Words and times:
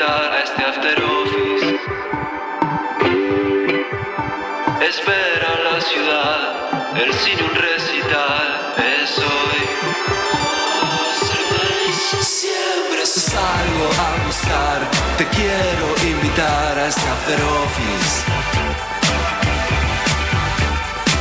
a 0.00 0.42
este 0.44 0.62
after 0.62 1.02
office. 1.02 1.66
Espera 4.80 5.50
la 5.64 5.80
ciudad, 5.80 6.94
el 6.94 7.12
cine 7.14 7.42
un 7.42 7.54
recital, 7.54 8.74
es 8.76 9.18
hoy. 9.18 9.60
Siempre 12.22 13.06
salgo 13.06 13.86
a 14.06 14.26
buscar, 14.26 14.78
te 15.16 15.26
quiero 15.26 15.86
invitar 16.14 16.78
a 16.78 16.86
este 16.86 17.08
after 17.08 17.40
office. 17.64 18.22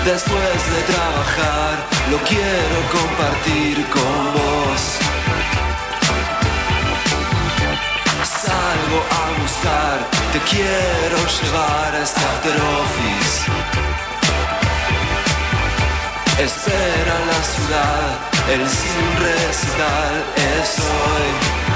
Después 0.05 0.59
de 0.75 0.81
trabajar, 0.93 1.73
lo 2.11 2.17
quiero 2.19 2.77
compartir 2.91 3.85
con 3.89 4.33
vos. 4.33 4.97
Salgo 8.87 9.03
a 9.03 9.41
buscar, 9.41 9.99
te 10.31 10.39
quiero 10.49 11.17
llevar 11.41 11.93
a 11.93 12.03
este 12.03 12.21
office. 12.79 13.51
Espera 16.39 17.15
la 17.27 17.43
ciudad, 17.43 18.07
el 18.53 18.69
sin 18.69 19.05
recital 19.19 20.23
es 20.61 20.79
hoy. 20.79 21.66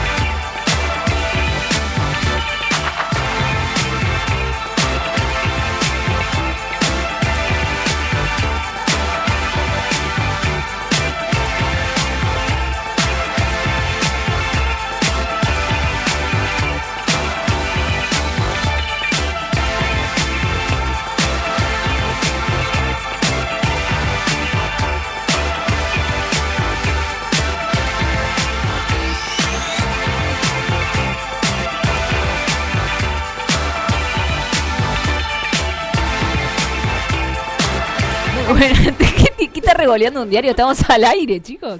¿Qué, 39.91 39.99
qué 39.99 40.05
está 40.05 40.19
regoleando 40.19 40.21
un 40.23 40.29
diario? 40.29 40.51
Estamos 40.51 40.77
al 40.89 41.03
aire, 41.03 41.41
chicos. 41.41 41.79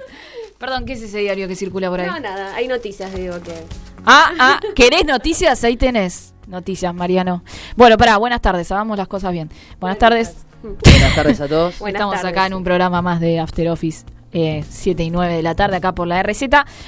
Perdón, 0.58 0.84
¿qué 0.84 0.92
es 0.92 1.02
ese 1.02 1.18
diario 1.18 1.48
que 1.48 1.56
circula 1.56 1.90
por 1.90 2.00
ahí? 2.00 2.06
No, 2.06 2.20
nada, 2.20 2.54
hay 2.54 2.68
noticias, 2.68 3.12
digo 3.14 3.40
que. 3.42 3.52
Ah, 4.06 4.32
ah, 4.38 4.60
¿querés 4.74 5.04
noticias? 5.04 5.64
Ahí 5.64 5.76
tenés 5.76 6.34
noticias, 6.46 6.94
Mariano. 6.94 7.42
Bueno, 7.76 7.96
pará, 7.96 8.16
buenas 8.16 8.40
tardes, 8.40 8.70
hagamos 8.70 8.96
las 8.96 9.08
cosas 9.08 9.32
bien. 9.32 9.50
Buenas, 9.80 9.98
tardes. 9.98 10.36
Buenas 10.62 11.14
tardes 11.14 11.40
a 11.40 11.48
todos. 11.48 11.78
Buenas 11.80 11.98
Estamos 12.00 12.16
tardes. 12.16 12.30
acá 12.30 12.46
en 12.46 12.54
un 12.54 12.64
programa 12.64 13.02
más 13.02 13.20
de 13.20 13.40
After 13.40 13.68
Office. 13.68 14.04
Eh, 14.34 14.64
7 14.66 15.02
y 15.02 15.10
9 15.10 15.34
de 15.34 15.42
la 15.42 15.54
tarde 15.54 15.76
acá 15.76 15.94
por 15.94 16.06
la 16.06 16.22
RZ. 16.22 16.42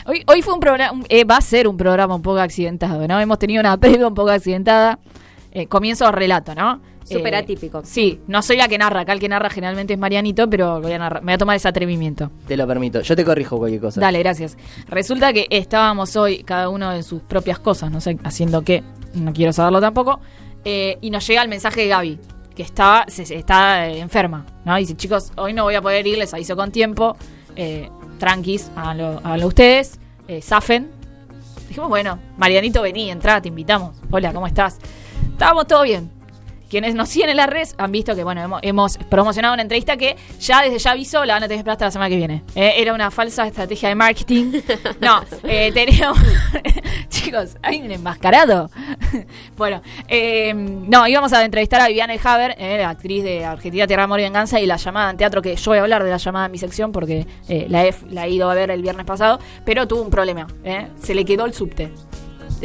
Hoy, 0.07 0.23
hoy 0.27 0.41
fue 0.41 0.55
un 0.55 0.61
programa, 0.61 1.05
eh, 1.09 1.25
va 1.25 1.37
a 1.37 1.41
ser 1.43 1.69
un 1.69 1.77
programa 1.77 2.15
un 2.15 2.23
poco 2.23 2.39
accidentado, 2.39 3.07
¿no? 3.07 3.21
Hemos 3.21 3.39
tenido 3.39 3.61
una 3.61 3.77
previa 3.81 4.07
un 4.07 4.15
poco 4.15 4.31
accidentada. 4.31 4.99
Eh, 5.53 5.67
comienzo 5.67 6.11
relato, 6.11 6.55
¿no? 6.55 6.81
Súper 7.05 7.35
Eh, 7.35 7.37
atípico. 7.37 7.83
Sí, 7.85 8.21
no 8.27 8.41
soy 8.43 8.57
la 8.57 8.67
que 8.67 8.79
narra, 8.79 9.01
acá 9.01 9.13
el 9.13 9.21
que 9.21 9.29
narra 9.29 9.51
generalmente 9.51 9.93
es 9.93 9.99
Marianito, 9.99 10.49
pero 10.49 10.81
voy 10.81 10.93
a 10.93 10.99
narrar- 10.99 11.21
me 11.23 11.27
voy 11.27 11.35
a 11.35 11.39
tomar 11.39 11.57
ese 11.57 11.69
atrevimiento. 11.69 12.31
Te 12.49 12.57
lo 12.57 12.67
permito. 12.67 13.01
Yo 13.03 13.15
te 13.15 13.25
corrijo 13.25 13.59
cualquier 13.59 13.81
cosa. 13.83 14.01
Dale, 14.01 14.19
gracias. 14.21 14.57
Resulta 14.89 15.33
que 15.33 15.47
estábamos 15.51 16.17
hoy, 16.17 16.43
cada 16.45 16.69
uno 16.71 16.93
en 16.93 17.03
sus 17.03 17.21
propias 17.23 17.59
cosas, 17.59 17.91
no 17.91 18.01
sé, 18.01 18.17
haciendo 18.25 18.63
qué, 18.63 18.83
no 19.15 19.33
quiero 19.33 19.53
saberlo 19.53 19.81
tampoco, 19.81 20.21
eh, 20.65 20.97
y 21.03 21.11
nos 21.11 21.27
llega 21.27 21.43
el 21.43 21.49
mensaje 21.49 21.83
de 21.83 21.89
Gaby, 21.89 22.19
que 22.57 22.63
estaba, 22.63 23.05
se, 23.09 23.27
se- 23.27 23.35
está 23.37 23.87
eh, 23.89 23.99
enferma, 23.99 24.47
¿no? 24.65 24.75
Dice, 24.77 24.97
chicos, 24.97 25.31
hoy 25.37 25.53
no 25.53 25.65
voy 25.65 25.75
a 25.75 25.83
poder 25.83 26.07
ir, 26.07 26.17
les 26.17 26.33
aviso 26.33 26.57
con 26.57 26.71
tiempo, 26.73 27.17
eh, 27.57 27.91
tranquis, 28.19 28.71
háganlo, 28.77 29.21
háganlo 29.23 29.47
ustedes, 29.49 29.99
eh, 30.29 30.41
zafen. 30.41 30.89
Dijimos, 31.69 31.89
bueno, 31.91 32.19
Marianito, 32.39 32.81
vení, 32.81 33.11
entrá, 33.11 33.43
te 33.43 33.49
invitamos. 33.49 33.97
Hola, 34.11 34.33
¿cómo 34.33 34.47
estás? 34.47 34.79
Estábamos 35.33 35.67
todo 35.67 35.83
bien. 35.83 36.11
Quienes 36.75 36.97
nos 36.97 37.09
siguen 37.09 37.31
en 37.31 37.37
las 37.37 37.49
redes 37.49 37.77
han 37.79 37.93
visto 37.93 38.17
que, 38.17 38.25
bueno, 38.25 38.43
hemos, 38.43 38.61
hemos 38.65 38.99
promocionado 38.99 39.55
una 39.55 39.63
entrevista 39.63 39.97
que 39.97 40.17
ya 40.41 40.61
desde 40.61 40.81
ya 40.81 40.91
avisó, 40.91 41.25
la 41.25 41.35
van 41.35 41.45
a 41.45 41.47
tener 41.47 41.71
hasta 41.71 41.85
la 41.85 41.91
semana 41.93 42.09
que 42.09 42.17
viene. 42.17 42.43
Eh, 42.57 42.73
era 42.79 42.93
una 42.93 43.13
falsa 43.13 43.47
estrategia 43.47 43.91
de 43.91 43.95
marketing. 43.95 44.61
No, 45.01 45.23
eh, 45.45 45.71
teníamos... 45.73 46.19
Chicos, 47.09 47.57
hay 47.63 47.81
un 47.81 47.93
enmascarado. 47.93 48.71
bueno, 49.57 49.83
eh, 50.09 50.53
no, 50.53 51.07
íbamos 51.07 51.33
a 51.33 51.45
entrevistar 51.45 51.81
a 51.81 51.87
Viviana 51.87 52.15
Haber, 52.23 52.57
eh, 52.59 52.79
la 52.79 52.91
actriz 52.91 53.23
de 53.23 53.45
Argentina, 53.45 53.87
Tierra, 53.87 54.03
Amor 54.03 54.19
y 54.19 54.25
Venganza, 54.25 54.59
y 54.59 54.67
la 54.67 54.77
llamada 54.77 55.11
en 55.11 55.17
teatro, 55.17 55.41
que 55.41 55.55
yo 55.55 55.71
voy 55.71 55.79
a 55.79 55.83
hablar 55.83 56.03
de 56.03 56.11
la 56.11 56.17
llamada 56.17 56.47
en 56.47 56.53
mi 56.53 56.59
sección 56.59 56.91
porque 56.91 57.25
eh, 57.49 57.67
la, 57.69 57.87
he, 57.87 57.95
la 58.11 58.27
he 58.27 58.31
ido 58.31 58.51
a 58.51 58.55
ver 58.55 58.73
el 58.73 58.83
viernes 58.83 59.07
pasado, 59.07 59.39
pero 59.65 59.87
tuvo 59.87 60.03
un 60.03 60.11
problema. 60.11 60.49
se 61.01 61.15
le 61.15 61.25
quedó 61.25 61.45
el 61.45 61.55
subte. 61.55 61.93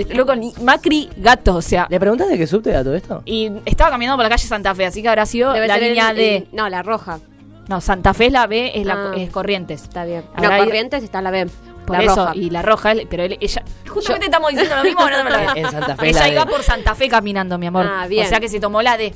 Loco, 0.05 0.35
ni 0.35 0.53
Macri 0.61 1.09
gato, 1.17 1.55
o 1.55 1.61
sea... 1.61 1.87
¿Le 1.89 1.99
preguntas 1.99 2.27
de 2.29 2.37
qué 2.37 2.47
subte 2.47 2.75
a 2.75 2.83
todo 2.83 2.95
esto? 2.95 3.21
Y 3.25 3.51
estaba 3.65 3.91
caminando 3.91 4.17
por 4.17 4.23
la 4.23 4.29
calle 4.29 4.47
Santa 4.47 4.73
Fe, 4.75 4.85
así 4.85 5.01
que 5.01 5.09
habrá 5.09 5.25
sido 5.25 5.53
Debe 5.53 5.67
la 5.67 5.73
ser 5.75 5.83
el- 5.83 5.89
línea 5.89 6.13
D. 6.13 6.35
el- 6.37 6.47
no, 6.53 6.69
la 6.69 6.81
roja. 6.83 7.19
No, 7.67 7.81
Santa 7.81 8.13
Fe 8.13 8.27
es 8.27 8.31
la 8.31 8.47
B, 8.47 8.71
es, 8.75 8.85
la, 8.85 8.93
Ah. 8.93 9.11
es 9.15 9.29
Corrientes. 9.29 9.83
Está 9.83 10.03
bien. 10.05 10.23
Habrá 10.35 10.49
no, 10.49 10.55
ido- 10.57 10.65
Corrientes 10.65 11.03
está 11.03 11.21
la 11.21 11.29
B. 11.31 11.47
Por 11.85 11.97
la 11.97 12.03
eso, 12.03 12.15
roja. 12.15 12.35
y 12.35 12.49
la 12.49 12.61
roja, 12.61 12.91
él- 12.91 13.07
pero 13.09 13.23
él- 13.23 13.37
ella. 13.39 13.63
Justamente 13.87 14.25
estamos 14.27 14.49
diciendo 14.51 14.75
lo 14.75 14.83
mismo, 14.83 15.01
no 15.09 15.23
me 15.23 15.29
lo 15.29 15.37
digas. 15.39 15.55
En 15.55 15.71
Santa 15.71 15.95
Fe 15.95 16.09
Ella 16.09 16.19
la 16.21 16.29
iba 16.29 16.45
D. 16.45 16.51
por 16.51 16.63
Santa 16.63 16.95
Fe 16.95 17.09
caminando, 17.09 17.57
mi 17.57 17.65
amor. 17.67 17.87
Ah, 17.87 18.05
bien. 18.07 18.25
O 18.25 18.29
sea 18.29 18.39
que 18.39 18.49
se 18.49 18.59
tomó 18.59 18.81
la 18.81 18.97
D. 18.97 19.13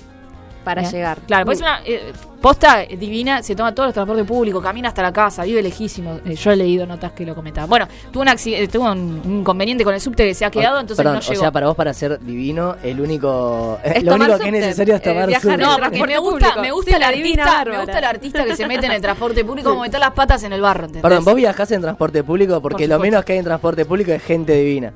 Para 0.63 0.83
¿eh? 0.83 0.91
llegar. 0.91 1.19
Claro, 1.27 1.45
pues 1.45 1.59
es 1.59 1.61
una 1.61 1.81
eh, 1.85 2.13
posta 2.41 2.79
divina, 2.79 3.41
se 3.41 3.55
toma 3.55 3.73
todo 3.73 3.87
el 3.87 3.93
transporte 3.93 4.25
público, 4.25 4.61
camina 4.61 4.89
hasta 4.89 5.01
la 5.01 5.13
casa, 5.13 5.43
vive 5.43 5.61
lejísimo. 5.61 6.19
Eh, 6.25 6.35
yo 6.35 6.51
he 6.51 6.55
leído 6.55 6.85
notas 6.85 7.13
que 7.13 7.25
lo 7.25 7.33
comentaban. 7.35 7.69
Bueno, 7.69 7.87
tuvo 8.11 8.21
un, 8.21 8.29
accidente, 8.29 8.67
tuvo 8.67 8.91
un, 8.91 9.21
inconveniente 9.39 9.83
con 9.83 9.93
el 9.93 10.01
subte 10.01 10.25
que 10.25 10.33
se 10.33 10.43
ha 10.43 10.51
quedado, 10.51 10.79
entonces 10.81 11.03
Perdón, 11.03 11.15
no 11.15 11.21
llegó. 11.21 11.39
o 11.39 11.41
sea, 11.41 11.51
para 11.51 11.67
vos 11.67 11.75
para 11.75 11.93
ser 11.93 12.19
divino, 12.19 12.75
el 12.83 12.99
único 12.99 13.79
Es 13.83 14.03
lo 14.03 14.15
único 14.15 14.37
que 14.37 14.45
es 14.47 14.51
necesario 14.51 14.95
es 14.95 15.01
Eh, 15.01 15.03
tomar 15.03 15.33
subte. 15.41 15.57
No, 15.57 15.77
porque 15.79 16.05
me 16.05 16.17
gusta, 16.17 16.61
me 16.61 16.71
gusta 16.71 16.91
Sí, 16.91 16.97
el 16.97 17.03
artista, 17.03 17.65
me 17.65 17.77
gusta 17.77 17.97
el 17.99 18.05
artista 18.05 18.45
que 18.45 18.55
se 18.55 18.67
mete 18.67 18.85
en 18.87 18.91
el 18.91 19.01
transporte 19.01 19.45
público 19.45 19.69
como 19.69 19.81
meter 19.81 19.99
las 19.99 20.11
patas 20.11 20.43
en 20.43 20.53
el 20.53 20.61
barro, 20.61 20.85
¿entendés? 20.85 21.01
Perdón, 21.01 21.23
vos 21.23 21.35
viajás 21.35 21.71
en 21.71 21.81
transporte 21.81 22.23
público 22.23 22.61
porque 22.61 22.87
Por 22.87 22.97
lo 22.97 22.99
menos 22.99 23.23
que 23.23 23.33
hay 23.33 23.39
en 23.39 23.45
transporte 23.45 23.85
público 23.85 24.11
es 24.11 24.21
gente 24.21 24.53
divina. 24.53 24.93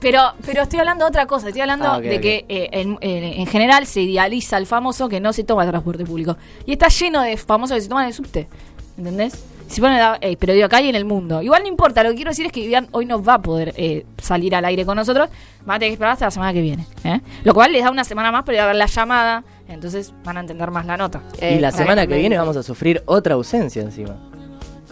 Pero, 0.00 0.20
pero 0.46 0.62
estoy 0.62 0.78
hablando 0.78 1.04
de 1.04 1.08
otra 1.08 1.26
cosa, 1.26 1.48
estoy 1.48 1.62
hablando 1.62 1.86
Ah, 1.92 2.00
de 2.00 2.20
que 2.20 2.44
eh, 2.48 2.68
en, 2.72 2.98
en- 3.00 3.24
en 3.40 3.46
general 3.46 3.84
se 3.86 4.00
idealiza 4.02 4.56
al 4.56 4.66
famoso 4.66 5.08
que 5.08 5.18
no 5.18 5.32
se 5.32 5.42
toma 5.42 5.64
el 5.64 5.70
transporte 5.70 6.04
público. 6.04 6.36
Y 6.66 6.72
está 6.72 6.86
lleno 6.88 7.20
de 7.22 7.36
famosos 7.36 7.74
que 7.76 7.80
se 7.80 7.88
toman 7.88 8.06
el 8.06 8.14
subte, 8.14 8.48
¿entendés? 8.96 9.44
Se 9.66 9.80
ponen 9.80 10.00
a- 10.00 10.16
eh, 10.20 10.36
pero 10.38 10.52
digo, 10.52 10.66
acá 10.66 10.80
y 10.80 10.88
en 10.88 10.94
el 10.94 11.04
mundo. 11.04 11.42
Igual 11.42 11.62
no 11.62 11.68
importa, 11.68 12.02
lo 12.04 12.10
que 12.10 12.14
quiero 12.16 12.30
decir 12.30 12.46
es 12.46 12.52
que 12.52 12.60
Vivian 12.60 12.86
hoy 12.92 13.06
no 13.06 13.22
va 13.22 13.34
a 13.34 13.42
poder 13.42 13.74
eh, 13.76 14.06
salir 14.18 14.54
al 14.54 14.64
aire 14.64 14.86
con 14.86 14.96
nosotros, 14.96 15.28
van 15.66 15.76
a 15.76 15.78
tener 15.80 15.90
que 15.90 15.94
esperar 15.94 16.12
hasta 16.12 16.26
la 16.26 16.30
semana 16.30 16.52
que 16.52 16.60
viene. 16.62 16.86
¿eh? 17.04 17.20
Lo 17.44 17.52
cual 17.52 17.72
les 17.72 17.82
da 17.82 17.90
una 17.90 18.04
semana 18.04 18.30
más 18.30 18.44
para 18.44 18.54
ir 18.56 18.60
a 18.62 18.66
ver 18.66 18.76
la 18.76 18.86
llamada, 18.86 19.42
entonces 19.68 20.14
van 20.24 20.36
a 20.36 20.40
entender 20.40 20.70
más 20.70 20.86
la 20.86 20.96
nota. 20.96 21.22
Eh, 21.40 21.56
y 21.56 21.58
la 21.58 21.72
semana 21.72 22.06
que 22.06 22.16
viene 22.16 22.38
vamos 22.38 22.56
a 22.56 22.62
sufrir 22.62 23.02
otra 23.06 23.34
ausencia 23.34 23.82
encima. 23.82 24.16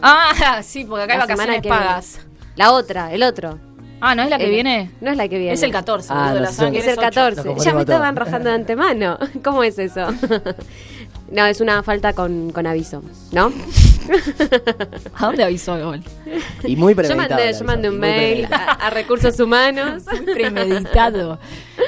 Ah, 0.03 0.61
sí, 0.63 0.85
porque 0.85 1.05
acá 1.05 1.13
hay 1.15 1.19
La 1.21 1.27
semana 1.27 1.53
vacaciones 1.53 1.63
que 1.63 1.69
pagas. 1.69 2.19
viene. 2.25 2.37
La 2.57 2.73
otra, 2.73 3.13
el 3.15 3.23
otro. 3.23 3.59
Ah, 4.01 4.15
¿no 4.15 4.23
es 4.23 4.31
la 4.31 4.39
que 4.39 4.45
El- 4.45 4.51
viene? 4.51 4.91
No 5.01 5.11
es 5.11 5.17
la 5.17 5.27
que 5.29 5.39
viene. 5.39 5.55
Es 5.55 5.63
el 5.63 5.73
14, 5.73 6.09
Ah, 6.13 6.33
no 6.35 6.41
la 6.41 6.51
Es 6.51 6.59
el 6.59 6.93
ocho. 6.93 7.01
14. 7.01 7.45
Nos 7.55 7.65
Ya 7.65 7.73
me 7.75 7.81
estaban 7.81 8.15
rajando 8.17 8.49
de 8.51 8.55
antemano. 8.55 9.19
¿Cómo 9.45 9.63
es 9.63 9.79
eso? 9.79 10.07
no, 11.33 11.47
es 11.47 11.61
una 11.61 11.83
falta 11.83 12.13
con, 12.13 12.51
con 12.53 12.67
aviso, 12.67 13.03
¿no? 13.33 13.53
¿A 15.17 15.27
dónde 15.27 15.43
avisó 15.43 15.77
Gol? 15.83 16.01
Y 16.65 16.77
muy 16.77 16.93
Yo 16.93 16.97
premeditado. 16.99 17.17
mandé, 17.31 17.53
la 17.53 17.59
yo 17.59 17.65
mandé 17.65 17.89
un 17.91 17.99
mail 17.99 18.47
a, 18.53 18.73
a 18.87 18.91
recursos 18.91 19.39
humanos. 19.41 20.05
Muy 20.07 20.35
premeditado. 20.35 21.39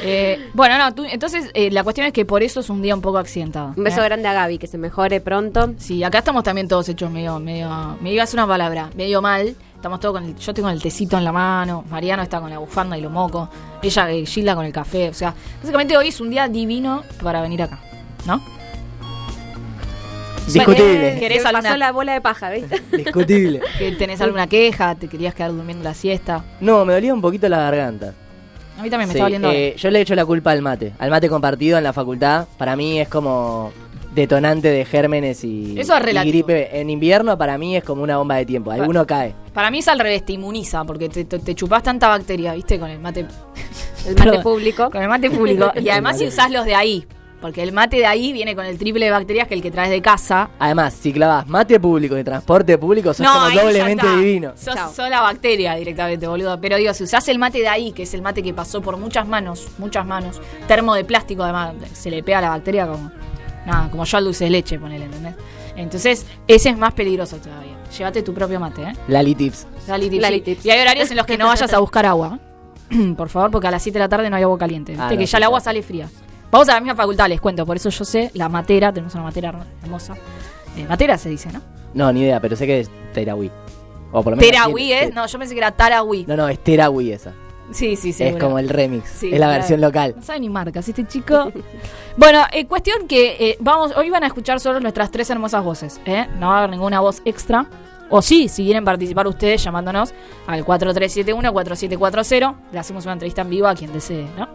Eh, 0.03 0.49
bueno, 0.55 0.79
no, 0.79 0.95
tú- 0.95 1.05
entonces 1.09 1.51
eh, 1.55 1.71
la 1.71 1.85
cuestión 1.85 2.07
es 2.09 2.13
que 2.13 2.25
por 2.25 2.43
eso 2.43 2.61
es 2.61 2.71
un 2.71 2.83
día 2.83 2.95
un 2.95 3.03
poco 3.03 3.19
accidentado. 3.19 3.73
Un 3.77 3.85
beso 3.85 4.01
¿eh? 4.01 4.05
grande 4.05 4.27
a 4.29 4.33
Gaby, 4.33 4.59
que 4.59 4.67
se 4.67 4.79
mejore 4.79 5.21
pronto. 5.21 5.75
Sí, 5.79 6.03
acá 6.03 6.19
estamos 6.19 6.43
también 6.43 6.67
todos 6.69 6.89
hechos 6.89 7.11
medio, 7.11 7.39
medio, 7.39 7.97
me 8.01 8.13
iba 8.13 8.23
a 8.23 8.25
hacer 8.25 8.39
una 8.41 8.47
palabra, 8.49 8.91
medio 8.97 9.23
mal. 9.23 9.55
Estamos 9.79 10.01
todos 10.01 10.17
con 10.21 10.25
el, 10.29 10.37
yo 10.37 10.53
tengo 10.53 10.69
el 10.71 10.83
tecito 10.83 11.17
en 11.17 11.23
la 11.25 11.31
mano, 11.31 11.85
Mariano 11.89 12.21
está 12.25 12.41
con 12.41 12.51
la 12.51 12.59
bufanda 12.59 12.99
y 12.99 13.01
lo 13.01 13.11
moco, 13.11 13.49
ella, 13.81 14.11
eh, 14.11 14.27
Gilda 14.27 14.57
con 14.57 14.65
el 14.65 14.73
café, 14.73 15.09
o 15.09 15.15
sea, 15.15 15.33
básicamente 15.61 15.97
hoy 15.97 16.09
es 16.09 16.21
un 16.21 16.31
día 16.31 16.49
divino 16.49 17.05
para 17.23 17.41
venir 17.41 17.63
acá, 17.63 17.79
¿no? 18.27 18.41
Discutible. 20.53 21.15
Eh, 21.17 21.21
¿Querés 21.21 21.39
Se 21.39 21.45
pasó 21.45 21.59
alguna- 21.59 21.77
la 21.77 21.93
bola 21.93 22.13
de 22.15 22.21
paja, 22.21 22.51
¿viste? 22.51 22.83
Discutible. 22.97 23.61
que 23.79 23.93
¿Tenés 23.93 24.21
alguna 24.21 24.49
queja? 24.49 24.97
¿Te 24.97 25.07
querías 25.07 25.33
quedar 25.35 25.53
durmiendo 25.53 25.85
la 25.85 25.95
siesta? 25.95 26.43
No, 26.61 26.85
me 26.85 26.95
dolía 26.95 27.15
un 27.15 27.21
poquito 27.21 27.49
la 27.49 27.59
garganta. 27.59 28.15
A 28.79 28.83
mí 28.83 28.91
también 28.91 29.09
me 29.09 29.13
Sí, 29.13 29.19
está 29.19 29.25
doliendo. 29.27 29.51
eh, 29.53 29.75
yo 29.77 29.91
le 29.91 30.01
echo 30.01 30.15
la 30.17 30.25
culpa 30.25 30.51
al 30.53 30.63
mate. 30.63 30.93
Al 30.99 31.11
mate 31.11 31.29
compartido 31.29 31.79
en 31.79 31.85
la 31.85 31.93
facultad. 31.93 32.47
Para 32.57 32.75
mí 32.77 32.99
es 32.99 33.09
como 33.09 33.73
detonante 34.19 34.69
de 34.69 34.85
gérmenes 34.85 35.45
y, 35.45 35.79
Eso 35.79 35.95
es 35.95 36.01
y 36.01 36.05
relativo. 36.05 36.47
gripe. 36.47 36.81
En 36.81 36.91
invierno 36.91 37.39
para 37.39 37.57
mí 37.59 37.77
es 37.77 37.85
como 37.85 38.03
una 38.03 38.19
bomba 38.19 38.37
de 38.37 38.47
tiempo. 38.47 38.71
Alguno 38.71 39.07
cae. 39.07 39.35
Para 39.53 39.71
mí 39.71 39.79
es 39.79 39.89
al 39.89 39.99
revés, 39.99 40.25
te 40.25 40.35
inmuniza, 40.35 40.85
porque 40.85 41.09
te, 41.09 41.25
te, 41.25 41.39
te 41.39 41.55
chupás 41.55 41.83
tanta 41.83 42.09
bacteria, 42.09 42.55
¿viste? 42.55 42.79
Con 42.79 42.91
el 42.91 42.99
mate. 42.99 43.21
El 44.07 44.15
mate 44.15 44.25
Perdón. 44.31 44.43
público. 44.43 44.91
Con 44.91 45.03
el 45.03 45.09
mate 45.09 45.31
público. 45.31 45.73
Y 45.81 45.89
además 45.89 46.19
si 46.19 46.27
usás 46.27 46.51
los 46.51 46.65
de 46.65 46.75
ahí. 46.75 47.07
Porque 47.41 47.63
el 47.63 47.71
mate 47.73 47.99
de 47.99 48.07
ahí 48.07 48.33
viene 48.33 48.57
con 48.57 48.65
el 48.65 48.79
triple 48.79 49.05
de 49.05 49.13
bacterias 49.13 49.47
que 49.47 49.55
el 49.55 49.63
que 49.63 49.71
traes 49.71 49.91
de 49.91 50.03
casa. 50.03 50.51
Además, 50.59 50.93
si 50.95 51.13
clavas 51.13 51.47
mate 51.47 51.79
público 51.79 52.19
y 52.19 52.25
transporte 52.25 52.77
público, 52.79 53.15
sos 53.15 53.25
como 53.27 53.41
ahí 53.41 53.55
ya 53.57 53.63
doblemente 53.63 54.17
divino. 54.17 54.53
Sos, 54.57 54.75
sos 54.95 55.09
la 55.09 55.21
bacteria 55.21 55.75
directamente, 55.77 56.27
boludo. 56.27 56.61
Pero 56.61 56.77
digo, 56.77 56.93
si 56.95 57.05
usás 57.05 57.29
el 57.29 57.39
mate 57.39 57.59
de 57.59 57.69
ahí, 57.69 57.93
que 57.93 58.03
es 58.03 58.15
el 58.15 58.23
mate 58.23 58.43
que 58.43 58.53
pasó 58.55 58.81
por 58.81 58.97
muchas 58.97 59.29
manos, 59.29 59.69
muchas 59.79 60.05
manos, 60.05 60.41
termo 60.67 60.95
de 60.95 61.05
plástico, 61.05 61.45
además, 61.45 61.75
se 61.93 62.11
le 62.11 62.23
pega 62.25 62.39
a 62.39 62.43
la 62.43 62.49
bacteria 62.51 62.89
como. 62.89 63.11
Nada, 63.69 63.91
como 63.91 64.05
yo 64.05 64.17
al 64.19 64.25
dulce 64.25 64.45
de 64.45 64.51
leche, 64.51 64.79
ponele, 64.79 65.05
¿entendés? 65.05 65.35
Entonces, 65.77 66.25
ese 66.47 66.71
es 66.71 66.77
más 66.79 66.95
peligroso 66.95 67.37
todavía. 67.37 67.77
Llévate 67.97 68.23
tu 68.23 68.33
propio 68.35 68.59
mate, 68.59 68.83
¿eh? 68.83 68.93
Lali 69.09 69.35
Tips. 69.35 69.67
Lali 69.87 70.09
tips, 70.11 70.23
Lali 70.23 70.37
sí. 70.39 70.43
tips. 70.43 70.67
Y 70.67 70.71
hay 70.71 70.81
horarios 70.81 71.11
en 71.11 71.17
los 71.19 71.27
que 71.27 71.37
no 71.39 71.47
vayas 71.47 71.73
a 71.73 71.79
buscar 71.81 72.07
agua. 72.07 72.39
por 73.17 73.29
favor, 73.29 73.51
porque 73.51 73.69
a 73.69 73.71
las 73.71 73.83
7 73.83 73.99
de 73.99 74.05
la 74.05 74.09
tarde 74.09 74.31
no 74.31 74.37
hay 74.37 74.43
agua 74.43 74.59
caliente. 74.59 74.93
Viste 74.93 75.07
Ah, 75.07 75.17
que 75.17 75.27
ya 75.27 75.39
el 75.39 75.45
agua 75.45 75.61
sale 75.61 75.83
fría. 75.83 76.09
Vamos 76.51 76.69
a 76.71 76.75
la 76.75 76.81
misma 76.81 76.95
facultad, 76.97 77.29
les 77.29 77.41
cuento. 77.41 77.67
Por 77.67 77.77
eso 77.77 77.91
yo 77.91 78.05
sé 78.07 78.31
la 78.35 78.49
matera, 78.49 78.91
tenemos 78.93 79.15
una 79.15 79.25
matera 79.25 79.55
hermosa. 79.83 80.15
Eh, 80.77 80.87
matera 80.89 81.19
se 81.19 81.29
dice, 81.29 81.51
¿no? 81.53 81.61
No, 81.93 82.11
ni 82.13 82.23
idea, 82.23 82.41
pero 82.41 82.57
sé 82.57 82.67
que 82.67 82.81
es 82.81 82.91
Terawi. 83.13 83.51
O 84.13 84.23
por 84.23 84.33
lo 84.33 84.37
menos. 84.39 84.51
Terahui 84.51 84.83
tiene- 84.87 85.05
es. 85.09 85.15
No, 85.15 85.27
yo 85.27 85.39
pensé 85.39 85.55
que 85.55 85.61
era 85.61 85.71
Tarahui. 85.73 86.25
No, 86.27 86.37
no, 86.37 86.49
es 86.49 86.59
Terawi 86.65 87.13
esa. 87.13 87.35
Sí, 87.71 87.97
sí, 87.97 88.13
sí. 88.13 88.25
es 88.25 88.37
como 88.37 88.59
el 88.59 88.69
remix. 88.69 89.09
Sí, 89.09 89.27
es 89.27 89.33
la 89.33 89.47
claro. 89.47 89.53
versión 89.53 89.81
local. 89.81 90.15
No 90.17 90.23
sabe 90.23 90.41
ni 90.41 90.49
marcas 90.49 90.89
este 90.89 91.07
chico. 91.07 91.53
bueno, 92.17 92.43
eh, 92.53 92.67
cuestión 92.67 93.07
que 93.07 93.37
eh, 93.39 93.57
vamos, 93.61 93.93
hoy 93.97 94.11
van 94.11 94.25
a 94.25 94.27
escuchar 94.27 94.61
solo 94.61 94.81
nuestras 94.81 95.11
tres 95.11 95.29
hermosas 95.31 95.63
voces, 95.65 96.01
¿eh? 96.07 96.27
No 96.39 96.49
va 96.49 96.55
a 96.55 96.59
haber 96.59 96.71
ninguna 96.71 97.01
voz 97.01 97.23
extra. 97.25 97.67
O 98.11 98.23
sí, 98.23 98.49
si 98.49 98.65
quieren 98.65 98.85
participar 98.85 99.27
ustedes 99.27 99.63
llamándonos 99.63 100.15
al 100.47 100.65
4371-4740, 100.65 102.55
le 102.73 102.79
hacemos 102.79 103.05
una 103.05 103.13
entrevista 103.13 103.43
en 103.43 103.51
vivo 103.51 103.67
a 103.67 103.75
quien 103.75 103.93
desee, 103.93 104.27
¿no? 104.37 104.49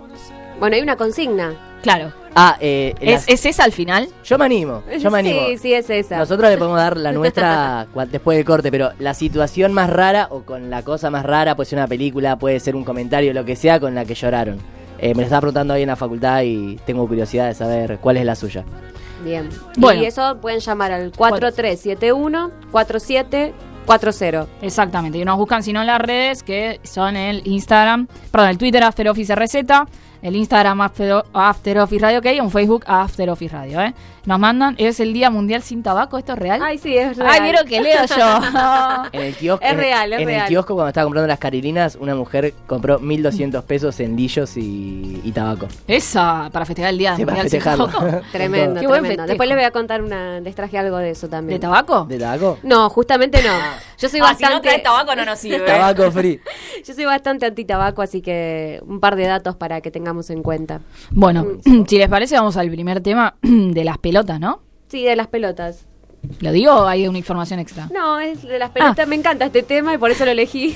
Bueno, 0.64 0.78
hay 0.78 0.82
una 0.82 0.96
consigna. 0.96 1.52
Claro. 1.82 2.14
Ah, 2.36 2.56
eh, 2.62 2.96
¿Es, 3.02 3.12
las- 3.12 3.28
¿Es 3.28 3.46
esa 3.46 3.66
al 3.66 3.74
final? 3.74 4.08
yo 4.24 4.38
me 4.38 4.46
animo. 4.46 4.82
Yo 4.98 5.12
me 5.12 5.20
animo. 5.20 5.42
Sí, 5.48 5.58
sí, 5.58 5.74
es 5.74 5.90
esa. 5.90 6.16
Nosotros 6.20 6.50
le 6.50 6.58
podemos 6.58 6.78
dar 6.78 6.96
la 6.96 7.12
nuestra 7.20 7.86
cua- 7.94 8.08
después 8.08 8.38
del 8.38 8.46
corte, 8.46 8.72
pero 8.72 8.92
la 9.00 9.14
situación 9.14 9.74
más 9.74 9.90
rara 9.90 10.30
o 10.32 10.44
con 10.44 10.70
la 10.70 10.82
cosa 10.82 11.10
más 11.10 11.26
rara, 11.26 11.58
puede 11.58 11.70
ser 11.70 11.80
una 11.80 11.88
película, 11.90 12.38
puede 12.40 12.62
ser 12.62 12.78
un 12.78 12.86
comentario, 12.86 13.34
lo 13.34 13.44
que 13.44 13.58
sea, 13.58 13.82
con 13.82 13.94
la 13.94 14.06
que 14.06 14.16
lloraron. 14.16 14.58
Eh, 15.00 15.10
me 15.10 15.16
lo 15.16 15.24
estaba 15.24 15.42
preguntando 15.42 15.74
hoy 15.74 15.82
en 15.82 15.90
la 15.90 15.98
facultad 15.98 16.44
y 16.44 16.78
tengo 16.86 17.06
curiosidad 17.10 17.48
de 17.48 17.56
saber 17.56 17.98
cuál 18.00 18.16
es 18.16 18.24
la 18.24 18.36
suya. 18.36 18.64
Bien. 19.26 19.50
Bueno. 19.76 20.02
Y 20.02 20.06
eso 20.06 20.38
pueden 20.40 20.62
llamar 20.62 20.94
al 20.94 21.12
4371-4740. 21.12 23.52
Exactamente. 24.62 25.18
Y 25.18 25.26
nos 25.26 25.38
buscan, 25.38 25.62
si 25.62 25.74
no, 25.74 25.82
en 25.82 25.88
las 25.88 26.00
redes, 26.00 26.42
que 26.42 26.80
son 26.84 27.18
el 27.18 27.46
Instagram, 27.46 28.08
perdón, 28.32 28.48
el 28.52 28.58
Twitter 28.58 28.82
After 28.82 29.10
Office 29.10 29.36
RZ, 29.36 29.56
el 30.24 30.36
Instagram 30.36 30.82
After, 30.82 31.24
After 31.34 31.80
Office 31.80 32.02
Radio 32.02 32.20
OK, 32.20 32.26
y 32.26 32.38
en 32.40 32.50
Facebook 32.50 32.84
After 32.88 33.30
Office 33.30 33.56
Radio, 33.56 33.82
¿eh? 33.82 33.94
Nos 34.26 34.40
mandan, 34.40 34.76
es 34.78 35.02
el 35.02 35.12
Día 35.12 35.30
Mundial 35.30 35.62
Sin 35.64 35.84
Tabaco, 35.84 36.18
¿esto 36.18 36.32
es 36.32 36.40
real? 36.40 36.62
Ay, 36.64 36.78
sí, 36.78 36.98
es 36.98 37.18
real. 37.18 37.30
Ay, 37.30 37.42
vieron 37.42 37.68
que 37.68 37.82
leo 37.82 38.06
yo. 38.06 38.40
En 39.12 39.22
el 39.22 39.36
kiosco, 39.36 39.66
Es 39.66 39.76
real, 39.76 40.14
es 40.14 40.20
en 40.22 40.30
el 40.30 40.46
kiosco 40.46 40.76
cuando 40.76 40.88
estaba 40.88 41.04
comprando 41.04 41.28
las 41.28 41.40
carilinas, 41.40 41.98
una 42.00 42.16
mujer 42.16 42.54
compró 42.66 43.00
1200 43.00 43.64
pesos 43.66 44.00
en 44.00 44.16
lillos 44.16 44.56
y, 44.56 45.20
y 45.26 45.32
tabaco. 45.34 45.68
Esa, 45.90 46.50
para 46.54 46.66
festejar 46.66 46.92
el 46.92 46.98
Día 47.00 47.18
Sí, 47.18 47.26
para 47.26 47.36
Mundial 47.36 47.50
Sin 47.50 47.60
festejarlo. 47.60 47.88
Tabaco. 47.88 48.22
Tremendo, 48.32 48.80
Qué 48.80 48.88
tremendo. 48.88 49.26
Después 49.26 49.50
les 49.50 49.58
voy 49.58 49.66
a 49.66 49.72
contar 49.72 50.02
una. 50.02 50.40
Les 50.40 50.56
traje 50.56 50.78
algo 50.78 50.98
de 51.00 51.10
eso 51.10 51.28
también. 51.28 51.60
¿De 51.60 51.68
tabaco? 51.68 52.06
¿De 52.06 52.18
tabaco? 52.18 52.60
No, 52.64 52.90
justamente 52.90 53.44
no. 53.44 53.50
Yo 54.00 54.08
soy 54.08 54.22
Ah, 54.24 54.34
si 54.36 54.44
no 54.44 54.50
bastante. 54.52 54.80
tabaco 54.80 55.16
no 55.18 55.26
nos 55.26 55.38
sirve. 55.40 55.66
Tabaco 55.66 56.10
free. 56.12 56.40
Yo 56.86 56.94
soy 56.94 57.06
bastante 57.06 57.46
anti-tabaco, 57.46 58.02
así 58.02 58.22
que 58.22 58.82
un 58.88 59.00
par 59.02 59.16
de 59.18 59.26
datos 59.26 59.56
para 59.58 59.82
que 59.82 59.92
tengamos 60.14 60.30
en 60.30 60.44
cuenta. 60.44 60.82
Bueno, 61.12 61.46
si 61.88 61.98
les 61.98 62.10
parece, 62.10 62.36
vamos 62.36 62.58
al 62.58 62.70
primer 62.70 63.02
tema 63.02 63.36
de 63.42 63.84
las 63.84 63.98
pelotas, 63.98 64.40
¿no? 64.40 64.62
Sí, 64.90 65.04
de 65.04 65.16
las 65.16 65.28
pelotas. 65.28 65.86
¿Lo 66.40 66.52
digo 66.52 66.72
o 66.72 66.86
hay 66.86 67.08
una 67.08 67.18
información 67.18 67.60
extra? 67.60 67.90
No, 67.92 68.20
es 68.20 68.44
de 68.44 68.58
las 68.58 68.70
pelotas. 68.70 69.08
Me 69.08 69.16
encanta 69.16 69.46
este 69.46 69.64
tema 69.64 69.94
y 69.94 69.98
por 69.98 70.12
eso 70.12 70.24
lo 70.24 70.32
elegí. 70.32 70.76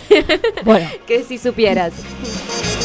Bueno. 0.66 0.90
que 1.08 1.24
si 1.24 1.38
supieras. 1.38 1.94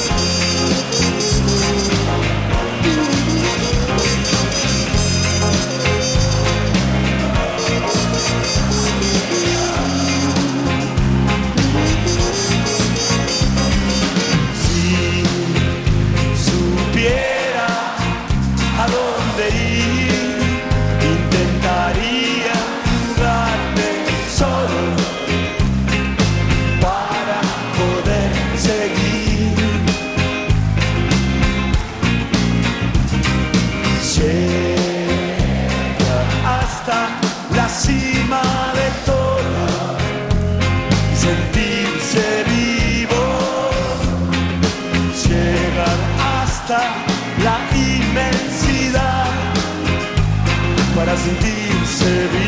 para 51.22 51.30
sentirse 51.30 52.42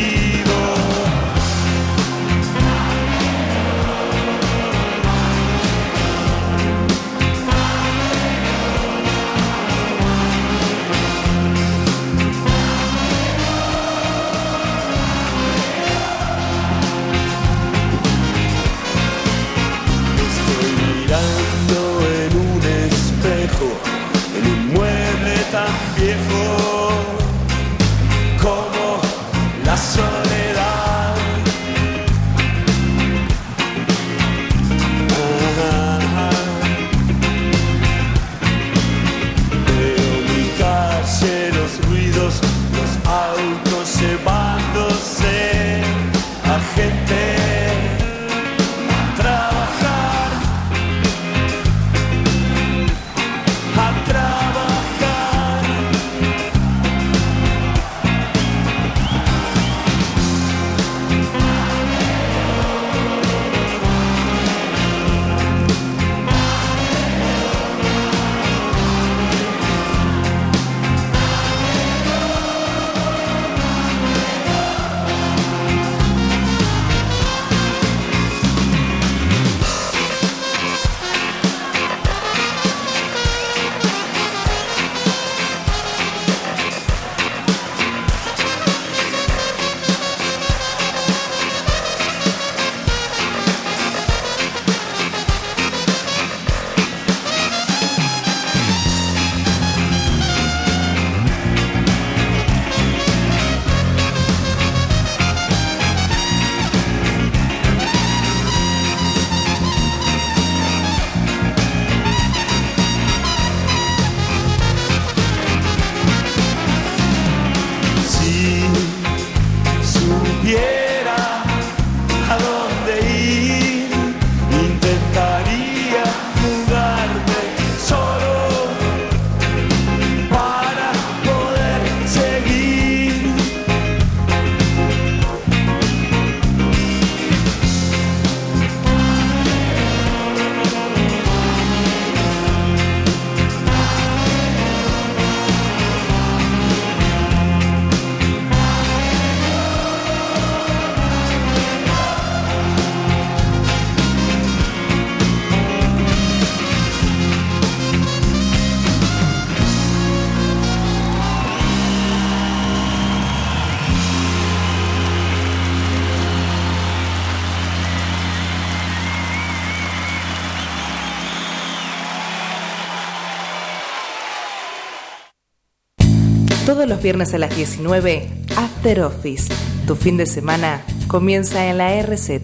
viernes 177.05 177.35
a 177.35 177.37
las 177.37 177.55
19, 177.55 178.27
After 178.57 179.01
Office. 179.01 179.53
Tu 179.85 179.95
fin 179.95 180.17
de 180.17 180.25
semana 180.25 180.81
comienza 181.07 181.67
en 181.67 181.77
la 181.77 182.01
RZ. 182.01 182.41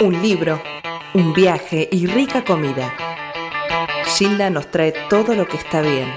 Un 0.00 0.20
libro, 0.20 0.60
un 1.14 1.32
viaje 1.34 1.88
y 1.92 2.06
rica 2.06 2.44
comida. 2.44 2.92
Gilda 4.16 4.50
nos 4.50 4.68
trae 4.72 4.92
todo 5.08 5.36
lo 5.36 5.46
que 5.46 5.58
está 5.58 5.80
bien. 5.80 6.08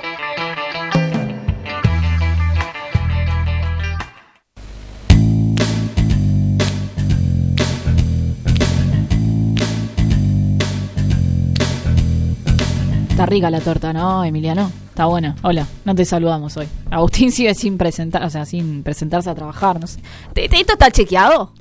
Está 13.09 13.27
rica 13.27 13.51
la 13.51 13.61
torta, 13.61 13.93
¿no, 13.93 14.25
Emiliano? 14.25 14.80
Está 15.01 15.07
buena. 15.09 15.35
Hola, 15.41 15.65
no 15.83 15.95
te 15.95 16.05
saludamos 16.05 16.55
hoy. 16.57 16.67
Agustín 16.91 17.31
sigue 17.31 17.55
sin 17.55 17.75
presentar, 17.79 18.23
o 18.23 18.29
sea, 18.29 18.45
sin 18.45 18.83
presentarse 18.83 19.31
a 19.31 19.33
trabajar, 19.33 19.79
no 19.79 19.87
sé. 19.87 19.99
¿Te- 20.31 20.47
te- 20.47 20.59
¿Esto 20.59 20.73
está 20.73 20.91
chequeado? 20.91 21.53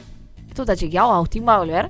¿Esto 0.46 0.60
está 0.64 0.76
chequeado? 0.76 1.10
¿Agustín 1.10 1.46
va 1.48 1.54
a 1.54 1.58
volver? 1.60 1.88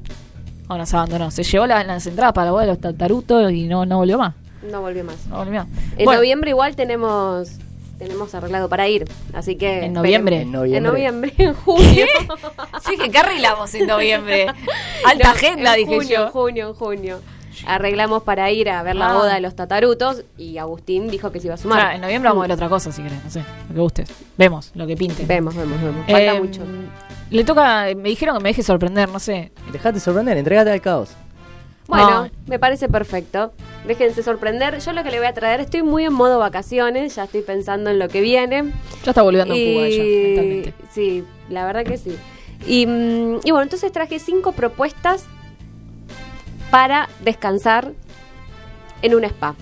¿O 0.68 0.76
nos 0.76 0.94
abandonó? 0.94 1.32
Se 1.32 1.42
llevó 1.42 1.66
la- 1.66 1.82
las 1.82 2.06
entradas 2.06 2.34
para 2.34 2.44
la 2.44 2.50
boda 2.52 2.62
de 2.62 2.68
los 2.68 2.78
tatarutos 2.80 3.50
y 3.50 3.66
no, 3.66 3.84
no 3.84 3.96
volvió 3.96 4.16
más. 4.16 4.36
No 4.70 4.80
volvió 4.80 5.02
más. 5.02 5.26
No 5.26 5.38
volvió 5.38 5.64
más. 5.64 5.66
En 5.98 6.04
Bueno, 6.04 6.20
noviembre 6.20 6.50
igual 6.50 6.76
tenemos 6.76 7.48
tenemos 7.98 8.32
arreglado 8.36 8.68
para 8.68 8.86
ir, 8.86 9.04
así 9.34 9.56
que 9.56 9.86
¿En 9.86 9.92
noviembre? 9.92 10.36
En 10.36 10.42
En 10.42 10.52
noviembre. 10.52 10.80
noviembre, 10.92 11.34
en 11.36 11.54
junio. 11.54 12.06
Yo 12.84 12.90
dije, 12.92 13.10
¿qué 13.10 13.18
arreglamos 13.18 13.74
en 13.74 13.88
noviembre? 13.88 14.46
Alta 15.04 15.24
No, 15.24 15.30
agenda, 15.32 15.74
en 15.76 15.84
dije 15.84 15.96
junio, 15.96 16.10
yo. 16.16 16.26
En 16.26 16.30
junio, 16.30 16.68
en 16.68 16.74
junio. 16.74 17.20
Arreglamos 17.66 18.22
para 18.22 18.50
ir 18.50 18.70
a 18.70 18.82
ver 18.82 18.96
la 18.96 19.10
Ah. 19.10 19.14
boda 19.14 19.34
de 19.34 19.40
los 19.40 19.54
tatarutos 19.56 20.22
y 20.38 20.58
Agustín 20.58 21.08
dijo 21.10 21.30
que 21.32 21.40
se 21.40 21.46
iba 21.48 21.54
a 21.54 21.58
sumar. 21.58 21.78
Claro, 21.80 21.94
en 21.96 22.00
noviembre 22.00 22.28
vamos 22.30 22.44
a 22.44 22.46
ver 22.48 22.54
otra 22.54 22.68
cosa, 22.68 22.92
si 22.92 23.02
querés, 23.02 23.22
no 23.24 23.30
sé, 23.30 23.40
lo 23.68 23.74
que 23.74 23.80
gustes. 23.80 24.08
Vemos, 24.38 24.70
lo 24.74 24.86
que 24.86 24.96
pinte. 24.96 25.24
Vemos, 25.26 25.54
vemos, 25.54 25.80
vemos. 25.80 26.06
Falta 26.06 26.34
Eh, 26.34 26.40
mucho. 26.40 26.62
Le 27.30 27.44
toca, 27.44 27.86
me 27.96 28.08
dijeron 28.08 28.36
que 28.38 28.42
me 28.42 28.48
deje 28.50 28.62
sorprender, 28.62 29.08
no 29.08 29.18
sé. 29.20 29.52
Dejate 29.72 30.00
sorprender, 30.00 30.36
entregate 30.36 30.70
al 30.70 30.80
caos. 30.80 31.10
Bueno, 31.86 32.24
no. 32.26 32.30
me 32.46 32.58
parece 32.60 32.88
perfecto. 32.88 33.52
Déjense 33.86 34.22
sorprender. 34.22 34.78
Yo 34.78 34.92
lo 34.92 35.02
que 35.02 35.10
le 35.10 35.18
voy 35.18 35.26
a 35.26 35.32
traer, 35.34 35.60
estoy 35.60 35.82
muy 35.82 36.04
en 36.04 36.12
modo 36.12 36.38
vacaciones, 36.38 37.16
ya 37.16 37.24
estoy 37.24 37.42
pensando 37.42 37.90
en 37.90 37.98
lo 37.98 38.08
que 38.08 38.20
viene. 38.20 38.72
Ya 39.04 39.10
está 39.10 39.22
volviendo 39.22 39.54
en 39.54 39.74
Cuba 39.74 39.86
ella, 39.86 40.04
Y 40.04 40.22
mentalmente. 40.26 40.74
sí, 40.92 41.24
la 41.48 41.64
verdad 41.66 41.84
que 41.84 41.96
sí. 41.98 42.16
Y, 42.66 42.86
mm, 42.86 43.40
y 43.42 43.50
bueno, 43.50 43.62
entonces 43.62 43.90
traje 43.90 44.18
cinco 44.20 44.52
propuestas 44.52 45.24
para 46.70 47.08
descansar 47.24 47.92
en 49.02 49.14
un 49.14 49.24
spa. 49.24 49.54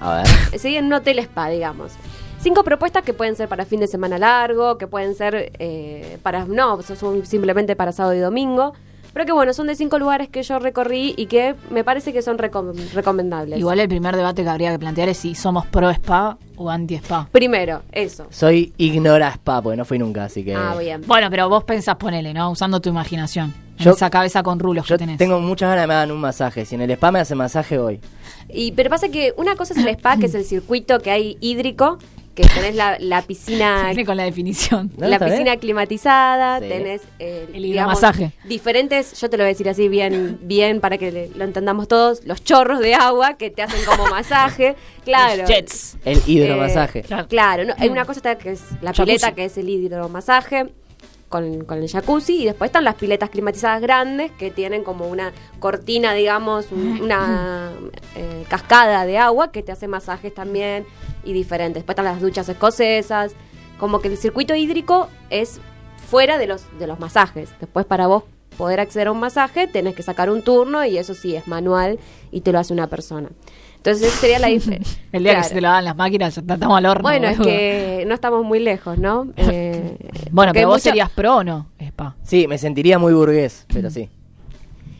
A 0.00 0.16
ver. 0.16 0.58
Sí, 0.58 0.76
en 0.76 0.86
un 0.86 0.94
hotel 0.94 1.18
spa, 1.20 1.48
digamos. 1.48 1.92
Cinco 2.40 2.62
propuestas 2.62 3.04
que 3.04 3.14
pueden 3.14 3.36
ser 3.36 3.48
para 3.48 3.64
fin 3.64 3.80
de 3.80 3.86
semana 3.86 4.18
largo, 4.18 4.76
que 4.76 4.86
pueden 4.86 5.14
ser 5.14 5.52
eh, 5.58 6.18
para. 6.22 6.44
No, 6.44 6.82
son 6.82 7.24
simplemente 7.24 7.74
para 7.74 7.92
sábado 7.92 8.14
y 8.14 8.18
domingo. 8.18 8.74
Pero 9.14 9.24
que 9.26 9.32
bueno, 9.32 9.52
son 9.54 9.68
de 9.68 9.76
cinco 9.76 9.98
lugares 9.98 10.28
que 10.28 10.42
yo 10.42 10.58
recorrí 10.58 11.14
y 11.16 11.26
que 11.26 11.54
me 11.70 11.84
parece 11.84 12.12
que 12.12 12.20
son 12.20 12.36
recom- 12.36 12.74
recomendables. 12.92 13.58
Igual 13.58 13.80
el 13.80 13.88
primer 13.88 14.14
debate 14.16 14.42
que 14.42 14.48
habría 14.50 14.72
que 14.72 14.78
plantear 14.78 15.08
es 15.08 15.16
si 15.18 15.34
somos 15.36 15.64
pro 15.66 15.88
spa 15.90 16.36
o 16.56 16.68
anti 16.68 16.96
spa. 16.96 17.28
Primero, 17.32 17.82
eso. 17.92 18.26
Soy 18.30 18.74
ignora 18.76 19.28
spa, 19.30 19.62
porque 19.62 19.76
no 19.76 19.84
fui 19.84 19.98
nunca, 19.98 20.24
así 20.24 20.44
que. 20.44 20.54
Ah, 20.54 20.74
bien. 20.78 21.02
Bueno, 21.06 21.28
pero 21.30 21.48
vos 21.48 21.64
pensás, 21.64 21.96
ponele, 21.96 22.34
¿no? 22.34 22.50
Usando 22.50 22.80
tu 22.80 22.88
imaginación. 22.90 23.54
En 23.78 23.84
Yo- 23.86 23.92
esa 23.92 24.10
cabeza 24.10 24.42
con 24.42 24.58
rulos 24.60 24.86
Yo 24.86 24.94
que 24.96 24.98
tenés. 24.98 25.18
tengo 25.18 25.40
muchas 25.40 25.68
ganas 25.68 25.82
de 25.82 25.84
que 25.84 25.88
me 25.88 25.94
hagan 25.94 26.10
un 26.12 26.20
masaje. 26.20 26.64
Si 26.64 26.74
en 26.74 26.82
el 26.82 26.90
spa 26.92 27.10
me 27.10 27.20
hacen 27.20 27.38
masaje, 27.38 27.78
voy. 27.78 28.00
Y, 28.48 28.72
pero 28.72 28.90
pasa 28.90 29.08
que 29.08 29.32
una 29.36 29.56
cosa 29.56 29.74
es 29.74 29.80
el 29.80 29.88
spa, 29.88 30.16
que 30.16 30.26
es 30.26 30.34
el 30.34 30.44
circuito 30.44 30.98
que 31.00 31.10
hay 31.10 31.36
hídrico, 31.40 31.98
que 32.34 32.42
tenés 32.48 32.74
la, 32.74 32.96
la 32.98 33.22
piscina 33.22 33.84
Viene 33.86 34.04
con 34.04 34.16
la 34.16 34.24
definición. 34.24 34.90
¿No? 34.98 35.06
la 35.08 35.18
piscina 35.18 35.56
climatizada, 35.56 36.58
Sí. 36.60 36.68
tenés 36.68 37.02
eh, 37.18 37.46
El 37.54 37.62
digamos, 37.62 37.98
hidromasaje. 37.98 38.32
diferentes, 38.44 39.20
yo 39.20 39.30
te 39.30 39.36
lo 39.36 39.44
voy 39.44 39.48
a 39.48 39.52
decir 39.52 39.68
así 39.68 39.88
bien, 39.88 40.38
bien 40.42 40.80
para 40.80 40.98
que 40.98 41.12
le- 41.12 41.28
lo 41.30 41.44
entendamos 41.44 41.86
todos, 41.88 42.24
los 42.24 42.42
chorros 42.42 42.80
de 42.80 42.94
agua 42.94 43.34
que 43.34 43.50
te 43.50 43.62
hacen 43.62 43.84
como 43.84 44.06
masaje, 44.10 44.74
claro. 45.04 45.42
Los 45.42 45.50
jets. 45.50 45.96
El 46.04 46.20
hidromasaje. 46.26 47.00
Eh, 47.00 47.02
Claro. 47.04 47.28
claro, 47.28 47.64
no, 47.64 47.74
hay 47.78 47.88
una 47.88 48.04
cosa 48.04 48.18
está 48.18 48.36
que 48.36 48.50
es 48.52 48.62
la 48.82 48.90
Jacuzzi. 48.92 49.04
pileta, 49.04 49.32
que 49.34 49.44
es 49.44 49.56
el 49.58 49.68
hidromasaje. 49.68 50.66
Con, 51.28 51.64
con 51.64 51.78
el 51.82 51.88
jacuzzi 51.90 52.42
y 52.42 52.44
después 52.44 52.68
están 52.68 52.84
las 52.84 52.94
piletas 52.94 53.28
climatizadas 53.28 53.80
grandes 53.82 54.30
que 54.32 54.52
tienen 54.52 54.84
como 54.84 55.08
una 55.08 55.32
cortina, 55.58 56.14
digamos, 56.14 56.70
un- 56.70 57.00
una 57.02 57.72
eh, 58.14 58.44
cascada 58.48 59.04
de 59.04 59.18
agua 59.18 59.50
que 59.50 59.64
te 59.64 59.72
hace 59.72 59.88
masajes 59.88 60.32
también 60.32 60.86
y 61.24 61.32
diferentes. 61.32 61.82
Después 61.82 61.94
están 61.94 62.04
las 62.06 62.20
duchas 62.20 62.48
escocesas, 62.48 63.34
como 63.78 64.00
que 64.00 64.08
el 64.08 64.16
circuito 64.16 64.54
hídrico 64.54 65.08
es 65.30 65.60
fuera 66.08 66.38
de 66.38 66.46
los, 66.46 66.62
de 66.78 66.86
los 66.86 67.00
masajes. 67.00 67.50
Después 67.60 67.86
para 67.86 68.06
vos 68.06 68.24
poder 68.58 68.78
acceder 68.80 69.08
a 69.08 69.12
un 69.12 69.18
masaje 69.18 69.66
tenés 69.66 69.96
que 69.96 70.02
sacar 70.04 70.30
un 70.30 70.42
turno 70.42 70.84
y 70.84 70.96
eso 70.96 71.12
sí 71.14 71.34
es 71.34 71.48
manual 71.48 71.98
y 72.30 72.42
te 72.42 72.52
lo 72.52 72.58
hace 72.60 72.72
una 72.72 72.86
persona. 72.88 73.30
Entonces 73.76 74.08
esa 74.08 74.16
sería 74.20 74.38
la 74.38 74.46
diferencia. 74.48 75.02
El 75.12 75.24
día 75.24 75.36
que 75.36 75.42
se 75.44 75.54
te 75.54 75.60
lo 75.60 75.68
dan 75.68 75.84
las 75.84 75.96
máquinas, 75.96 76.34
ya 76.36 76.40
estamos 76.54 76.78
al 76.78 76.86
horno. 76.86 77.02
Bueno, 77.02 77.28
es 77.28 77.38
que 77.40 78.04
no 78.06 78.14
estamos 78.14 78.44
muy 78.44 78.60
lejos, 78.60 78.96
¿no? 78.98 79.26
Eh, 79.36 79.96
Bueno, 80.30 80.52
pero 80.52 80.68
vos 80.68 80.76
mucho- 80.76 80.84
serías 80.90 81.10
pro 81.10 81.36
o 81.38 81.44
no, 81.44 81.66
spa. 81.80 82.16
Sí, 82.22 82.46
me 82.48 82.58
sentiría 82.58 82.98
muy 82.98 83.12
burgués, 83.12 83.66
pero 83.72 83.90
sí. 83.90 84.08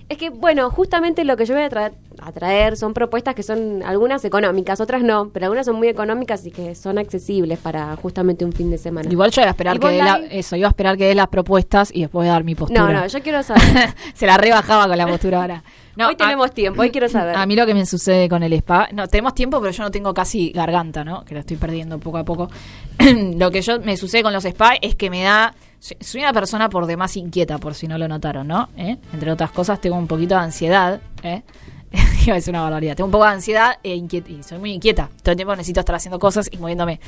Es 0.09 0.19
que, 0.19 0.29
bueno, 0.29 0.71
justamente 0.71 1.25
lo 1.25 1.37
que 1.37 1.47
yo 1.47 1.55
voy 1.55 1.63
a 1.65 1.71
traer, 1.71 1.93
a 2.21 2.31
traer 2.31 2.77
son 2.77 2.93
propuestas 2.93 3.35
que 3.35 3.43
son 3.43 3.83
algunas 3.83 4.23
económicas, 4.27 4.79
otras 4.81 5.03
no, 5.03 5.31
pero 5.31 5.47
algunas 5.47 5.65
son 5.65 5.77
muy 5.77 5.89
económicas 5.89 6.45
y 6.45 6.51
que 6.51 6.75
son 6.75 6.99
accesibles 6.99 7.59
para 7.59 7.97
justamente 7.97 8.45
un 8.45 8.53
fin 8.53 8.71
de 8.71 8.77
semana. 8.77 9.11
Igual 9.11 9.31
yo 9.31 9.41
iba 9.41 9.49
a 9.49 9.53
esperar 9.53 9.77
¿Y 9.77 9.79
que 9.81 9.89
dé 9.89 9.99
la- 9.99 10.19
eso, 10.31 10.57
iba 10.57 10.69
a 10.69 10.71
esperar 10.71 10.99
que 10.99 11.07
dé 11.07 11.15
las 11.15 11.29
propuestas 11.29 11.91
y 11.93 12.03
después 12.03 12.29
dar 12.29 12.45
mi 12.45 12.55
postura. 12.55 12.83
no, 12.83 12.93
no, 12.93 13.07
yo 13.07 13.23
quiero 13.23 13.43
saber. 13.43 13.63
Se 14.15 14.27
la 14.27 14.37
rebajaba 14.37 14.87
con 14.89 14.99
la 14.99 15.07
postura 15.07 15.41
ahora. 15.41 15.65
No, 15.97 16.09
Hoy 16.09 16.17
tenemos 16.17 16.53
tiempo, 16.53 16.83
hoy 16.83 16.91
quiero 16.91 17.09
saber. 17.09 17.37
A 17.39 17.47
mí 17.47 17.57
lo 17.57 17.65
que 17.65 17.73
me 17.73 17.87
sucede 17.87 18.29
con 18.29 18.43
el 18.43 18.53
spa, 18.53 18.89
no, 18.93 19.09
tenemos 19.09 19.35
tiempo, 19.35 19.59
pero 19.61 19.73
yo 19.73 19.83
no 19.85 19.91
tengo 19.91 20.13
casi 20.13 20.51
garganta, 20.51 21.03
¿no? 21.03 21.25
Que 21.25 21.33
la 21.35 21.41
estoy 21.41 21.57
perdiendo 21.57 21.99
poco 21.99 22.19
a 22.19 22.25
poco. 22.25 22.51
lo 23.37 23.51
que 23.51 23.63
yo 23.63 23.81
me 23.81 23.97
sucede 23.97 24.23
con 24.23 24.33
los 24.35 24.45
spa 24.45 24.75
es 24.83 24.95
que 24.97 25.09
me 25.09 25.23
da, 25.23 25.55
soy- 26.01 26.21
una 26.21 26.33
persona 26.33 26.69
por 26.69 26.87
demás 26.87 27.17
inquieta, 27.17 27.59
por 27.59 27.75
si 27.75 27.87
no 27.89 27.99
lo 27.99 28.09
notaron, 28.09 28.47
¿no? 28.49 28.69
¿Eh? 28.77 28.97
Entre 29.13 29.31
otras 29.31 29.51
cosas, 29.51 29.81
tengo 29.81 29.97
un 29.97 30.07
poquito 30.07 30.35
de 30.35 30.41
ansiedad, 30.41 31.01
¿eh? 31.23 31.43
Decir 32.27 32.53
una 32.53 32.63
barbaridad. 32.63 32.97
Tengo 32.97 33.07
un 33.07 33.13
poco 33.13 33.25
de 33.25 33.31
ansiedad 33.33 33.77
e 33.83 33.95
inquieta, 33.95 34.31
y 34.33 34.43
soy 34.43 34.59
muy 34.59 34.73
inquieta. 34.73 35.11
Todo 35.23 35.33
el 35.33 35.37
tiempo 35.37 35.55
necesito 35.55 35.81
estar 35.81 35.95
haciendo 35.95 36.19
cosas 36.19 36.49
y 36.51 36.57
moviéndome. 36.59 37.01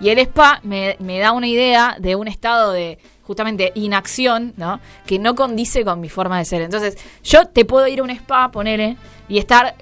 Y 0.00 0.08
el 0.10 0.18
spa 0.18 0.60
me, 0.64 0.96
me 0.98 1.18
da 1.18 1.32
una 1.32 1.46
idea 1.46 1.96
de 1.98 2.16
un 2.16 2.28
estado 2.28 2.72
de 2.72 2.98
justamente 3.22 3.72
inacción, 3.74 4.52
¿no? 4.58 4.80
Que 5.06 5.18
no 5.18 5.34
condice 5.34 5.84
con 5.84 6.00
mi 6.00 6.08
forma 6.10 6.38
de 6.38 6.44
ser. 6.44 6.60
Entonces, 6.60 6.98
yo 7.22 7.46
te 7.46 7.64
puedo 7.64 7.86
ir 7.86 8.00
a 8.00 8.02
un 8.02 8.10
spa, 8.10 8.50
ponele, 8.50 8.96
y 9.28 9.38
estar 9.38 9.76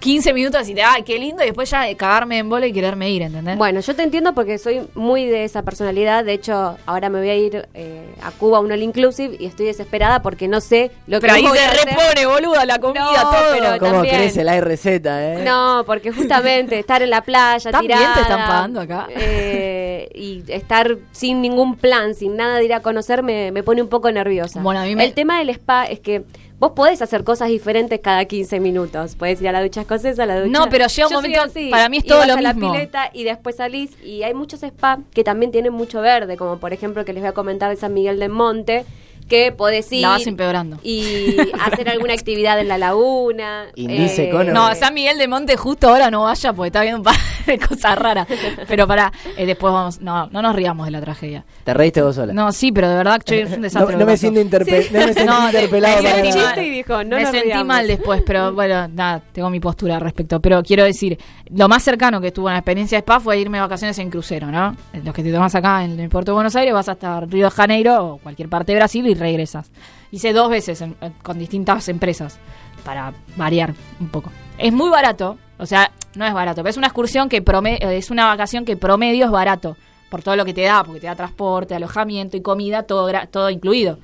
15 0.00 0.32
minutos 0.32 0.68
y 0.68 0.74
te, 0.74 0.82
ay, 0.82 1.02
qué 1.02 1.18
lindo, 1.18 1.42
y 1.42 1.46
después 1.46 1.68
ya 1.70 1.92
cagarme 1.96 2.38
en 2.38 2.48
bola 2.48 2.66
y 2.66 2.72
quererme 2.72 3.10
ir, 3.10 3.22
¿entendés? 3.22 3.56
Bueno, 3.58 3.80
yo 3.80 3.94
te 3.96 4.02
entiendo 4.04 4.32
porque 4.32 4.56
soy 4.58 4.82
muy 4.94 5.26
de 5.26 5.42
esa 5.44 5.62
personalidad. 5.62 6.24
De 6.24 6.34
hecho, 6.34 6.76
ahora 6.86 7.08
me 7.10 7.18
voy 7.18 7.28
a 7.30 7.34
ir 7.34 7.68
eh, 7.74 8.04
a 8.22 8.30
Cuba 8.30 8.58
a 8.58 8.60
un 8.60 8.70
All 8.70 8.82
Inclusive 8.82 9.36
y 9.40 9.46
estoy 9.46 9.66
desesperada 9.66 10.22
porque 10.22 10.46
no 10.46 10.60
sé 10.60 10.92
lo 11.08 11.20
pero 11.20 11.32
que 11.34 11.40
ahí 11.40 11.46
voy 11.46 11.58
se 11.58 11.64
a 11.64 11.70
hacer. 11.70 11.88
repone, 11.88 12.26
boluda, 12.26 12.64
la 12.64 12.78
comida, 12.78 13.00
No, 13.12 13.30
todo. 13.30 13.40
pero- 13.52 13.78
¿Cómo 13.80 13.92
también. 13.94 14.16
crece 14.16 14.44
la 14.44 14.56
RZ, 14.60 14.86
eh? 14.86 15.42
No, 15.44 15.82
porque 15.84 16.12
justamente 16.12 16.78
estar 16.78 17.02
en 17.02 17.10
la 17.10 17.22
playa 17.22 17.70
¿También 17.70 17.98
tirada, 17.98 18.14
te 18.14 18.20
están 18.20 18.38
pagando 18.46 18.80
acá? 18.80 19.08
eh, 19.10 20.08
y 20.14 20.44
estar 20.48 20.96
sin 21.12 21.40
ningún 21.42 21.76
plan, 21.76 22.14
sin 22.14 22.36
nada 22.36 22.56
de 22.58 22.64
ir 22.64 22.72
a 22.74 22.80
conocer, 22.80 23.22
me, 23.22 23.50
me 23.52 23.62
pone 23.62 23.82
un 23.82 23.88
poco 23.88 24.10
nerviosa. 24.12 24.60
Bueno, 24.60 24.80
a 24.80 24.84
mí 24.84 24.94
me- 24.94 25.04
El 25.04 25.12
tema 25.14 25.38
del 25.38 25.50
spa 25.50 25.86
es 25.86 26.00
que 26.00 26.22
vos 26.58 26.72
podés 26.72 27.00
hacer 27.02 27.24
cosas 27.24 27.48
diferentes 27.48 28.00
cada 28.00 28.24
15 28.24 28.60
minutos. 28.60 29.14
Podés 29.14 29.40
ir 29.40 29.48
a 29.48 29.52
la 29.52 29.62
ducha 29.62 29.82
escocesa, 29.82 30.24
a 30.24 30.26
la 30.26 30.40
ducha... 30.40 30.50
No, 30.58 30.68
pero 30.68 30.86
llega 30.88 31.08
un 31.08 31.14
momento- 31.14 31.42
así, 31.42 31.70
para 31.70 31.88
mí 31.88 31.98
es 31.98 32.04
y 32.04 32.08
todo 32.08 32.18
vas 32.18 32.26
lo 32.28 32.34
a 32.34 32.40
la 32.40 32.52
mismo. 32.52 32.72
pileta 32.72 33.10
y 33.12 33.24
después 33.24 33.56
salís. 33.56 33.90
Y 34.04 34.22
hay 34.24 34.34
muchos 34.34 34.62
spa 34.62 34.98
que 35.14 35.22
también 35.24 35.52
tienen 35.52 35.72
mucho 35.72 36.00
verde, 36.00 36.36
como 36.36 36.58
por 36.58 36.72
ejemplo 36.72 37.04
que 37.04 37.12
les 37.12 37.22
voy 37.22 37.30
a 37.30 37.32
comentar 37.32 37.70
de 37.70 37.76
San 37.76 37.94
Miguel 37.94 38.18
del 38.18 38.30
Monte, 38.30 38.84
que 39.28 39.52
podés 39.52 39.92
ir 39.92 40.00
La 40.02 40.08
vas 40.08 40.26
empeorando. 40.26 40.78
y 40.82 41.36
hacer 41.60 41.88
alguna 41.90 42.14
actividad 42.14 42.58
en 42.60 42.66
la 42.68 42.78
laguna. 42.78 43.66
Índice 43.74 44.28
eh, 44.28 44.30
Cono. 44.30 44.52
No, 44.52 44.74
San 44.74 44.94
Miguel 44.94 45.18
de 45.18 45.28
Monte 45.28 45.56
justo 45.56 45.88
ahora 45.90 46.10
no 46.10 46.22
vaya 46.24 46.52
porque 46.54 46.68
está 46.68 46.80
viendo 46.80 46.98
un 46.98 47.04
par 47.04 47.14
de 47.52 47.58
cosas 47.58 47.98
raras. 47.98 48.26
Pero 48.66 48.86
para 48.86 49.12
después 49.36 49.72
vamos, 49.72 50.00
no, 50.00 50.26
no 50.28 50.42
nos 50.42 50.54
riamos 50.54 50.86
de 50.86 50.90
la 50.92 51.00
tragedia. 51.00 51.44
Te 51.64 51.74
reíste 51.74 52.02
vos 52.02 52.14
sola. 52.14 52.32
No, 52.32 52.52
sí, 52.52 52.72
pero 52.72 52.88
de 52.88 52.96
verdad 52.96 53.20
che, 53.24 53.42
es 53.42 53.50
un 53.50 53.56
No, 53.56 53.62
desastre. 53.62 53.92
no 53.94 53.98
que 54.00 54.04
me 54.04 54.16
siento, 54.16 54.40
interpe- 54.40 54.90
no 54.90 55.06
me 55.06 55.12
siento 55.14 55.32
No, 55.32 55.46
interpelado 55.46 56.02
me 56.02 56.10
para 56.10 56.32
sentí 56.32 56.60
y 56.60 56.70
dijo, 56.70 57.04
no 57.04 57.16
me 57.16 57.22
nos 57.22 57.30
sentí 57.30 57.64
mal 57.64 57.86
después, 57.86 58.22
pero 58.26 58.52
bueno, 58.52 58.88
nada, 58.88 59.22
tengo 59.32 59.50
mi 59.50 59.60
postura 59.60 59.96
al 59.96 60.00
respecto. 60.02 60.40
Pero 60.40 60.62
quiero 60.62 60.84
decir, 60.84 61.18
lo 61.50 61.68
más 61.68 61.82
cercano 61.82 62.20
que 62.20 62.30
tuve 62.32 62.50
en 62.50 62.54
la 62.54 62.58
experiencia 62.60 62.96
de 62.98 63.00
spa 63.00 63.20
fue 63.20 63.38
irme 63.38 63.58
de 63.58 63.62
vacaciones 63.62 63.98
en 63.98 64.10
crucero, 64.10 64.48
¿no? 64.50 64.76
Los 65.04 65.14
que 65.14 65.22
te 65.22 65.32
tomas 65.32 65.54
acá 65.54 65.84
en 65.84 65.98
el 65.98 66.08
puerto 66.08 66.32
de 66.32 66.34
Buenos 66.34 66.54
Aires, 66.56 66.72
vas 66.74 66.88
hasta 66.88 67.20
Río 67.20 67.46
de 67.46 67.50
Janeiro 67.50 68.04
o 68.04 68.18
cualquier 68.18 68.48
parte 68.48 68.72
de 68.72 68.78
Brasil 68.78 69.06
y 69.06 69.14
regresas. 69.14 69.70
Hice 70.10 70.32
dos 70.32 70.50
veces 70.50 70.80
en- 70.80 70.96
con 71.22 71.38
distintas 71.38 71.88
empresas 71.88 72.38
para 72.84 73.12
variar 73.36 73.74
un 74.00 74.08
poco. 74.08 74.30
Es 74.56 74.72
muy 74.72 74.88
barato, 74.90 75.36
O 75.58 75.66
sea, 75.66 75.90
no 76.14 76.24
es 76.26 76.32
barato, 76.32 76.62
pero 76.62 76.70
es 76.70 76.76
una 76.76 76.86
excursión 76.86 77.28
que 77.28 77.44
prome- 77.44 77.78
eh, 77.80 77.96
es 77.98 78.10
una 78.10 78.26
vacación 78.26 78.64
que 78.64 78.76
promedio 78.76 79.24
es 79.26 79.30
barato 79.30 79.76
por 80.10 80.22
todo 80.22 80.36
lo 80.36 80.44
que 80.44 80.54
te 80.54 80.62
da, 80.62 80.82
porque 80.84 81.00
te 81.00 81.06
da 81.06 81.14
transporte, 81.16 81.74
alojamiento 81.74 82.36
y 82.36 82.40
comida, 82.42 82.84
todo 82.84 83.10
todo 83.30 83.50
incluido. 83.50 83.98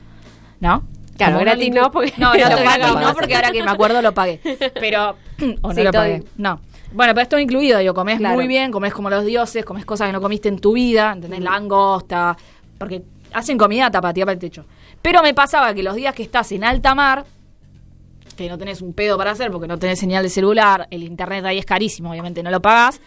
¿No? 0.61 0.82
Claro, 1.16 1.38
gratis 1.38 1.70
no, 1.73 1.90
porque- 1.90 2.12
No, 2.18 2.32
gratis 2.34 2.66
no, 3.00 3.14
porque 3.14 3.34
ahora 3.37 3.50
que 3.52 3.62
me 3.62 3.70
acuerdo 3.70 4.02
lo 4.02 4.12
pagué. 4.12 4.40
Pero 4.80 5.16
o 5.62 5.68
no 5.68 5.75
Sí, 5.75 5.82
lo 5.82 5.90
todo 5.92 6.02
pagué. 6.02 6.25
No. 6.37 6.61
Bueno, 6.92 7.12
pero 7.14 7.23
esto 7.23 7.38
incluido, 7.38 7.78
digo, 7.78 7.94
comés 7.94 8.18
Claro. 8.18 8.34
muy 8.37 8.46
bien, 8.46 8.70
comés 8.70 8.92
como 8.92 9.11
los 9.11 9.25
dioses, 9.25 9.64
comés 9.64 9.84
cosas 9.84 10.08
que 10.08 10.12
no 10.12 10.20
comiste 10.20 10.49
en 10.49 10.58
tu 10.58 10.75
vida, 10.75 11.12
¿entendés? 11.12 11.40
Langosta, 11.40 12.37
porque 12.78 13.02
hacen 13.32 13.58
comida 13.58 13.90
tapatía 13.90 14.25
para 14.25 14.34
el 14.34 14.38
techo. 14.38 14.64
Pero 15.02 15.23
me 15.23 15.34
pasaba 15.34 15.75
que 15.75 15.82
los 15.82 15.94
días 15.96 16.14
que 16.14 16.23
estás 16.23 16.50
en 16.52 16.62
alta 16.64 16.94
mar, 16.94 17.25
que 18.35 18.49
no 18.49 18.59
tenés 18.59 18.83
un 18.83 18.93
pedo 18.93 19.17
para 19.17 19.31
hacer 19.33 19.50
porque 19.50 19.67
no 19.67 19.79
tenés 19.79 19.99
señal 19.99 20.23
de 20.23 20.29
celular, 20.29 20.87
el 20.91 21.03
internet 21.03 21.45
ahí 21.45 21.59
es 21.59 21.64
carísimo, 21.67 22.11
obviamente 22.11 22.43
no 22.43 22.50
lo 22.50 22.61
pagás, 22.61 23.00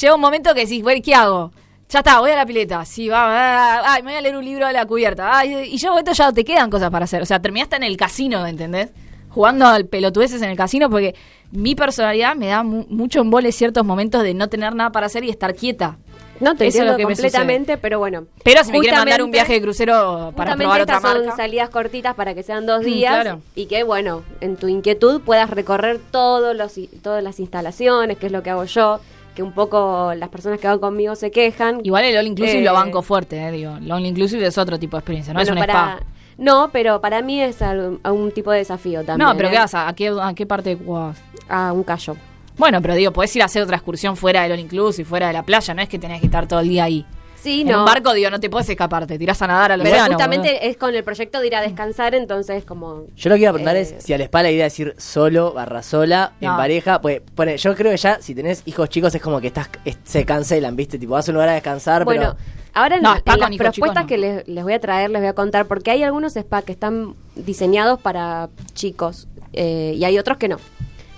llega 0.00 0.14
un 0.14 0.20
momento 0.20 0.54
que 0.54 0.60
decís, 0.60 0.82
bueno, 0.82 1.00
¿qué 1.04 1.14
hago? 1.14 1.52
Ya 1.88 2.00
está, 2.00 2.18
voy 2.20 2.32
a 2.32 2.36
la 2.36 2.44
pileta, 2.46 2.84
sí, 2.84 3.08
va, 3.08 3.26
va, 3.26 3.92
ay, 3.92 4.02
me 4.02 4.10
voy 4.10 4.18
a 4.18 4.20
leer 4.20 4.36
un 4.36 4.44
libro 4.44 4.66
a 4.66 4.72
la 4.72 4.84
cubierta, 4.86 5.44
y 5.44 5.74
un 5.84 5.90
momento 5.90 6.12
ya 6.12 6.32
te 6.32 6.44
quedan 6.44 6.68
cosas 6.68 6.90
para 6.90 7.04
hacer, 7.04 7.22
o 7.22 7.26
sea, 7.26 7.40
terminaste 7.40 7.76
en 7.76 7.84
el 7.84 7.96
casino, 7.96 8.44
¿entendés? 8.46 8.90
Jugando 9.28 9.66
al 9.66 9.86
pelotudeces 9.86 10.40
en 10.42 10.50
el 10.50 10.56
casino 10.56 10.88
porque 10.88 11.14
mi 11.52 11.74
personalidad 11.74 12.34
me 12.34 12.46
da 12.46 12.62
mu- 12.62 12.86
mucho 12.88 13.20
embole 13.20 13.52
ciertos 13.52 13.84
momentos 13.84 14.22
de 14.22 14.32
no 14.34 14.48
tener 14.48 14.74
nada 14.74 14.90
para 14.90 15.06
hacer 15.06 15.24
y 15.24 15.30
estar 15.30 15.54
quieta. 15.54 15.98
No 16.40 16.54
te 16.56 16.66
Eso 16.66 16.78
es 16.78 16.84
lo 16.84 16.90
entiendo 16.92 17.14
completamente, 17.14 17.78
pero 17.78 17.98
bueno. 17.98 18.24
Pero 18.44 18.62
si 18.64 18.72
me 18.72 18.80
quieren 18.80 18.98
mandar 19.00 19.22
un 19.22 19.30
viaje 19.30 19.54
de 19.54 19.62
crucero 19.62 20.32
para 20.36 20.54
probar 20.56 20.82
otra 20.82 20.96
estas 20.96 21.10
son 21.12 21.20
marca. 21.26 21.36
salidas 21.36 21.70
cortitas 21.70 22.14
para 22.14 22.34
que 22.34 22.42
sean 22.42 22.66
dos 22.66 22.82
Mm, 22.82 22.84
días 22.84 23.14
claro. 23.22 23.40
y 23.54 23.66
que, 23.66 23.82
bueno, 23.84 24.22
en 24.40 24.56
tu 24.56 24.68
inquietud 24.68 25.20
puedas 25.22 25.50
recorrer 25.50 26.00
todos 26.10 26.54
los, 26.56 26.74
todas 27.02 27.22
las 27.22 27.40
instalaciones, 27.40 28.18
que 28.18 28.26
es 28.26 28.32
lo 28.32 28.42
que 28.42 28.50
hago 28.50 28.64
yo, 28.64 29.00
que 29.34 29.42
un 29.42 29.52
poco 29.52 30.12
las 30.14 30.28
personas 30.30 30.58
que 30.60 30.66
van 30.66 30.78
conmigo 30.78 31.14
se 31.14 31.30
quejan. 31.30 31.80
Igual 31.84 32.04
el 32.04 32.16
All 32.16 32.26
Inclusive 32.26 32.60
Eh, 32.60 32.64
lo 32.64 32.72
banco 32.72 33.02
fuerte, 33.02 33.36
eh, 33.42 33.50
digo. 33.50 33.76
El 33.76 33.90
All 33.92 34.04
Inclusive 34.06 34.46
es 34.46 34.56
otro 34.58 34.78
tipo 34.78 34.96
de 34.96 35.00
experiencia, 35.00 35.32
no 35.34 35.38
bueno, 35.38 35.52
es 35.52 35.56
un 35.60 35.66
para- 35.66 35.94
spa. 35.96 36.06
No, 36.38 36.68
pero 36.70 37.00
para 37.00 37.22
mí 37.22 37.40
es 37.40 37.62
algún, 37.62 37.98
algún 38.02 38.30
tipo 38.30 38.50
de 38.50 38.58
desafío 38.58 39.02
también. 39.04 39.26
No, 39.28 39.34
pero 39.36 39.48
¿eh? 39.48 39.52
¿qué 39.52 39.58
vas? 39.58 39.74
¿A, 39.74 39.88
a 39.88 39.94
qué, 39.94 40.08
a 40.08 40.34
qué 40.34 40.44
parte 40.46 40.76
vas? 40.76 41.16
A 41.48 41.72
un 41.72 41.82
callo. 41.82 42.14
Bueno, 42.58 42.80
pero 42.82 42.94
digo, 42.94 43.12
podés 43.12 43.34
ir 43.36 43.42
a 43.42 43.46
hacer 43.46 43.62
otra 43.62 43.76
excursión 43.76 44.16
fuera 44.16 44.42
del 44.42 44.52
All 44.52 44.60
Inclusive, 44.60 45.06
fuera 45.08 45.26
de 45.28 45.32
la 45.34 45.42
playa, 45.42 45.74
no 45.74 45.82
es 45.82 45.88
que 45.88 45.98
tenés 45.98 46.20
que 46.20 46.26
estar 46.26 46.46
todo 46.48 46.60
el 46.60 46.68
día 46.68 46.84
ahí. 46.84 47.04
Sí, 47.36 47.60
en 47.60 47.68
no. 47.68 47.80
un 47.80 47.84
barco, 47.84 48.12
digo, 48.12 48.28
no 48.30 48.40
te 48.40 48.50
puedes 48.50 48.68
escapar, 48.68 49.06
te 49.06 49.18
tirás 49.18 49.40
a 49.42 49.46
nadar 49.46 49.70
al 49.72 49.82
pero 49.82 50.04
justamente 50.06 50.68
es 50.68 50.76
con 50.76 50.92
el 50.94 51.04
proyecto 51.04 51.38
de 51.38 51.46
ir 51.46 51.54
a 51.54 51.60
descansar, 51.60 52.14
entonces 52.14 52.64
como... 52.64 53.04
Yo 53.14 53.28
lo 53.30 53.36
que 53.36 53.42
iba 53.42 53.50
a 53.50 53.52
preguntar 53.52 53.76
Eh, 53.76 53.82
es 53.82 53.94
si 53.98 54.12
al 54.14 54.20
spa 54.22 54.42
la 54.42 54.50
idea 54.50 54.66
es 54.66 54.80
ir 54.80 54.94
solo, 54.98 55.52
barra 55.52 55.82
sola, 55.84 56.32
en 56.40 56.56
pareja. 56.56 57.00
Pues, 57.00 57.20
pone, 57.36 57.56
yo 57.56 57.74
creo 57.76 57.92
que 57.92 57.98
ya 57.98 58.20
si 58.20 58.34
tenés 58.34 58.62
hijos 58.66 58.88
chicos 58.88 59.14
es 59.14 59.22
como 59.22 59.40
que 59.40 59.46
estás 59.48 59.68
es- 59.84 59.98
se 60.02 60.24
cancelan, 60.24 60.74
¿viste? 60.74 60.98
Tipo, 60.98 61.12
vas 61.12 61.28
a 61.28 61.30
un 61.30 61.34
lugar 61.34 61.50
a 61.50 61.52
descansar, 61.54 62.04
Bueno, 62.04 62.34
pero. 62.36 62.46
ahora 62.74 62.96
en, 62.96 63.02
No, 63.02 63.12
en 63.12 63.18
spa 63.18 63.36
las 63.36 63.50
propuestas 63.50 63.72
chicos, 63.74 64.06
que 64.08 64.18
les, 64.18 64.48
les 64.48 64.64
voy 64.64 64.72
a 64.72 64.80
traer, 64.80 65.10
les 65.10 65.20
voy 65.20 65.28
a 65.28 65.34
contar, 65.34 65.66
porque 65.66 65.92
hay 65.92 66.02
algunos 66.02 66.34
spa 66.36 66.62
que 66.62 66.72
están 66.72 67.14
diseñados 67.36 68.00
para 68.00 68.48
chicos 68.72 69.28
eh, 69.52 69.92
y 69.94 70.04
hay 70.04 70.18
otros 70.18 70.38
que 70.38 70.48
no. 70.48 70.56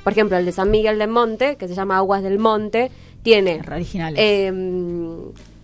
Por 0.09 0.15
ejemplo, 0.15 0.39
el 0.39 0.47
de 0.47 0.53
San 0.53 0.71
Miguel 0.71 0.99
del 0.99 1.11
Monte, 1.11 1.57
que 1.57 1.69
se 1.69 1.75
llama 1.75 1.99
Aguas 1.99 2.23
del 2.23 2.39
Monte, 2.39 2.91
tiene 3.23 3.61
eh, 4.17 4.51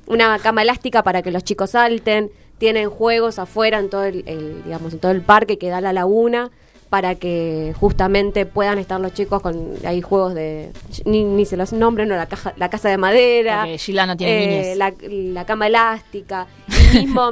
una 0.07 0.39
cama 0.39 0.61
elástica 0.61 1.03
para 1.03 1.23
que 1.23 1.31
los 1.31 1.45
chicos 1.45 1.71
salten, 1.71 2.31
tienen 2.59 2.91
juegos 2.91 3.39
afuera 3.39 3.79
en 3.79 3.89
todo 3.89 4.05
el, 4.05 4.23
el, 4.27 4.63
digamos, 4.65 4.93
en 4.93 4.99
todo 4.99 5.13
el 5.13 5.23
parque 5.23 5.57
que 5.57 5.71
da 5.71 5.81
la 5.81 5.95
laguna 5.95 6.51
para 6.91 7.15
que 7.15 7.73
justamente 7.81 8.45
puedan 8.45 8.79
estar 8.79 9.01
los 9.01 9.15
chicos 9.15 9.41
con 9.41 9.77
hay 9.83 10.03
juegos 10.03 10.35
de 10.35 10.73
ni, 11.07 11.25
ni 11.25 11.47
se 11.47 11.57
los 11.57 11.73
nombren 11.73 12.11
no 12.11 12.15
la 12.15 12.27
caja 12.27 12.53
la 12.59 12.69
casa 12.69 12.91
de 12.91 12.99
madera 12.99 13.67
no 14.07 14.17
tiene 14.19 14.77
la, 14.77 14.93
la 15.09 15.47
cama 15.47 15.69
elástica 15.69 16.49
y 16.93 16.99
mismo 16.99 17.31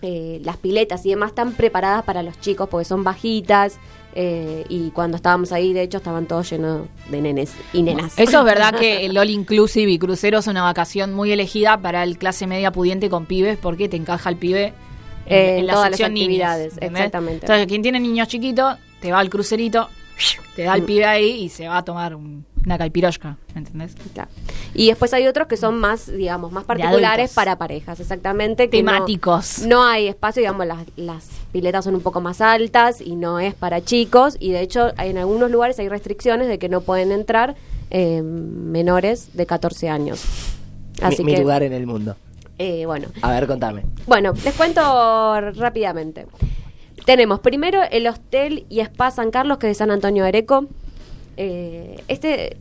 eh, 0.00 0.40
las 0.44 0.56
piletas 0.56 1.04
y 1.04 1.10
demás 1.10 1.28
están 1.28 1.52
preparadas 1.52 2.04
para 2.04 2.22
los 2.22 2.40
chicos 2.40 2.70
porque 2.70 2.86
son 2.86 3.04
bajitas 3.04 3.78
eh, 4.18 4.64
y 4.70 4.90
cuando 4.92 5.16
estábamos 5.16 5.52
ahí 5.52 5.74
de 5.74 5.82
hecho 5.82 5.98
estaban 5.98 6.24
todos 6.24 6.48
llenos 6.50 6.86
de 7.10 7.20
nenes 7.20 7.52
y 7.74 7.82
nenas 7.82 8.14
Eso 8.18 8.38
es 8.38 8.44
verdad 8.46 8.74
que 8.78 9.04
el 9.04 9.16
All 9.18 9.28
Inclusive 9.28 9.92
y 9.92 9.98
crucero 9.98 10.38
es 10.38 10.46
una 10.46 10.62
vacación 10.62 11.12
muy 11.12 11.30
elegida 11.32 11.76
para 11.78 12.02
el 12.02 12.16
clase 12.16 12.46
media 12.46 12.72
pudiente 12.72 13.10
con 13.10 13.26
pibes 13.26 13.58
porque 13.58 13.90
te 13.90 13.96
encaja 13.98 14.30
el 14.30 14.36
pibe 14.36 14.72
en, 15.26 15.36
Eh, 15.36 15.58
en 15.58 15.66
la 15.66 15.74
todas 15.74 15.88
sección 15.88 16.14
niños, 16.14 16.28
actividades, 16.28 16.72
¿entendés? 16.74 17.00
exactamente. 17.00 17.44
Entonces, 17.46 17.66
quien 17.66 17.82
tiene 17.82 18.00
niños 18.00 18.28
chiquitos, 18.28 18.76
te 19.00 19.12
va 19.12 19.18
al 19.18 19.28
crucerito, 19.28 19.88
te 20.54 20.62
da 20.62 20.74
el 20.76 20.82
Mm. 20.82 20.86
pibe 20.86 21.04
ahí 21.04 21.30
y 21.42 21.48
se 21.50 21.68
va 21.68 21.76
a 21.78 21.84
tomar 21.84 22.14
un- 22.14 22.46
una 22.66 22.76
caipirosca, 22.78 23.36
¿me 23.54 23.60
entendés? 23.60 23.94
Claro. 24.12 24.28
Y 24.74 24.88
después 24.88 25.14
hay 25.14 25.26
otros 25.28 25.46
que 25.46 25.56
son 25.56 25.78
más, 25.78 26.10
digamos, 26.12 26.50
más 26.52 26.64
particulares 26.64 27.32
para 27.32 27.56
parejas, 27.56 28.00
exactamente. 28.00 28.68
que 28.68 28.82
no- 28.82 28.92
Temáticos. 28.92 29.60
No, 29.60 29.84
hay 29.84 30.08
espacio, 30.08 30.40
digamos, 30.42 30.66
las, 30.66 30.78
las 30.96 31.28
piletas 31.52 31.84
son 31.84 31.94
un 31.94 32.00
poco 32.02 32.20
más 32.20 32.40
altas 32.40 33.00
y 33.00 33.14
no 33.16 33.38
es 33.40 33.54
para 33.54 33.82
chicos. 33.84 34.36
Y 34.40 34.50
de 34.50 34.60
hecho, 34.62 34.90
hay- 34.96 35.10
en 35.10 35.18
algunos 35.18 35.50
lugares 35.50 35.78
hay 35.78 35.88
restricciones 35.88 36.48
de 36.48 36.58
que 36.58 36.68
no 36.68 36.80
pueden 36.82 37.12
entrar 37.12 37.54
eh, 37.90 38.20
menores 38.20 39.30
de 39.34 39.46
14 39.46 39.88
años. 39.88 40.24
Así 41.00 41.22
mi, 41.22 41.30
mi 41.30 41.34
que, 41.36 41.42
lugar 41.42 41.62
en 41.62 41.72
el 41.72 41.86
mundo. 41.86 42.16
eh, 42.58 42.84
bueno. 42.84 43.06
A 43.22 43.30
ver, 43.30 43.46
contame. 43.46 43.82
Bueno, 44.08 44.32
les 44.44 44.54
cuento 44.54 45.40
rápidamente. 45.52 46.26
Tenemos 47.04 47.38
primero 47.38 47.80
el 47.92 48.08
Hostel 48.08 48.66
y 48.68 48.80
Spa 48.80 49.12
San 49.12 49.30
Carlos, 49.30 49.58
que 49.58 49.68
es 49.68 49.70
de 49.70 49.74
San 49.76 49.92
Antonio 49.92 50.24
Areco. 50.24 50.66
Eh, 51.36 52.00
este, 52.08 52.56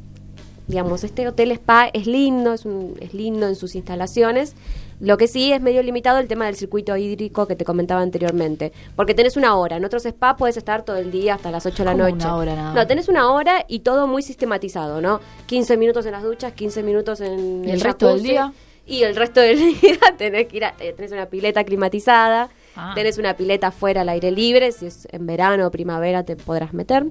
digamos, 0.67 1.03
este 1.03 1.27
hotel 1.27 1.51
spa 1.51 1.89
es 1.93 2.07
lindo, 2.07 2.53
es, 2.53 2.65
un- 2.65 2.95
es 2.99 3.13
lindo 3.13 3.47
en 3.47 3.55
sus 3.55 3.75
instalaciones. 3.75 4.55
Lo 5.01 5.17
que 5.17 5.27
sí 5.27 5.51
es 5.51 5.61
medio 5.61 5.83
limitado 5.83 6.19
el 6.19 6.27
tema 6.29 6.45
del 6.45 6.55
circuito 6.55 6.95
hídrico 6.95 7.47
que 7.47 7.57
te 7.57 7.65
comentaba 7.65 8.01
anteriormente. 8.01 8.71
Porque 8.95 9.13
tenés 9.13 9.35
una 9.35 9.55
hora. 9.57 9.75
En 9.75 9.83
otros 9.83 10.05
spa 10.05 10.38
puedes 10.38 10.55
estar 10.55 10.83
todo 10.85 10.95
el 10.95 11.11
día 11.11 11.35
hasta 11.35 11.51
las 11.51 11.65
8 11.65 11.79
de 11.79 11.85
la 11.85 11.91
¿Cómo 11.91 12.03
noche. 12.05 12.15
una 12.25 12.35
hora 12.38 12.55
nada 12.55 12.73
no, 12.73 12.88
tenés 12.88 13.09
una 13.09 13.29
hora 13.31 13.65
y 13.67 13.79
todo 13.79 14.07
muy 14.07 14.23
sistematizado, 14.23 15.01
¿no? 15.01 15.19
15 15.47 15.75
minutos 15.75 16.05
en 16.05 16.13
las 16.13 16.23
duchas, 16.23 16.53
15 16.53 16.81
minutos 16.81 17.19
en 17.19 17.65
¿Y 17.65 17.71
el 17.71 17.81
resto 17.81 18.07
del 18.07 18.23
día? 18.23 18.53
Y 18.88 19.03
el 19.03 19.15
resto 19.17 19.41
del 19.41 19.57
día 19.81 19.97
tenés 20.17 20.47
que 20.47 20.57
ir 20.57 20.63
a, 20.65 20.75
eh, 20.79 20.93
tenés 20.95 21.11
una 21.11 21.25
pileta 21.25 21.63
climatizada, 21.65 22.49
Ah. 22.77 22.91
tenés 22.93 23.17
una 23.17 23.35
pileta 23.38 23.67
afuera 23.67 24.01
al 24.01 24.09
aire 24.09 24.31
libre, 24.31 24.71
si 24.73 24.85
es 24.88 25.07
en 25.11 25.25
verano 25.25 25.67
o 25.67 25.71
primavera 25.71 26.23
te 26.23 26.35
podrás 26.35 26.73
meter. 26.73 27.05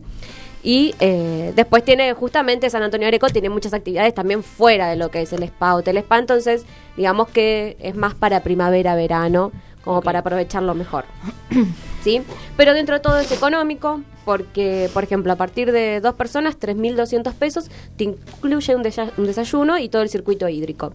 Y 0.64 0.94
eh, 0.98 1.52
después 1.54 1.84
tiene, 1.84 2.14
justamente 2.14 2.70
San 2.70 2.82
Antonio 2.82 3.06
Areco 3.06 3.28
tiene 3.28 3.50
muchas 3.50 3.74
actividades 3.74 4.14
también 4.14 4.42
fuera 4.42 4.88
de 4.88 4.96
lo 4.96 5.10
que 5.10 5.20
es 5.20 5.32
el 5.34 5.42
spa, 5.42 5.74
hotel 5.74 5.98
spa, 5.98 6.18
entonces 6.18 6.64
digamos 6.96 7.28
que 7.28 7.76
es 7.80 7.94
más 7.94 8.14
para 8.14 8.42
primavera, 8.42 8.94
verano, 8.94 9.52
como 9.84 10.00
para 10.00 10.20
aprovecharlo 10.20 10.74
mejor. 10.74 11.04
¿Sí? 12.02 12.22
Pero 12.56 12.72
dentro 12.72 12.94
de 12.94 13.00
todo 13.00 13.18
es 13.18 13.30
económico, 13.30 14.00
porque, 14.24 14.88
por 14.94 15.04
ejemplo, 15.04 15.32
a 15.32 15.36
partir 15.36 15.70
de 15.70 16.00
dos 16.00 16.14
personas, 16.14 16.58
3.200 16.58 17.34
pesos, 17.34 17.70
te 17.96 18.04
incluye 18.04 18.74
un 18.74 18.82
desayuno 18.82 19.78
y 19.78 19.90
todo 19.90 20.00
el 20.00 20.08
circuito 20.08 20.48
hídrico. 20.48 20.94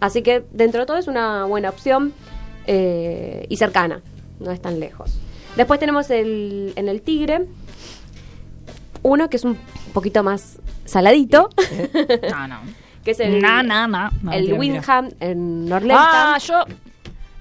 Así 0.00 0.22
que 0.22 0.44
dentro 0.50 0.80
de 0.80 0.86
todo 0.86 0.96
es 0.96 1.08
una 1.08 1.44
buena 1.44 1.68
opción 1.68 2.14
eh, 2.66 3.46
y 3.48 3.56
cercana, 3.56 4.00
no 4.40 4.50
es 4.50 4.60
tan 4.60 4.80
lejos. 4.80 5.18
Después 5.56 5.78
tenemos 5.78 6.10
el, 6.10 6.72
en 6.76 6.88
el 6.88 7.02
Tigre, 7.02 7.46
uno 9.04 9.30
que 9.30 9.36
es 9.36 9.44
un 9.44 9.56
poquito 9.92 10.22
más 10.24 10.58
saladito, 10.84 11.48
No, 12.30 12.48
no. 12.48 12.56
que 13.04 13.12
es 13.12 13.20
el, 13.20 13.40
No, 13.40 13.62
no, 13.62 13.86
no. 13.86 14.10
No, 14.22 14.32
el 14.32 14.48
mentira, 14.48 14.58
mentira. 14.58 14.58
Windham 14.58 15.10
en 15.20 15.66
Norlesta. 15.66 16.34
Ah, 16.34 16.38
yo... 16.38 16.64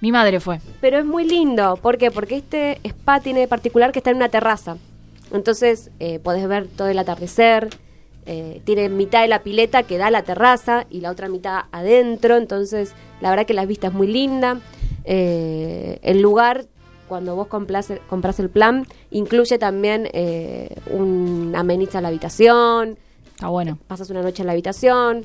Mi 0.02 0.12
madre 0.12 0.40
fue. 0.42 0.60
Pero 0.82 1.00
es 1.00 1.06
muy 1.06 1.24
lindo. 1.26 1.78
¿Por 1.82 1.98
qué? 1.98 2.12
Porque 2.12 2.36
este 2.36 2.80
spa 2.84 3.22
tiene 3.22 3.40
de 3.40 3.48
particular 3.48 3.92
que 3.94 4.00
está 4.00 4.12
en 4.12 4.18
una 4.18 4.28
terraza. 4.30 4.76
Entonces 5.32 5.92
eh, 6.00 6.20
podés 6.20 6.46
ver 6.48 6.68
todo 6.68 6.90
el 6.90 7.00
atardecer. 7.00 7.70
eh, 8.26 8.62
tiene 8.66 8.90
mitad 8.90 9.22
de 9.22 9.30
la 9.30 9.40
pileta 9.44 9.84
que 9.84 9.98
da 9.98 10.08
a 10.08 10.12
la 10.12 10.24
terraza 10.24 10.86
y 10.90 11.00
la 11.00 11.10
otra 11.10 11.30
mitad 11.30 11.62
adentro. 11.72 12.36
Entonces, 12.36 12.94
la 13.22 13.30
verdad 13.30 13.46
que 13.46 13.54
la 13.54 13.66
vista 13.66 13.88
es 13.88 13.94
muy 13.94 14.08
linda. 14.08 14.60
Eh, 15.06 16.00
el 16.02 16.22
lugar, 16.22 16.66
cuando 17.14 17.36
vos 17.36 17.46
compras 17.46 17.92
el, 17.92 18.00
compras 18.10 18.40
el 18.40 18.50
plan, 18.50 18.88
incluye 19.12 19.60
también 19.60 20.10
eh, 20.14 20.76
un 20.90 21.54
ameniza 21.56 22.00
a 22.00 22.02
la 22.02 22.08
habitación 22.08 22.98
Está 23.36 23.50
bueno. 23.50 23.78
pasas 23.86 24.10
una 24.10 24.24
noche 24.24 24.42
en 24.42 24.48
la 24.48 24.54
habitación, 24.54 25.24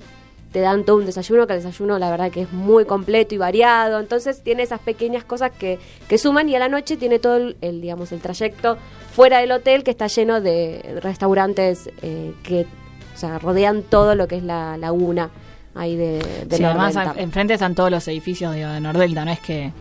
te 0.53 0.61
dan 0.61 0.85
todo 0.85 0.97
un 0.97 1.07
desayuno, 1.07 1.47
que 1.47 1.55
el 1.55 1.61
desayuno 1.63 1.99
la 1.99 2.11
verdad 2.11 2.31
que 2.31 2.43
es 2.43 2.53
muy 2.53 2.85
completo 2.85 3.35
y 3.35 3.39
variado, 3.39 4.01
entonces 4.01 4.43
tiene 4.43 4.65
esas 4.65 4.81
pequeñas 4.81 5.25
cosas 5.25 5.51
que, 5.51 5.79
que 6.09 6.19
suman 6.19 6.47
y 6.51 6.57
a 6.57 6.59
la 6.59 6.69
noche 6.69 6.99
tiene 6.99 7.19
todo 7.19 7.37
el, 7.37 7.57
el, 7.63 7.81
digamos, 7.81 8.13
el 8.13 8.21
trayecto 8.21 8.77
fuera 9.15 9.39
del 9.39 9.51
hotel 9.53 9.83
que 9.83 9.91
está 9.91 10.09
lleno 10.09 10.43
de 10.43 11.01
restaurantes 11.03 11.89
eh, 12.03 12.35
que 12.43 12.67
o 13.15 13.19
sea, 13.19 13.39
rodean 13.39 13.83
todo 13.83 14.15
lo 14.15 14.29
que 14.29 14.37
es 14.37 14.43
la 14.43 14.77
laguna 14.77 15.31
ahí 15.75 15.97
de, 15.97 16.19
de 16.47 16.57
Sí, 16.59 16.65
además 16.65 16.95
Nordelta. 16.95 17.21
enfrente 17.23 17.55
están 17.55 17.75
todos 17.75 17.91
los 17.91 18.07
edificios 18.09 18.53
de, 18.55 18.67
de 18.67 18.81
Nordelta, 18.81 19.25
no 19.25 19.31
es 19.31 19.41
que 19.41 19.73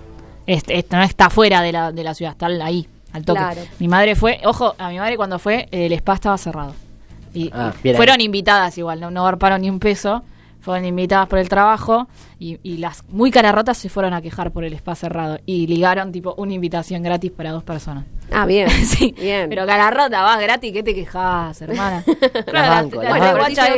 este, 0.48 0.80
este 0.80 0.96
no 0.96 1.04
está 1.04 1.30
fuera 1.30 1.62
de 1.62 1.72
la, 1.72 1.92
de 1.92 2.04
la 2.04 2.14
ciudad, 2.14 2.32
está 2.32 2.48
ahí, 2.48 2.88
al 3.14 3.24
toque. 3.24 3.40
Claro. 3.40 3.62
Mi 3.80 3.88
madre 3.88 4.16
fue, 4.16 4.40
ojo, 4.46 4.74
a 4.78 4.90
mi 4.90 4.98
madre 4.98 5.18
cuando 5.18 5.38
fue, 5.38 5.68
el 5.72 5.92
spa 5.94 6.14
estaba 6.16 6.38
cerrado. 6.38 6.74
Y, 7.34 7.52
Ah, 7.54 7.72
ahí. 7.84 7.96
fueron 7.98 8.20
invitadas 8.22 8.76
igual, 8.78 9.00
no, 9.00 9.12
no 9.12 9.24
garparon 9.26 9.62
ni 9.62 9.70
un 9.70 9.80
peso. 9.80 10.24
Fueron 10.60 10.84
invitadas 10.84 11.30
por 11.30 11.40
el 11.40 11.48
trabajo 11.48 12.10
y, 12.40 12.60
y 12.62 12.78
las 12.78 13.06
muy 13.08 13.32
rotas 13.54 13.78
se 13.78 13.88
fueron 13.88 14.14
a 14.14 14.22
quejar 14.22 14.52
por 14.52 14.66
el 14.66 14.74
spa 14.74 14.96
cerrado. 14.96 15.40
Y 15.46 15.66
ligaron 15.68 16.12
tipo 16.12 16.34
una 16.38 16.52
invitación 16.52 17.04
gratis 17.04 17.32
para 17.32 17.52
dos 17.52 17.64
personas. 17.64 18.04
Ah, 18.32 18.46
bien. 18.46 18.68
Sí, 18.86 19.16
Bien. 19.18 19.48
pero 19.48 19.66
rota 19.92 20.24
vas 20.24 20.42
gratis, 20.42 20.74
¿qué 20.74 20.84
te 20.84 20.94
quejas, 20.94 21.62
hermana? 21.62 22.04
Claro, 22.46 22.90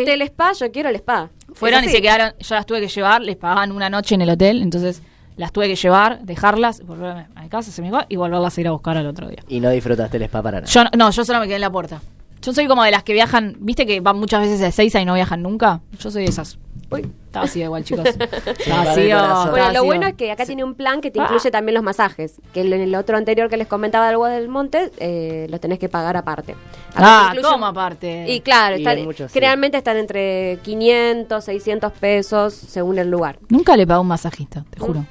hotel 0.01 0.21
spa, 0.23 0.53
yo 0.53 0.71
quiero 0.71 0.89
el 0.89 0.95
spa. 0.95 1.29
Fueron 1.53 1.83
Es 1.83 1.91
y 1.91 1.93
se 1.95 2.01
quedaron, 2.01 2.33
yo 2.39 2.55
las 2.55 2.65
tuve 2.65 2.81
que 2.81 2.87
llevar, 2.87 3.21
les 3.21 3.35
pagaban 3.35 3.71
una 3.71 3.89
noche 3.89 4.15
en 4.15 4.21
el 4.21 4.29
hotel, 4.31 4.61
entonces 4.63 5.03
las 5.39 5.51
tuve 5.51 5.67
que 5.67 5.75
llevar, 5.75 6.19
dejarlas, 6.21 6.85
volverme 6.85 7.27
a 7.33 7.41
mi 7.43 7.49
casa, 7.49 7.71
se 7.71 7.81
me 7.81 7.89
fue, 7.89 8.05
y 8.09 8.15
volverlas 8.17 8.57
a 8.57 8.61
ir 8.61 8.67
a 8.67 8.71
buscar 8.71 8.97
al 8.97 9.07
otro 9.07 9.27
día. 9.29 9.43
Y 9.47 9.59
no 9.59 9.69
disfrutaste 9.69 10.17
el 10.17 10.23
spa 10.23 10.41
para 10.43 10.59
nada. 10.61 10.71
Yo 10.71 10.83
no- 10.83 10.89
no, 10.97 11.09
yo 11.11 11.23
solo 11.25 11.39
me 11.39 11.45
quedé 11.45 11.55
en 11.55 11.61
la 11.61 11.71
puerta. 11.71 12.01
Yo 12.41 12.53
soy 12.53 12.67
como 12.67 12.83
de 12.83 12.91
las 12.91 13.03
que 13.03 13.11
viajan, 13.13 13.57
viste 13.59 13.85
que 13.85 13.99
van 13.99 14.17
muchas 14.17 14.41
veces 14.41 14.59
de 14.59 14.71
Seiza 14.71 15.01
y 15.01 15.05
no 15.05 15.13
viajan 15.13 15.41
nunca. 15.41 15.81
Yo 15.99 16.09
soy 16.11 16.23
de 16.23 16.29
esas. 16.29 16.57
Uy. 16.91 17.01
Estaba 17.27 17.45
así 17.45 17.61
igual, 17.61 17.83
chicos. 17.83 18.05
así, 18.07 19.09
corazón. 19.09 19.51
Bueno, 19.51 19.71
lo 19.73 19.83
bueno 19.83 20.07
es 20.07 20.13
que 20.15 20.31
acá 20.31 20.45
tiene 20.45 20.63
un 20.63 20.73
plan 20.73 21.01
que 21.01 21.11
te 21.11 21.19
Ah. 21.19 21.23
incluye 21.25 21.51
también 21.51 21.75
los 21.75 21.83
masajes. 21.83 22.41
Que 22.53 22.61
en 22.61 22.73
el 22.73 22.95
otro 22.95 23.17
anterior 23.17 23.49
que 23.49 23.57
les 23.57 23.67
comentaba 23.67 24.05
del 24.07 24.15
Agua 24.15 24.29
del 24.29 24.47
Monte, 24.47 24.89
eh, 24.99 25.47
lo 25.49 25.59
tenés 25.59 25.79
que 25.79 25.89
pagar 25.89 26.17
aparte. 26.17 26.55
Acá 26.95 27.29
Ah, 27.31 27.33
¿cómo 27.41 27.65
aparte? 27.67 28.25
Y 28.31 28.39
claro, 28.41 28.77
Y 28.77 28.79
están- 28.79 29.03
muchos, 29.03 29.31
sí. 29.31 29.33
generalmente 29.35 29.77
están 29.77 29.97
entre 29.97 30.57
500, 30.63 31.43
600 31.43 31.91
pesos 31.93 32.53
según 32.53 32.97
el 32.97 33.11
lugar. 33.11 33.37
Nunca 33.49 33.75
le 33.77 33.85
pagué 33.85 33.97
a 33.97 34.01
un 34.01 34.07
masajista, 34.07 34.65
te 34.69 34.79
juro. 34.79 35.05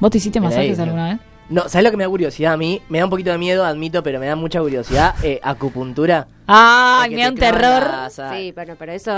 ¿Vos 0.00 0.10
te 0.10 0.18
hiciste 0.18 0.40
masajes 0.40 0.78
alguna 0.78 1.08
vez? 1.10 1.18
No, 1.50 1.62
¿sabes 1.66 1.84
lo 1.84 1.90
que 1.90 1.96
me 1.96 2.04
da 2.04 2.10
curiosidad 2.10 2.52
a 2.52 2.56
mí? 2.58 2.82
Me 2.90 2.98
da 2.98 3.04
un 3.04 3.10
poquito 3.10 3.30
de 3.30 3.38
miedo, 3.38 3.64
admito, 3.64 4.02
pero 4.02 4.20
me 4.20 4.26
da 4.26 4.36
mucha 4.36 4.60
curiosidad. 4.60 5.14
Eh, 5.22 5.40
acupuntura. 5.42 6.26
Ay, 6.46 7.10
me 7.14 7.22
da 7.22 7.22
te 7.24 7.28
un 7.30 7.36
terror. 7.38 7.84
Sí, 8.34 8.52
pero, 8.54 8.76
pero 8.76 8.92
eso 8.92 9.10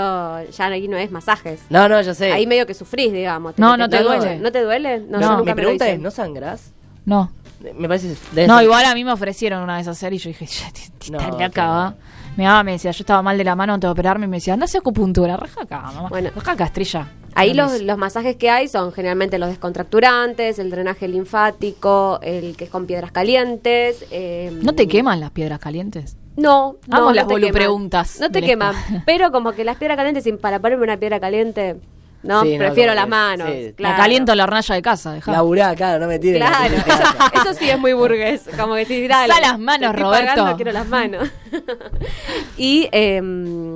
ya 0.51 0.65
ahí 0.67 0.87
no 0.87 0.95
es 0.97 1.11
masajes. 1.11 1.59
No, 1.69 1.89
no, 1.89 2.01
yo 2.01 2.13
sé. 2.13 2.31
Ahí 2.31 2.47
medio 2.47 2.65
que 2.65 2.73
sufrís, 2.73 3.11
digamos. 3.11 3.57
No, 3.57 3.75
no 3.77 3.89
te 3.89 4.01
duele. 4.01 4.37
¿No 4.39 4.51
te 4.51 4.63
duele? 4.63 4.99
No, 5.01 5.19
No. 5.19 5.21
yo 5.21 5.29
nunca 5.37 5.39
Mi 5.39 5.45
me 5.45 5.51
lo 5.51 5.55
pregunta 5.55 5.89
es, 5.89 5.99
¿no 5.99 6.09
sangrás? 6.11 6.71
No. 7.05 7.31
Me 7.75 7.87
parece... 7.87 8.15
No, 8.47 8.61
igual 8.61 8.85
a 8.85 8.95
mí 8.95 9.03
me 9.03 9.11
ofrecieron 9.11 9.61
una 9.61 9.77
vez 9.77 9.87
hacer 9.87 10.13
y 10.13 10.17
yo 10.17 10.29
dije, 10.29 10.45
ya, 10.47 10.71
t- 10.71 10.81
t- 10.97 11.11
No, 11.11 11.19
está 11.19 11.37
qué 11.37 11.43
loca, 11.45 11.67
va. 11.67 11.95
Mi 12.37 12.43
mamá 12.45 12.63
me 12.63 12.71
decía, 12.71 12.91
yo 12.91 13.01
estaba 13.03 13.21
mal 13.21 13.37
de 13.37 13.43
la 13.43 13.55
mano 13.55 13.73
antes 13.73 13.87
de 13.87 13.91
operarme 13.91 14.25
y 14.25 14.29
me 14.29 14.37
decía, 14.37 14.55
no 14.57 14.65
sé 14.67 14.77
acupuntura, 14.79 15.37
raja 15.37 15.61
acá, 15.63 15.79
mamá. 15.81 16.09
Bueno. 16.09 16.31
raja 16.35 16.53
acá, 16.53 16.63
estrella. 16.65 17.07
Ahí 17.35 17.53
No 17.53 17.63
los, 17.67 17.81
los 17.81 17.97
masajes 17.97 18.35
que 18.35 18.49
hay 18.49 18.67
son 18.67 18.91
generalmente 18.91 19.37
los 19.39 19.49
descontracturantes, 19.49 20.59
el 20.59 20.69
drenaje 20.69 21.07
linfático, 21.07 22.19
el 22.21 22.55
que 22.57 22.65
es 22.65 22.69
con 22.69 22.85
piedras 22.85 23.11
calientes. 23.11 24.05
eh, 24.11 24.51
¿No 24.61 24.73
te 24.73 24.87
queman 24.87 25.19
las 25.19 25.31
piedras 25.31 25.59
calientes? 25.59 26.17
No, 26.37 26.77
no, 26.87 26.97
Amo 26.97 27.05
no 27.07 27.13
las 27.13 27.27
te 27.27 27.33
queman. 27.33 27.41
volupreguntas 27.41 28.19
No 28.19 28.31
te 28.31 28.41
queman, 28.41 28.75
pero 29.05 29.31
como 29.31 29.51
que 29.51 29.63
las 29.63 29.77
piedras 29.77 29.97
calientes, 29.97 30.23
sin 30.23 30.37
para 30.37 30.59
ponerme 30.59 30.83
una 30.83 30.97
piedra 30.97 31.19
caliente, 31.19 31.75
no, 32.23 32.43
Sí, 32.43 32.53
no, 32.53 32.57
prefiero 32.59 32.93
las 32.93 33.07
manos. 33.07 33.49
sí. 33.49 33.73
claro. 33.75 33.95
La 33.95 34.01
caliento 34.03 34.31
en 34.31 34.37
la 34.37 34.43
hornalla 34.45 34.75
de 34.75 34.81
casa, 34.83 35.11
dejá. 35.13 35.31
Laburá, 35.31 35.75
claro, 35.75 35.99
no 35.99 36.07
me 36.07 36.19
tires. 36.19 36.39
la 36.39 36.47
Claro, 36.49 36.75
eso, 36.75 37.41
eso 37.49 37.53
sí 37.59 37.69
es 37.69 37.79
muy 37.79 37.93
burgués. 37.93 38.43
Como 38.59 38.75
que 38.75 38.85
si 38.85 39.07
dale. 39.07 39.33
Las 39.41 39.57
manos, 39.59 39.95
Roberto. 39.95 40.27
pagando, 40.35 40.55
quiero 40.55 40.71
las 40.71 40.87
manos. 40.87 41.27
y, 42.57 42.87
eh, 42.91 43.21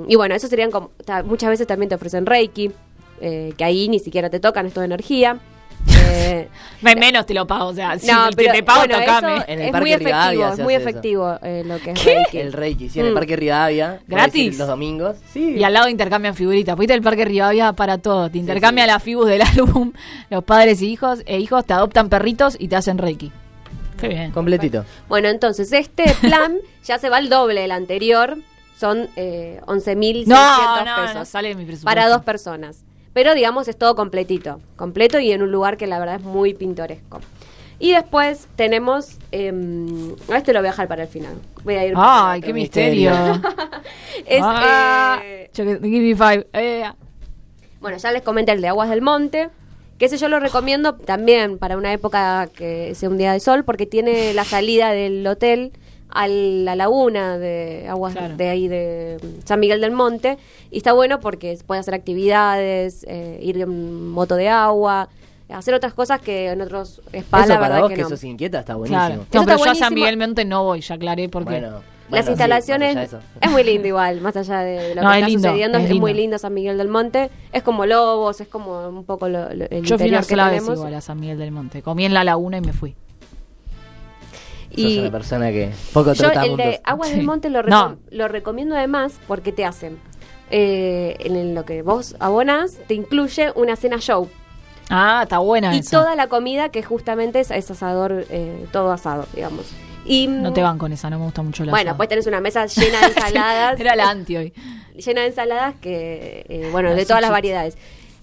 y 0.08 0.14
bueno, 0.16 0.34
eso 0.34 0.46
serían 0.48 0.70
como. 0.70 0.90
Muchas 1.24 1.50
veces 1.50 1.66
también 1.66 1.88
te 1.88 1.94
ofrecen 1.96 2.24
Reiki, 2.24 2.70
eh, 3.20 3.52
que 3.56 3.64
ahí 3.64 3.88
ni 3.88 3.98
siquiera 3.98 4.30
te 4.30 4.40
tocan, 4.40 4.66
es 4.66 4.72
toda 4.74 4.86
energía. 4.86 5.38
Eh, 6.08 6.48
Me- 6.82 6.96
menos 6.96 7.26
te 7.26 7.34
lo 7.34 7.46
pago, 7.46 7.66
o 7.68 7.74
sea, 7.74 7.98
si 7.98 8.06
no, 8.06 8.30
te, 8.30 8.36
pero 8.36 8.52
te 8.52 8.62
pago, 8.62 8.80
bueno, 8.80 8.98
tocame. 9.00 9.44
En 9.48 9.60
el 9.60 9.66
es 9.66 9.72
Parque 9.72 9.80
muy 9.80 9.90
efectivo, 9.92 10.08
Rivadavia 10.08 10.48
es 10.52 10.58
muy 10.60 10.74
efectivo 10.74 11.38
eh, 11.42 11.62
lo 11.66 11.78
que 11.78 11.90
es 11.90 12.04
Reiki. 12.04 12.38
El 12.38 12.52
Reiki, 12.52 12.88
sí, 12.88 13.00
en 13.00 13.06
el 13.06 13.12
Mm. 13.12 13.14
Parque 13.14 13.36
Rivadavia. 13.36 14.00
¿Gratis? 14.06 14.58
Los 14.58 14.68
domingos. 14.68 15.16
Sí. 15.32 15.54
Y 15.56 15.64
al 15.64 15.72
lado 15.74 15.88
intercambian 15.88 16.34
figuritas. 16.34 16.74
Fuiste 16.76 16.94
al 16.94 17.02
Parque 17.02 17.24
Rivadavia 17.24 17.72
para 17.72 17.98
todo. 17.98 18.30
Te 18.30 18.38
intercambian 18.38 18.86
las 18.86 19.02
figuras 19.02 19.30
del 19.30 19.42
álbum. 19.58 19.92
Los 20.30 20.44
padres 20.44 20.80
y 20.82 20.90
hijos 20.90 21.20
e 21.26 21.38
hijos 21.38 21.64
te 21.66 21.72
adoptan 21.74 22.08
perritos 22.08 22.56
y 22.58 22.68
te 22.68 22.76
hacen 22.76 22.98
reiki. 22.98 23.30
Qué 24.00 24.08
bien. 24.08 24.30
Completito. 24.32 24.84
Bueno, 25.08 25.28
entonces 25.28 25.72
este 25.72 26.04
plan 26.20 26.56
ya 26.84 26.98
se 26.98 27.10
va 27.10 27.18
al 27.18 27.28
doble 27.28 27.60
del 27.62 27.72
anterior. 27.72 28.38
Son 28.78 29.08
eh, 29.16 29.60
11.600 29.66 30.26
No, 30.26 30.84
no, 30.84 31.02
pesos. 31.02 31.14
no 31.14 31.24
sale 31.24 31.48
de 31.48 31.54
mi 31.56 31.64
presupuesto. 31.64 31.84
para 31.84 32.08
dos 32.08 32.22
personas. 32.22 32.84
Pero 33.16 33.34
digamos 33.34 33.66
es 33.66 33.78
todo 33.78 33.94
completito. 33.96 34.60
Completo 34.76 35.18
y 35.18 35.32
en 35.32 35.40
un 35.40 35.50
lugar 35.50 35.78
que 35.78 35.86
la 35.86 35.98
verdad 35.98 36.16
es 36.16 36.20
muy 36.20 36.52
pintoresco. 36.52 37.18
Y 37.78 37.92
después 37.92 38.46
tenemos... 38.56 39.16
em, 39.32 40.14
a 40.30 40.36
este 40.36 40.52
lo 40.52 40.58
voy 40.60 40.68
a 40.68 40.72
dejar 40.72 40.86
para 40.86 41.04
el 41.04 41.08
final. 41.08 41.32
Voy 41.64 41.76
a 41.76 41.86
ir... 41.86 41.94
Ay, 41.96 42.42
qué 42.42 42.52
misterio. 42.52 43.12
Es, 44.26 44.42
Ah, 44.42 45.18
eh, 45.24 45.48
give 45.54 45.80
me 45.80 46.14
five. 46.14 46.46
Eh, 46.52 46.84
Bueno, 47.80 47.96
ya 47.96 48.12
les 48.12 48.20
comenté 48.20 48.52
el 48.52 48.60
de 48.60 48.68
Aguas 48.68 48.90
del 48.90 49.00
Monte, 49.00 49.48
que 49.96 50.04
ese 50.04 50.18
yo 50.18 50.28
lo 50.28 50.38
recomiendo 50.38 50.96
también 50.96 51.56
para 51.56 51.78
una 51.78 51.94
época 51.94 52.50
que 52.54 52.94
sea 52.94 53.08
un 53.08 53.16
día 53.16 53.32
de 53.32 53.40
sol, 53.40 53.64
porque 53.64 53.86
tiene 53.86 54.34
la 54.34 54.44
salida 54.44 54.90
del 54.90 55.26
hotel 55.26 55.72
a 56.08 56.28
la 56.28 56.76
laguna 56.76 57.36
de 57.38 57.86
aguas 57.88 58.14
Claro. 58.14 58.36
de 58.36 58.48
ahí 58.48 58.68
de 58.68 59.18
San 59.44 59.60
Miguel 59.60 59.80
del 59.80 59.90
Monte 59.92 60.38
y 60.70 60.78
está 60.78 60.92
bueno 60.92 61.20
porque 61.20 61.58
puede 61.66 61.80
hacer 61.80 61.94
actividades, 61.94 63.04
eh, 63.08 63.38
ir 63.42 63.60
en 63.60 64.10
moto 64.10 64.36
de 64.36 64.48
agua, 64.48 65.08
hacer 65.48 65.74
otras 65.74 65.94
cosas 65.94 66.20
que 66.20 66.48
en 66.50 66.60
otros 66.60 67.02
spas 67.16 67.44
Eso 67.44 67.54
la 67.54 67.60
verdad 67.60 67.80
vos 67.80 67.88
que, 67.90 67.96
que, 67.96 68.02
no. 68.02 68.08
sos 68.08 68.24
inquieta 68.24 68.60
está 68.60 68.74
buenísimo. 68.76 69.24
claro. 69.30 69.42
Está 69.50 69.56
yo 69.64 69.70
a 69.70 69.74
San. 69.74 69.94
Miguel 69.94 70.16
Monte 70.16 70.44
no 70.44 70.64
voy, 70.64 70.80
ya 70.80 70.94
aclaré 70.94 71.28
porque. 71.28 71.50
Bueno, 71.50 71.68
Las 71.70 71.80
bueno, 72.10 72.28
instalaciones 72.30 73.14
es 73.40 73.50
muy 73.50 73.64
lindo 73.64 73.88
igual, 73.88 74.20
más 74.20 74.36
allá 74.36 74.60
de 74.60 74.94
lo 74.94 75.02
No, 75.02 75.08
que 75.10 75.14
es 75.16 75.18
está 75.22 75.28
lindo, 75.28 75.48
sucediendo, 75.48 75.78
es 75.78 75.90
es, 75.90 75.96
muy 76.00 76.14
lindo. 76.14 76.38
San 76.38 76.54
Miguel 76.54 76.78
del 76.78 76.88
Monte, 76.88 77.30
es 77.52 77.62
como 77.64 77.84
Lobos, 77.84 78.40
es 78.40 78.46
como 78.48 78.88
un 78.88 79.04
poco 79.04 79.28
lo, 79.28 79.52
lo- 79.52 79.64
el 79.68 79.82
yo 79.82 79.98
fui 79.98 80.06
interior 80.06 80.10
una 80.12 80.20
que 80.20 80.24
sola 80.30 80.44
vez 80.50 80.58
tenemos. 80.60 80.78
igual 80.78 80.94
a 80.94 81.00
San 81.00 81.18
Miguel 81.20 81.38
del 81.38 81.50
Monte. 81.50 81.82
Comí 81.82 82.04
en 82.04 82.14
la 82.14 82.22
laguna 82.22 82.58
y 82.58 82.60
me 82.60 82.72
fui. 82.72 82.94
Sos 84.76 84.90
Y 84.92 84.98
una 84.98 85.10
persona 85.10 85.50
que 85.50 85.70
poco 85.92 86.12
yo 86.12 86.24
trota 86.24 86.44
el 86.44 86.56
de 86.56 86.62
juntos. 86.64 86.80
Aguas 86.84 87.08
Sí. 87.10 87.16
del 87.16 87.24
Monte 87.26 87.50
lo, 87.50 87.62
No. 87.62 87.90
recom- 87.90 87.96
lo 88.10 88.28
recomiendo 88.28 88.76
además 88.76 89.14
porque 89.26 89.52
te 89.52 89.64
hacen, 89.64 89.98
eh, 90.50 91.16
en 91.20 91.54
lo 91.54 91.64
que 91.64 91.82
vos 91.82 92.14
abonás, 92.20 92.76
te 92.86 92.94
incluye 92.94 93.52
una 93.54 93.76
cena 93.76 93.98
show. 93.98 94.28
Ah, 94.88 95.20
está 95.24 95.38
buena 95.38 95.74
y 95.74 95.80
esa. 95.80 95.90
toda 95.98 96.14
la 96.14 96.28
comida 96.28 96.68
que 96.68 96.82
justamente 96.82 97.40
es, 97.40 97.50
es 97.50 97.70
asador, 97.70 98.24
eh, 98.30 98.66
todo 98.72 98.92
asado, 98.92 99.26
digamos. 99.34 99.66
Y, 100.04 100.28
No 100.28 100.52
te 100.52 100.62
van 100.62 100.78
con 100.78 100.92
esa, 100.92 101.10
no 101.10 101.18
me 101.18 101.24
gusta 101.24 101.42
mucho 101.42 101.64
la 101.64 101.72
Bueno, 101.72 101.90
asado. 101.90 101.96
pues 101.96 102.08
tenés 102.08 102.26
una 102.28 102.40
mesa 102.40 102.66
llena 102.76 103.00
de 103.00 103.06
ensaladas. 103.06 103.80
Era 103.80 103.96
la 103.96 104.08
anti 104.10 104.36
hoy. 104.36 104.52
llena 104.94 105.22
de 105.22 105.26
ensaladas 105.26 105.74
que, 105.80 106.46
eh, 106.48 106.68
bueno, 106.70 106.94
de 106.94 107.04
todas 107.04 107.20
las 107.20 107.30
variedades. 107.32 107.76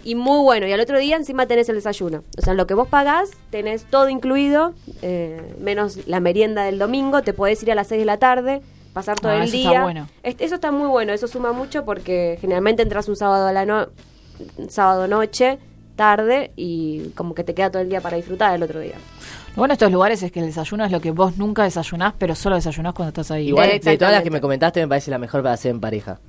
Y 0.03 0.15
muy 0.15 0.41
bueno. 0.43 0.67
Y 0.67 0.73
al 0.73 0.79
otro 0.81 0.97
día 0.99 1.15
encima 1.15 1.45
tenés 1.45 1.69
el 1.69 1.75
desayuno. 1.75 2.23
O 2.37 2.41
sea, 2.41 2.53
lo 2.53 2.67
que 2.67 2.73
vos 2.73 2.87
pagás, 2.89 3.31
tenés 3.51 3.85
todo 3.85 4.09
incluido, 4.09 4.73
eh, 5.01 5.41
menos 5.59 6.05
la 6.07 6.19
merienda 6.19 6.63
del 6.65 6.77
domingo. 6.79 7.21
Te 7.21 7.33
podés 7.33 7.63
ir 7.63 7.71
a 7.71 7.75
las 7.75 7.87
6 7.87 7.99
de 7.99 8.05
la 8.05 8.17
tarde, 8.17 8.61
pasar 8.93 9.19
todo 9.19 9.31
Ah, 9.31 9.37
el 9.37 9.43
eso 9.43 9.53
día. 9.53 9.69
está 9.69 9.83
bueno. 9.83 10.07
Es- 10.23 10.35
eso 10.39 10.55
está 10.55 10.71
muy 10.71 10.87
bueno. 10.87 11.13
Eso 11.13 11.27
suma 11.27 11.53
mucho 11.53 11.85
porque 11.85 12.37
generalmente 12.41 12.83
entras 12.83 13.07
un 13.07 13.15
sábado 13.15 13.47
a 13.47 13.53
la 13.53 13.65
no 13.65 13.87
sábado 14.69 15.07
noche, 15.07 15.59
tarde, 15.95 16.51
y 16.55 17.09
como 17.15 17.33
que 17.35 17.43
te 17.43 17.53
queda 17.53 17.69
todo 17.71 17.81
el 17.81 17.89
día 17.89 18.01
para 18.01 18.17
disfrutar 18.17 18.53
el 18.55 18.63
otro 18.63 18.79
día. 18.79 18.95
Lo 19.51 19.57
bueno 19.57 19.71
de 19.71 19.75
estos 19.75 19.91
lugares 19.91 20.23
es 20.23 20.31
que 20.31 20.39
el 20.39 20.47
desayuno 20.47 20.83
es 20.83 20.91
lo 20.91 20.99
que 20.99 21.11
vos 21.11 21.37
nunca 21.37 21.63
desayunás, 21.63 22.13
pero 22.17 22.33
solo 22.35 22.55
desayunás 22.55 22.93
cuando 22.93 23.09
estás 23.09 23.29
ahí. 23.31 23.49
Igual, 23.49 23.79
de 23.79 23.97
todas 23.97 24.11
las 24.13 24.23
que 24.23 24.31
me 24.31 24.41
comentaste, 24.41 24.81
me 24.81 24.87
parece 24.87 25.11
la 25.11 25.19
mejor 25.19 25.43
para 25.43 25.53
hacer 25.53 25.69
en 25.71 25.79
pareja. 25.79 26.19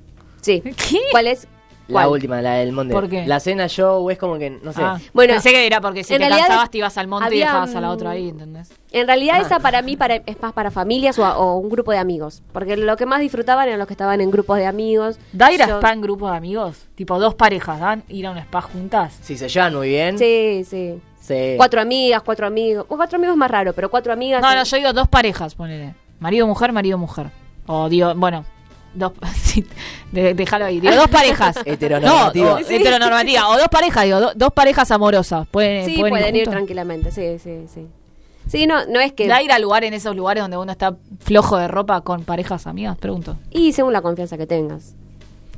Sí. 0.41 0.61
¿Qué? 0.61 0.99
¿Cuál 1.11 1.27
es? 1.27 1.47
La 1.87 2.09
última, 2.09 2.41
la 2.41 2.53
del 2.55 2.71
monte. 2.71 2.93
¿Por 2.93 3.07
qué? 3.07 3.25
La 3.27 3.39
cena 3.39 3.67
show 3.67 4.09
es 4.09 4.17
como 4.17 4.37
que, 4.39 4.49
no 4.49 4.73
sé. 4.73 4.81
Ah, 4.83 4.99
Bueno, 5.13 5.33
pensé 5.33 5.51
que 5.51 5.67
era 5.67 5.81
porque 5.81 6.03
si 6.03 6.13
te 6.13 6.17
realidad 6.19 6.39
cansabas 6.47 6.71
te 6.71 6.79
ibas 6.79 6.97
al 6.97 7.07
monte 7.07 7.25
y 7.25 7.27
había, 7.27 7.45
dejabas 7.45 7.75
a 7.75 7.81
la 7.81 7.91
otra 7.91 8.09
ahí, 8.11 8.29
¿entendés? 8.29 8.71
En 8.91 9.05
realidad 9.07 9.35
Ah. 9.39 9.41
esa 9.41 9.59
para 9.59 9.81
mí 9.81 9.95
para, 9.95 10.15
es 10.15 10.41
más 10.41 10.53
para 10.53 10.71
familias 10.71 11.19
o, 11.19 11.25
a- 11.25 11.37
o 11.37 11.57
un 11.57 11.69
grupo 11.69 11.91
de 11.91 11.97
amigos. 11.99 12.41
Porque 12.53 12.75
lo 12.77 12.97
que 12.97 13.05
más 13.05 13.19
disfrutaban 13.19 13.67
eran 13.67 13.77
los 13.79 13.87
que 13.87 13.93
estaban 13.93 14.19
en 14.21 14.31
grupos 14.31 14.57
de 14.57 14.65
amigos. 14.65 15.19
¿Da 15.31 15.51
ir 15.51 15.61
a 15.61 15.67
Yo- 15.67 15.75
spa 15.77 15.93
en 15.93 16.01
grupo 16.01 16.29
de 16.31 16.37
amigos? 16.37 16.87
Tipo, 16.95 17.19
dos 17.19 17.35
parejas, 17.35 17.79
¿dan? 17.79 18.03
Ir 18.09 18.25
a 18.27 18.31
un 18.31 18.37
spa 18.39 18.61
juntas. 18.61 19.17
Si 19.21 19.37
se 19.37 19.47
llevan 19.49 19.75
muy 19.75 19.89
bien. 19.89 20.17
Sí, 20.17 20.63
sí. 20.65 20.99
se- 21.21 21.55
Cuatro 21.57 21.81
amigas, 21.81 22.21
cuatro 22.23 22.47
amigos. 22.47 22.85
O 22.87 22.97
cuatro 22.97 23.17
amigos 23.17 23.33
es 23.33 23.37
más 23.39 23.49
raro, 23.51 23.73
pero 23.73 23.89
cuatro 23.89 24.13
amigas. 24.13 24.41
No, 24.41 24.53
no, 24.55 24.63
yo 24.63 24.77
digo 24.77 24.93
dos 24.93 25.07
parejas, 25.07 25.55
ponele. 25.55 25.93
Marido, 26.19 26.45
mujer, 26.47 26.71
marido, 26.71 26.97
mujer. 26.97 27.27
O 27.67 27.89
digo, 27.89 28.13
bueno, 28.15 28.45
dos. 28.95 29.13
de- 30.11 30.33
déjalo 30.33 30.65
ahí. 30.65 30.79
Digo, 30.79 30.95
dos 30.95 31.07
parejas. 31.09 31.57
Heteronormativa. 31.65 32.45
No, 32.45 32.53
o- 32.55 32.57
heteronormativa. 32.59 33.49
O 33.49 33.57
dos 33.57 33.67
parejas, 33.69 34.03
digo, 34.05 34.19
do- 34.19 34.33
dos 34.35 34.51
parejas 34.53 34.89
amorosas. 34.91 35.47
Pueden, 35.47 35.85
Sí, 35.85 35.95
pueden, 35.99 36.09
pueden 36.11 36.35
ir 36.35 36.47
tranquilamente, 36.49 37.11
sí, 37.11 37.37
sí, 37.39 37.65
sí. 37.73 37.87
Sí, 38.47 38.67
no, 38.67 38.85
no 38.85 38.99
es 38.99 39.11
que... 39.13 39.27
¿Da 39.27 39.41
ir 39.41 39.51
a 39.51 39.57
lugar 39.57 39.83
en 39.83 39.95
esos 39.95 40.15
lugares 40.15 40.43
donde 40.43 40.57
uno 40.57 40.71
está 40.71 40.95
flojo 41.19 41.57
de 41.57 41.67
ropa 41.67 42.01
con 42.01 42.23
parejas 42.25 42.67
amigas? 42.67 42.95
Pregunto. 42.97 43.37
Y 43.49 43.73
según 43.73 43.91
la 43.91 44.01
confianza 44.03 44.37
que 44.37 44.45
tengas. 44.45 44.93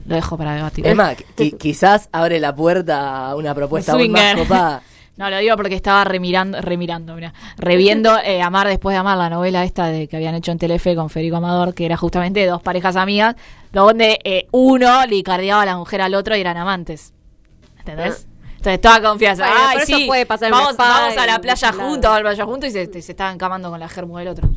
Lo 0.06 0.16
dejo 0.16 0.38
para 0.38 0.56
debatir. 0.56 0.88
Es 0.88 0.96
más, 0.96 1.18
qui- 1.36 1.58
quizás 1.58 2.08
abre 2.14 2.40
la 2.40 2.56
puerta 2.56 3.28
a 3.30 3.36
una 3.36 3.54
propuesta 3.54 3.92
aún 3.92 4.10
más 4.10 4.36
copada. 4.36 4.82
No, 5.18 5.30
lo 5.32 5.38
digo 5.40 5.56
porque 5.58 5.76
estaba 5.76 6.04
remirando, 6.04 6.62
remirando, 6.62 7.16
mirá, 7.16 7.34
reviendo 7.58 8.18
eh, 8.24 8.42
Amar 8.42 8.68
después 8.68 8.94
de 8.94 9.00
Amar, 9.00 9.18
la 9.18 9.30
novela 9.30 9.64
esta 9.64 9.88
de 9.88 10.08
que 10.08 10.16
habían 10.16 10.36
hecho 10.36 10.52
en 10.52 10.60
Telefe 10.60 10.96
con 10.96 11.10
Federico 11.10 11.38
Amador, 11.38 11.74
que 11.74 11.86
era 11.86 11.98
justamente 11.98 12.46
dos 12.46 12.62
parejas 12.62 12.96
amigas, 12.96 13.36
donde 13.74 14.20
eh, 14.24 14.48
uno 14.52 15.06
le 15.08 15.24
cardeaba 15.24 15.64
a 15.64 15.66
la 15.66 15.78
mujer 15.78 16.02
al 16.02 16.14
otro 16.14 16.36
y 16.36 16.42
eran 16.42 16.58
amantes. 16.58 17.14
¿Entendés? 17.80 18.28
Entonces 18.58 18.82
toda 18.82 19.02
confianza. 19.02 19.48
Bueno, 19.48 19.62
Ay, 19.68 19.78
eso 19.82 19.98
puede 20.08 20.26
pasar 20.26 20.48
en 20.48 20.52
vamos, 20.52 20.72
spa 20.72 20.88
vamos 20.88 21.18
a 21.18 21.26
la 21.26 21.36
en 21.36 21.42
playa 21.42 21.74
juntos, 21.74 22.12
a 22.12 22.16
la 22.16 22.22
playa 22.22 22.46
juntos 22.46 22.70
y 22.70 22.72
se, 22.74 23.02
se 23.02 23.12
estaban 23.12 23.38
camando 23.38 23.70
con 23.70 23.80
la 23.80 23.88
germu 23.88 24.18
del 24.18 24.28
otro. 24.30 24.50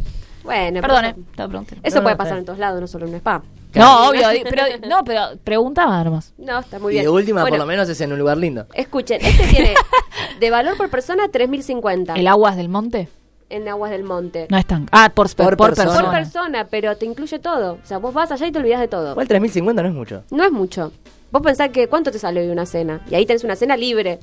Bueno, 0.43 0.81
Perdone, 0.81 1.15
estaba 1.31 1.49
preguntando. 1.49 1.87
Eso 1.87 2.03
puede 2.03 2.17
pasar 2.17 2.39
en 2.39 2.45
todos 2.45 2.59
lados, 2.59 2.81
no 2.81 2.87
solo 2.87 3.07
en 3.07 3.13
un 3.13 3.17
spa. 3.19 3.43
No, 3.75 4.09
obvio, 4.09 4.23
pero, 4.45 4.63
no, 4.89 5.05
pero 5.05 5.21
preguntaba 5.45 6.03
nomás. 6.05 6.33
No, 6.39 6.59
está 6.59 6.79
muy 6.79 6.93
y 6.93 6.95
bien. 6.95 7.05
de 7.05 7.11
última, 7.11 7.43
Bueno, 7.43 7.57
por 7.57 7.59
lo 7.61 7.67
menos, 7.67 7.89
es 7.89 8.01
en 8.01 8.13
un 8.13 8.19
lugar 8.19 8.37
lindo. 8.37 8.67
Escuchen, 8.75 9.21
este 9.25 9.47
tiene 9.49 9.75
de 10.41 10.51
valor 10.51 10.77
por 10.77 10.89
persona 10.91 11.25
3.050 11.29 12.19
¿El 12.19 12.27
aguas 12.27 12.57
del 12.57 12.69
monte? 12.69 13.09
en 13.51 13.69
Aguas 13.69 13.91
del 13.91 14.05
Monte. 14.05 14.47
No 14.49 14.57
es 14.57 14.65
tan... 14.65 14.89
Ah, 14.93 15.11
por, 15.13 15.27
Por 15.35 15.57
por, 15.57 15.71
persona. 15.71 15.91
persona. 15.91 16.11
Por 16.11 16.19
persona, 16.19 16.67
pero 16.71 16.97
te 16.97 17.05
incluye 17.05 17.39
todo. 17.41 17.75
O 17.83 17.87
sea, 17.87 17.99
vos 17.99 18.15
vas 18.15 18.31
allá 18.31 18.47
y 18.47 18.53
te 18.53 18.59
olvidas 18.61 18.81
de 18.81 18.89
todo. 18.89 19.11
Igual 19.11 19.27
3050 19.27 19.83
no 19.83 19.89
es 19.89 19.95
mucho. 19.95 20.23
No 20.31 20.45
es 20.45 20.53
mucho. 20.53 20.93
Vos 21.33 21.43
pensás 21.43 21.71
que 21.71 21.89
cuánto 21.89 22.11
te 22.11 22.19
sale 22.19 22.41
hoy 22.41 22.49
una 22.49 22.65
cena. 22.65 23.01
Y 23.11 23.15
ahí 23.17 23.27
tenés 23.27 23.45
una 23.45 23.57
cena 23.57 23.77
libre. 23.77 24.21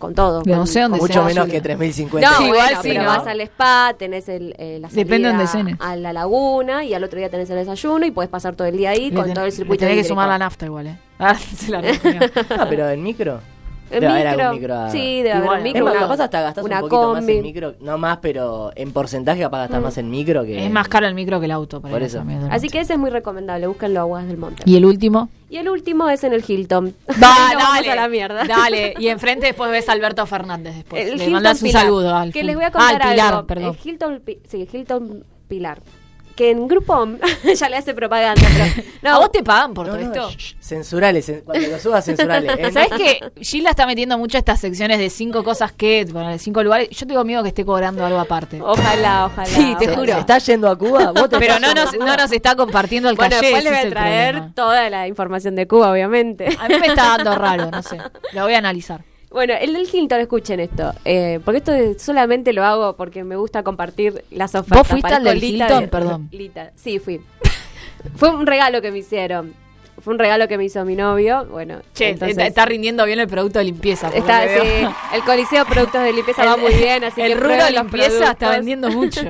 Con 0.00 0.14
todo. 0.14 0.42
No 0.44 0.56
con- 0.56 0.66
sé 0.66 0.80
dónde 0.80 0.98
con 0.98 1.06
Mucho 1.08 1.22
menos 1.24 1.46
que 1.46 1.60
3050. 1.60 2.28
No, 2.28 2.36
Sí, 2.38 2.48
bueno, 2.48 2.54
igual 2.64 2.82
sí, 2.82 2.88
pero 2.88 3.02
¿no? 3.02 3.08
vas 3.10 3.26
al 3.28 3.40
spa, 3.42 3.94
tenés 3.96 4.28
el, 4.30 4.54
eh, 4.58 4.78
la 4.80 4.88
salida 4.88 5.04
Depende 5.04 5.28
dónde 5.28 5.46
cenes. 5.46 5.76
a 5.78 5.94
la 5.94 6.12
laguna 6.12 6.82
y 6.84 6.94
al 6.94 7.04
otro 7.04 7.18
día 7.18 7.28
tenés 7.28 7.50
el 7.50 7.56
desayuno 7.56 8.06
y 8.06 8.10
podés 8.10 8.30
pasar 8.30 8.56
todo 8.56 8.66
el 8.66 8.76
día 8.78 8.90
ahí 8.90 9.10
Le 9.10 9.14
con 9.16 9.26
ten- 9.26 9.34
todo 9.34 9.44
el 9.44 9.52
circuito 9.52 9.84
tenés 9.84 10.02
que 10.02 10.08
sumar 10.08 10.26
la 10.28 10.38
nafta 10.38 10.64
igual, 10.66 10.86
¿eh? 10.88 10.98
Ah, 11.20 11.34
se 11.36 11.70
la 11.70 11.80
refiero. 11.82 12.26
Ah, 12.58 12.66
pero 12.68 12.88
en 12.88 13.02
micro. 13.02 13.40
En 13.90 14.00
Debe 14.00 14.06
haber 14.12 14.26
micro, 14.28 14.44
algún 14.46 14.60
micro 14.60 14.74
a- 14.78 14.90
sí, 14.90 15.16
debe 15.22 15.32
haber 15.32 15.58
Es 15.58 15.62
micro. 15.64 15.84
más, 15.84 15.92
una- 15.94 16.00
capaz 16.02 16.20
hasta 16.24 16.40
gastás 16.42 16.64
una 16.64 16.76
un 16.76 16.80
poquito 16.82 17.08
más 17.12 17.18
combi. 17.18 17.32
en 17.36 17.42
micro. 17.42 17.74
No 17.80 17.98
más, 17.98 18.18
pero 18.18 18.70
en 18.76 18.92
porcentaje 18.92 19.40
capaz 19.40 19.58
gastás 19.62 19.82
más 19.82 19.98
en 19.98 20.10
micro 20.10 20.44
que... 20.44 20.64
Es 20.64 20.70
más 20.70 20.86
caro 20.88 21.06
el 21.06 21.14
micro 21.14 21.40
que 21.40 21.46
el 21.46 21.52
auto. 21.52 21.80
para 21.80 21.92
Por 21.92 22.02
eso. 22.02 22.20
Así 22.20 22.26
Monte. 22.26 22.68
que 22.68 22.80
ese 22.80 22.92
es 22.92 22.98
muy 22.98 23.10
recomendable, 23.10 23.66
búsquenlo 23.66 24.00
a 24.00 24.02
Aguas 24.02 24.26
del 24.26 24.36
Monte. 24.36 24.62
¿Y 24.64 24.76
el 24.76 24.84
último? 24.84 25.28
Y 25.48 25.56
el 25.56 25.68
último 25.68 26.08
es 26.08 26.22
en 26.22 26.32
el 26.32 26.44
Hilton. 26.46 26.94
Va, 27.10 27.14
vamos 27.54 27.74
dale, 27.74 27.90
a 27.90 27.96
la 27.96 28.08
mierda. 28.08 28.44
Dale, 28.44 28.94
y 28.98 29.08
enfrente 29.08 29.46
después 29.46 29.70
ves 29.72 29.88
a 29.88 29.92
Alberto 29.92 30.24
Fernández 30.26 30.76
después. 30.76 31.02
El 31.02 31.08
Le 31.16 31.24
Hilton 31.24 31.32
mandas 31.32 31.60
un 31.60 31.68
Pilar, 31.68 31.82
saludo 31.82 32.14
al 32.16 32.32
Que 32.32 32.44
les 32.44 32.54
voy 32.54 32.64
a 32.64 32.68
Ah, 32.68 32.70
contar 32.70 33.02
al 33.02 33.10
Pilar, 33.10 33.34
algo. 33.34 33.46
perdón. 33.48 33.76
El 33.82 33.88
Hilton, 33.90 34.22
sí, 34.48 34.68
Hilton 34.72 35.24
Pilar. 35.48 35.80
Que 36.40 36.52
en 36.52 36.66
Groupon, 36.68 37.20
ya 37.54 37.68
le 37.68 37.76
hace 37.76 37.92
propaganda, 37.92 38.40
pero... 38.50 38.86
No, 39.02 39.10
¿A 39.16 39.18
vos 39.18 39.30
te 39.30 39.42
pagan 39.42 39.74
por 39.74 39.86
No, 39.86 39.92
todo 39.92 40.02
no, 40.02 40.10
esto? 40.26 40.30
censurales, 40.58 41.28
cen- 41.28 41.42
cuando 41.44 41.68
lo 41.68 41.78
subas 41.78 42.02
censurales. 42.02 42.50
En- 42.58 42.72
¿Sabes 42.72 42.88
que 42.96 43.20
Gilda 43.42 43.68
está 43.68 43.84
metiendo 43.84 44.16
mucho 44.16 44.38
estas 44.38 44.58
secciones 44.58 44.98
de 44.98 45.10
cinco 45.10 45.44
cosas 45.44 45.72
que, 45.72 46.06
bueno, 46.10 46.30
de 46.30 46.38
cinco 46.38 46.62
lugares? 46.62 46.88
Yo 46.90 47.06
tengo 47.06 47.22
miedo 47.24 47.42
que 47.42 47.48
esté 47.50 47.66
cobrando 47.66 48.06
algo 48.06 48.18
aparte. 48.18 48.58
Ojalá, 48.62 49.26
ojalá. 49.26 49.44
Sí, 49.46 49.76
te 49.78 49.84
¿Se- 49.84 49.94
juro. 49.94 50.14
¿Se 50.14 50.20
está 50.20 50.38
yendo 50.38 50.70
a 50.70 50.78
Cuba? 50.78 51.12
¿Vos 51.12 51.28
te 51.28 51.38
Pero 51.38 51.58
no 51.58 51.74
nos, 51.74 51.92
no 51.98 52.16
nos 52.16 52.32
está 52.32 52.56
compartiendo 52.56 53.10
el 53.10 53.16
Bueno, 53.16 53.32
calle. 53.36 53.42
después 53.46 53.64
le 53.64 53.70
ese 53.70 53.78
voy 53.80 53.86
a 53.88 53.90
traer 53.90 54.34
problema. 54.36 54.54
toda 54.54 54.88
la 54.88 55.08
información 55.08 55.56
de 55.56 55.68
Cuba, 55.68 55.92
obviamente. 55.92 56.46
A 56.58 56.68
mí 56.68 56.74
me 56.80 56.86
está 56.86 57.18
dando 57.18 57.34
raro, 57.36 57.70
no 57.70 57.82
sé. 57.82 57.98
Lo 58.32 58.44
voy 58.44 58.54
a 58.54 58.58
analizar. 58.58 59.04
Bueno, 59.30 59.54
el 59.60 59.72
del 59.72 59.88
Hilton, 59.92 60.20
escuchen 60.20 60.58
esto. 60.60 60.92
Eh, 61.04 61.38
porque 61.44 61.58
esto 61.58 61.72
solamente 61.98 62.52
lo 62.52 62.64
hago 62.64 62.96
porque 62.96 63.22
me 63.24 63.36
gusta 63.36 63.62
compartir 63.62 64.24
las 64.30 64.54
ofertas. 64.54 64.78
¿Vos 64.78 64.88
fuiste 64.88 65.14
al 65.14 65.22
del 65.24 65.42
Hilton? 65.42 65.82
de- 65.82 65.88
Perdón. 65.88 66.28
Lita. 66.32 66.72
Sí, 66.74 66.98
fui. 66.98 67.20
Fue 68.16 68.30
un 68.30 68.46
regalo 68.46 68.82
que 68.82 68.90
me 68.90 68.98
hicieron. 68.98 69.54
Fue 70.02 70.14
un 70.14 70.18
regalo 70.18 70.48
que 70.48 70.56
me 70.56 70.64
hizo 70.64 70.82
mi 70.86 70.96
novio. 70.96 71.44
Bueno, 71.50 71.80
Che, 71.94 72.08
entonces- 72.10 72.30
está, 72.38 72.46
está 72.46 72.64
rindiendo 72.64 73.04
bien 73.04 73.20
el 73.20 73.28
producto 73.28 73.58
de 73.58 73.66
limpieza. 73.66 74.08
Está, 74.08 74.48
sí, 74.48 74.58
el 75.14 75.22
Coliseo 75.24 75.64
de 75.64 75.70
Productos 75.70 76.02
de 76.02 76.12
Limpieza 76.14 76.44
va 76.46 76.56
muy 76.56 76.72
bien, 76.72 77.04
así 77.04 77.20
el 77.20 77.34
que 77.34 77.34
rubro 77.34 77.64
de 77.64 77.70
limpieza 77.70 78.30
está 78.32 78.50
vendiendo 78.50 78.88
mucho. 78.90 79.20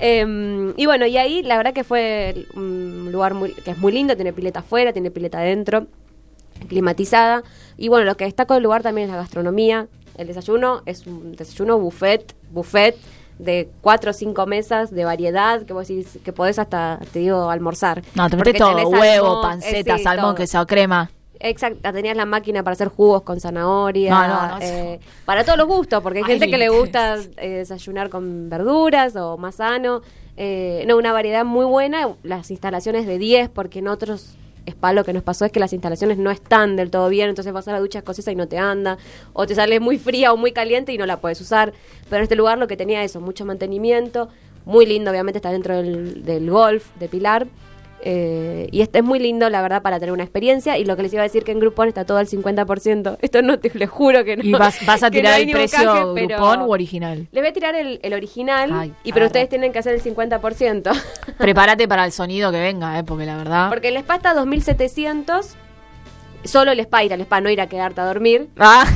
Eh, 0.00 0.72
y 0.76 0.86
bueno, 0.86 1.06
y 1.06 1.18
ahí 1.18 1.42
la 1.42 1.56
verdad 1.58 1.74
que 1.74 1.84
fue 1.84 2.46
un 2.54 3.10
lugar 3.12 3.34
muy, 3.34 3.52
que 3.52 3.72
es 3.72 3.78
muy 3.78 3.92
lindo, 3.92 4.16
tiene 4.16 4.32
pileta 4.32 4.60
afuera, 4.60 4.92
tiene 4.92 5.10
pileta 5.10 5.38
adentro, 5.38 5.86
climatizada. 6.66 7.42
Y 7.76 7.88
bueno, 7.88 8.04
lo 8.04 8.16
que 8.16 8.24
destaco 8.24 8.54
del 8.54 8.62
lugar 8.62 8.82
también 8.82 9.08
es 9.08 9.12
la 9.12 9.18
gastronomía. 9.18 9.88
El 10.16 10.26
desayuno 10.26 10.82
es 10.86 11.06
un 11.06 11.36
desayuno 11.36 11.78
buffet, 11.78 12.34
buffet 12.50 12.96
de 13.38 13.68
cuatro 13.80 14.10
o 14.10 14.14
cinco 14.14 14.46
mesas 14.46 14.90
de 14.90 15.04
variedad 15.04 15.62
que 15.62 15.72
vos 15.72 15.86
decís 15.86 16.18
que 16.24 16.32
podés 16.32 16.58
hasta, 16.58 16.98
te 17.12 17.20
digo, 17.20 17.50
almorzar. 17.50 18.02
No, 18.14 18.28
te 18.28 18.36
metes 18.36 18.56
todo, 18.56 18.88
huevo, 18.88 19.26
salmón, 19.26 19.42
panceta, 19.42 19.94
eh, 19.94 19.98
sí, 19.98 20.02
salmón, 20.02 20.24
todo. 20.30 20.34
queso, 20.34 20.66
crema. 20.66 21.10
Exacto, 21.40 21.92
tenías 21.92 22.16
la 22.16 22.26
máquina 22.26 22.62
para 22.62 22.72
hacer 22.72 22.88
jugos 22.88 23.22
con 23.22 23.40
zanahoria. 23.40 24.10
No, 24.10 24.26
no, 24.26 24.48
no, 24.48 24.58
eh, 24.60 24.98
para 25.24 25.44
todos 25.44 25.56
los 25.58 25.68
gustos, 25.68 26.02
porque 26.02 26.18
hay 26.18 26.24
Ay, 26.24 26.32
gente 26.32 26.50
que 26.50 26.58
le 26.58 26.68
gusta 26.68 27.16
eh, 27.36 27.48
desayunar 27.58 28.08
con 28.08 28.50
verduras 28.50 29.14
o 29.16 29.36
más 29.36 29.56
sano. 29.56 30.02
Eh, 30.36 30.84
no, 30.86 30.96
una 30.96 31.12
variedad 31.12 31.44
muy 31.44 31.64
buena. 31.64 32.08
Las 32.22 32.50
instalaciones 32.50 33.06
de 33.06 33.18
10, 33.18 33.50
porque 33.50 33.78
en 33.80 33.88
otros 33.88 34.36
spa 34.68 34.92
lo 34.92 35.04
que 35.04 35.12
nos 35.12 35.22
pasó 35.22 35.44
es 35.44 35.52
que 35.52 35.60
las 35.60 35.72
instalaciones 35.72 36.18
no 36.18 36.30
están 36.30 36.76
del 36.76 36.90
todo 36.90 37.08
bien, 37.08 37.28
entonces 37.28 37.52
vas 37.52 37.68
a 37.68 37.72
la 37.72 37.80
ducha 37.80 37.98
escocesa 37.98 38.30
y 38.32 38.36
no 38.36 38.48
te 38.48 38.58
anda, 38.58 38.98
o 39.32 39.46
te 39.46 39.54
sale 39.54 39.80
muy 39.80 39.98
fría 39.98 40.32
o 40.32 40.36
muy 40.36 40.52
caliente 40.52 40.92
y 40.92 40.98
no 40.98 41.06
la 41.06 41.20
puedes 41.20 41.40
usar. 41.40 41.72
Pero 42.04 42.16
en 42.18 42.22
este 42.22 42.36
lugar 42.36 42.58
lo 42.58 42.68
que 42.68 42.76
tenía 42.76 43.02
eso, 43.02 43.20
mucho 43.20 43.44
mantenimiento, 43.44 44.28
muy 44.64 44.86
lindo, 44.86 45.10
obviamente 45.10 45.38
está 45.38 45.50
dentro 45.50 45.76
del, 45.76 46.24
del 46.24 46.50
golf 46.50 46.86
de 46.98 47.08
Pilar. 47.08 47.46
Eh, 48.02 48.68
y 48.70 48.80
este 48.82 48.98
es 48.98 49.04
muy 49.04 49.18
lindo, 49.18 49.50
la 49.50 49.60
verdad, 49.60 49.82
para 49.82 49.98
tener 49.98 50.12
una 50.12 50.22
experiencia. 50.22 50.78
Y 50.78 50.84
lo 50.84 50.96
que 50.96 51.02
les 51.02 51.12
iba 51.12 51.22
a 51.22 51.24
decir 51.24 51.42
que 51.44 51.52
en 51.52 51.58
Groupon 51.60 51.88
está 51.88 52.04
todo 52.04 52.18
al 52.18 52.26
50%. 52.28 53.18
Esto 53.22 53.42
no 53.42 53.58
te 53.58 53.70
les 53.74 53.90
juro 53.90 54.24
que 54.24 54.36
no. 54.36 54.42
¿Y 54.44 54.52
vas, 54.52 54.84
vas 54.86 55.02
a 55.02 55.06
no 55.06 55.10
tirar 55.10 55.40
el 55.40 55.50
precio 55.50 56.12
pero- 56.14 56.28
Groupon 56.28 56.62
u 56.62 56.72
original? 56.72 57.26
Les 57.32 57.42
voy 57.42 57.48
a 57.50 57.52
tirar 57.52 57.74
el, 57.74 57.98
el 58.02 58.12
original, 58.14 58.70
Ay, 58.72 58.94
y 59.04 59.12
pero 59.12 59.26
ustedes 59.26 59.48
tienen 59.48 59.72
que 59.72 59.78
hacer 59.80 59.94
el 59.94 60.02
50%. 60.02 61.02
Prepárate 61.38 61.88
para 61.88 62.04
el 62.04 62.12
sonido 62.12 62.50
que 62.52 62.60
venga, 62.60 62.98
eh, 62.98 63.04
porque 63.04 63.26
la 63.26 63.36
verdad... 63.36 63.68
Porque 63.68 63.88
el 63.88 63.96
spa 63.96 64.16
está 64.16 64.30
a 64.30 64.34
2700. 64.34 65.54
Solo 66.44 66.70
el 66.70 66.80
spa, 66.80 67.02
ir 67.02 67.12
al 67.12 67.20
spa, 67.22 67.40
no 67.40 67.50
ir 67.50 67.60
a 67.60 67.66
quedarte 67.66 68.00
a 68.00 68.04
dormir. 68.04 68.48
Ah, 68.58 68.86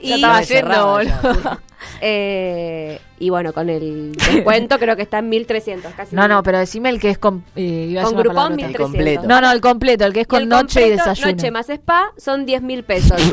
Y- 0.00 0.08
ya 0.10 0.14
estaba 0.14 0.42
yendo, 0.42 0.86
boludo. 0.92 1.58
Eh, 2.00 3.00
y 3.20 3.30
bueno, 3.30 3.52
con 3.52 3.68
el 3.70 4.12
descuento 4.12 4.78
creo 4.78 4.96
que 4.96 5.02
está 5.02 5.18
en 5.18 5.28
1300, 5.28 5.92
casi. 5.94 6.14
No, 6.16 6.28
no, 6.28 6.42
pero 6.42 6.58
decime 6.58 6.88
el 6.90 7.00
que 7.00 7.10
es 7.10 7.18
con... 7.18 7.44
eh, 7.56 7.88
iba 7.90 8.02
a 8.02 8.04
Con 8.04 8.14
Groupon 8.16 8.34
palabrota. 8.34 8.62
El 8.62 8.68
1300. 8.68 8.90
completo. 8.90 9.22
No, 9.28 9.40
no, 9.40 9.50
el 9.52 9.60
completo, 9.60 10.04
el 10.04 10.12
que 10.12 10.20
es 10.22 10.26
con 10.26 10.42
el 10.42 10.48
noche 10.48 10.86
y 10.86 10.90
desayuno. 10.90 11.32
Noche 11.32 11.50
más 11.50 11.68
spa 11.70 12.12
son 12.16 12.46
10 12.46 12.62
mil 12.62 12.84
pesos. 12.84 13.20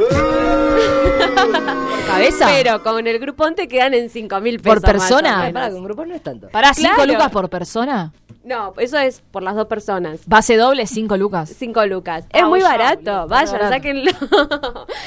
¿Cabeza? 2.08 2.48
Pero 2.48 2.84
con 2.84 3.08
el 3.08 3.20
grupón 3.20 3.56
te 3.56 3.68
quedan 3.68 3.94
en 3.94 4.10
5 4.10 4.40
mil 4.42 4.60
pesos. 4.60 4.80
¿Por 4.82 4.92
persona? 4.92 5.30
más 5.32 5.38
o 5.38 5.40
menos. 5.42 5.54
pará, 5.54 5.72
con 5.72 5.84
grupos 5.84 6.08
no 6.08 6.16
es 6.16 6.22
tanto. 6.24 6.48
¿Para 6.50 6.74
cinco 6.74 6.92
Claro. 6.96 7.12
lucas 7.14 7.32
por 7.32 7.50
persona? 7.50 8.14
No, 8.44 8.74
eso 8.78 9.00
es 9.00 9.22
por 9.32 9.42
las 9.42 9.56
dos 9.56 9.66
personas. 9.66 10.20
¿Base 10.28 10.56
doble, 10.56 10.86
cinco 10.86 11.18
lucas? 11.18 11.52
5 11.58 11.88
lucas. 11.88 12.26
Es 12.32 12.44
Ah, 12.44 12.48
muy 12.48 12.60
ya, 12.60 12.68
barato. 12.70 13.02
boludo, 13.02 13.28
Vayan, 13.28 13.52
barato. 13.54 13.74
sáquenlo. 13.74 14.12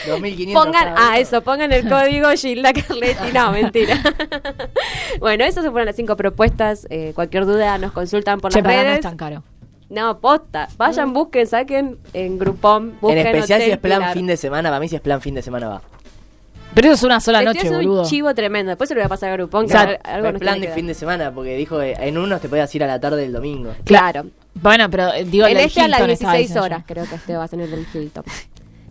2500 0.08 0.64
Pongan, 0.64 0.94
ah, 0.98 1.18
eso, 1.20 1.40
pongan 1.42 1.72
el 1.72 1.88
código 1.88 2.30
Gilda 2.36 2.72
Carletti. 2.72 3.32
No, 3.32 3.52
mentira. 3.52 3.94
bueno, 5.20 5.44
esas 5.44 5.64
fueron 5.66 5.86
las 5.86 5.96
cinco 5.96 6.16
propuestas. 6.16 6.86
Eh, 6.90 7.12
cualquier 7.14 7.46
duda 7.46 7.78
nos 7.78 7.92
consultan 7.92 8.40
por 8.40 8.52
Che, 8.52 8.58
las 8.58 8.64
para 8.64 8.76
no 8.76 8.82
redes. 8.84 8.98
es 8.98 9.02
tan 9.02 9.16
caro. 9.16 9.42
No, 9.90 10.18
posta. 10.20 10.68
Vayan, 10.76 11.12
busquen, 11.14 11.46
saquen 11.46 11.98
en 12.12 12.38
Groupon. 12.38 12.90
En 12.90 13.00
Busquen 13.00 13.26
especial 13.26 13.62
si 13.62 13.70
es 13.70 13.78
plan 13.78 14.00
Pilar. 14.00 14.14
fin 14.14 14.26
de 14.26 14.36
semana, 14.36 14.68
para 14.68 14.80
mí 14.80 14.88
si 14.88 14.96
es 14.96 15.00
plan 15.00 15.20
fin 15.20 15.34
de 15.34 15.42
semana 15.42 15.68
va. 15.68 15.82
Pero 16.74 16.88
eso 16.88 16.94
es 16.96 17.02
una 17.04 17.20
sola 17.20 17.38
Estoy 17.42 17.54
noche, 17.54 17.70
boludo. 17.70 18.02
un 18.02 18.08
chivo 18.08 18.34
tremendo. 18.34 18.68
Después 18.70 18.88
se 18.88 18.94
lo 18.94 19.00
voy 19.00 19.06
a 19.06 19.08
pasar 19.08 19.30
a 19.30 19.32
Groupon. 19.32 19.66
que 19.66 19.72
O 19.74 19.78
sea, 19.78 19.82
algo 19.82 19.98
Pero 20.04 20.22
nos 20.24 20.32
es 20.34 20.38
plan 20.40 20.60
de 20.60 20.66
que 20.66 20.72
fin 20.74 20.86
de 20.86 20.94
semana, 20.94 21.32
porque 21.32 21.56
dijo 21.56 21.78
que 21.80 21.92
en 21.92 22.18
unos 22.18 22.40
te 22.42 22.48
podías 22.50 22.72
ir 22.74 22.84
a 22.84 22.86
la 22.86 23.00
tarde 23.00 23.22
del 23.22 23.32
domingo. 23.32 23.74
Claro. 23.84 24.26
Bueno, 24.54 24.90
pero 24.90 25.12
eh, 25.14 25.24
digo, 25.24 25.46
el 25.46 25.56
en 25.56 25.64
este 25.64 25.80
a 25.80 25.88
las 25.88 26.00
Hilton 26.00 26.10
estaba 26.10 26.32
16 26.34 26.48
diciendo 26.48 26.64
horas, 26.64 26.84
creo 26.86 27.04
que 27.08 27.14
este 27.14 27.36
va 27.36 27.44
a 27.44 27.48
ser 27.48 27.60
el 27.60 27.70
del 27.70 27.86
Hilton. 27.94 28.24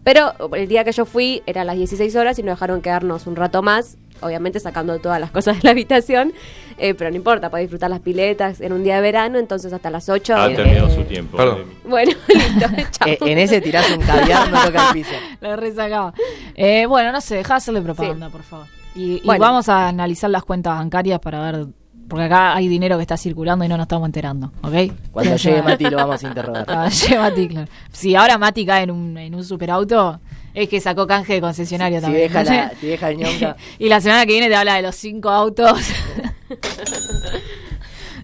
Pero 0.03 0.33
el 0.55 0.67
día 0.67 0.83
que 0.83 0.93
yo 0.93 1.05
fui 1.05 1.43
era 1.45 1.61
a 1.61 1.65
las 1.65 1.75
16 1.75 2.15
horas 2.15 2.39
y 2.39 2.43
nos 2.43 2.55
dejaron 2.55 2.81
quedarnos 2.81 3.27
un 3.27 3.35
rato 3.35 3.61
más, 3.61 3.97
obviamente 4.21 4.59
sacando 4.59 4.97
todas 4.99 5.19
las 5.19 5.31
cosas 5.31 5.57
de 5.57 5.63
la 5.63 5.71
habitación, 5.71 6.33
eh, 6.77 6.93
pero 6.93 7.09
no 7.09 7.15
importa, 7.15 7.49
podés 7.49 7.63
disfrutar 7.65 7.89
las 7.89 7.99
piletas 7.99 8.61
en 8.61 8.73
un 8.73 8.83
día 8.83 8.95
de 8.95 9.01
verano, 9.01 9.39
entonces 9.39 9.71
hasta 9.73 9.89
las 9.89 10.09
8. 10.09 10.35
Ha 10.35 10.51
eh, 10.51 10.55
terminado 10.55 10.87
eh, 10.87 10.95
su 10.95 11.03
tiempo. 11.03 11.37
Perdón. 11.37 11.65
Bueno, 11.85 12.11
listo, 12.27 12.67
chao. 12.91 13.07
Eh, 13.07 13.17
en 13.21 13.37
ese 13.37 13.61
tirás 13.61 13.89
un 13.91 14.01
caviar, 14.01 14.49
no 14.51 14.63
toca 14.63 14.87
el 14.87 14.93
piso. 14.93 15.11
La 15.41 15.55
resacaba. 15.55 16.13
Eh, 16.55 16.85
bueno, 16.85 17.11
no 17.11 17.21
sé, 17.21 17.35
dejá 17.35 17.55
de 17.55 17.57
hacerle 17.57 17.81
propaganda, 17.81 18.29
por 18.29 18.43
favor. 18.43 18.67
Y, 18.95 19.17
y 19.17 19.21
Bueno. 19.25 19.41
vamos 19.41 19.69
a 19.69 19.87
analizar 19.87 20.29
las 20.29 20.43
cuentas 20.43 20.77
bancarias 20.77 21.19
para 21.19 21.39
ver... 21.51 21.67
Porque 22.07 22.23
acá 22.23 22.55
hay 22.55 22.69
dinero 22.69 22.95
que 22.95 23.01
está 23.01 23.17
circulando 23.17 23.65
y 23.65 23.67
no 23.67 23.75
nos 23.75 23.83
estamos 23.83 24.05
enterando, 24.05 24.53
¿ok? 24.63 24.93
Cuando 25.11 25.35
llegue 25.35 25.61
Mati 25.61 25.89
lo 25.89 25.97
vamos 25.97 26.23
a 26.23 26.27
interrogar. 26.29 26.65
Cuando 26.65 26.89
llegue 26.89 27.17
Mati, 27.17 27.47
claro. 27.49 27.67
Si 27.91 28.15
ahora 28.15 28.37
Mati 28.37 28.65
cae 28.65 28.83
en 28.83 28.91
un, 28.91 29.17
en 29.17 29.35
un 29.35 29.43
superauto, 29.43 30.21
es 30.57 30.69
que 30.69 30.81
sacó 30.81 31.05
canje 31.05 31.33
de 31.33 31.41
concesionario 31.41 31.99
Si 31.99 32.01
también. 32.01 32.23
deja, 32.23 32.43
la, 32.43 32.71
si 32.79 32.87
deja 32.87 33.09
el 33.11 33.17
ñonca. 33.17 33.55
y 33.79 33.89
la 33.89 34.01
semana 34.01 34.25
que 34.25 34.31
viene 34.31 34.47
te 34.49 34.55
habla 34.55 34.73
de 34.75 34.81
los 34.81 34.95
cinco 34.95 35.29
autos. 35.29 35.79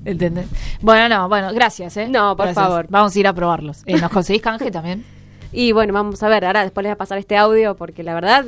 ¿Entendés? 0.03 0.47
Bueno, 0.81 1.15
no, 1.15 1.29
bueno, 1.29 1.53
gracias, 1.53 1.95
¿eh? 1.97 2.07
No, 2.09 2.35
por 2.35 2.47
Gracias. 2.47 2.65
favor. 2.65 2.87
Vamos 2.89 3.15
a 3.15 3.19
ir 3.19 3.27
a 3.27 3.33
probarlos. 3.33 3.83
Eh, 3.85 3.99
¿Nos 3.99 4.09
conseguís 4.11 4.41
canje 4.41 4.71
también? 4.71 5.05
Y 5.55 5.71
bueno, 5.71 5.93
vamos 5.93 6.23
a 6.23 6.29
ver, 6.29 6.45
ahora 6.45 6.63
después 6.63 6.83
les 6.83 6.89
voy 6.89 6.93
a 6.93 6.97
pasar 6.97 7.19
este 7.19 7.37
audio 7.37 7.75
porque 7.75 8.01
la 8.01 8.15
verdad 8.15 8.43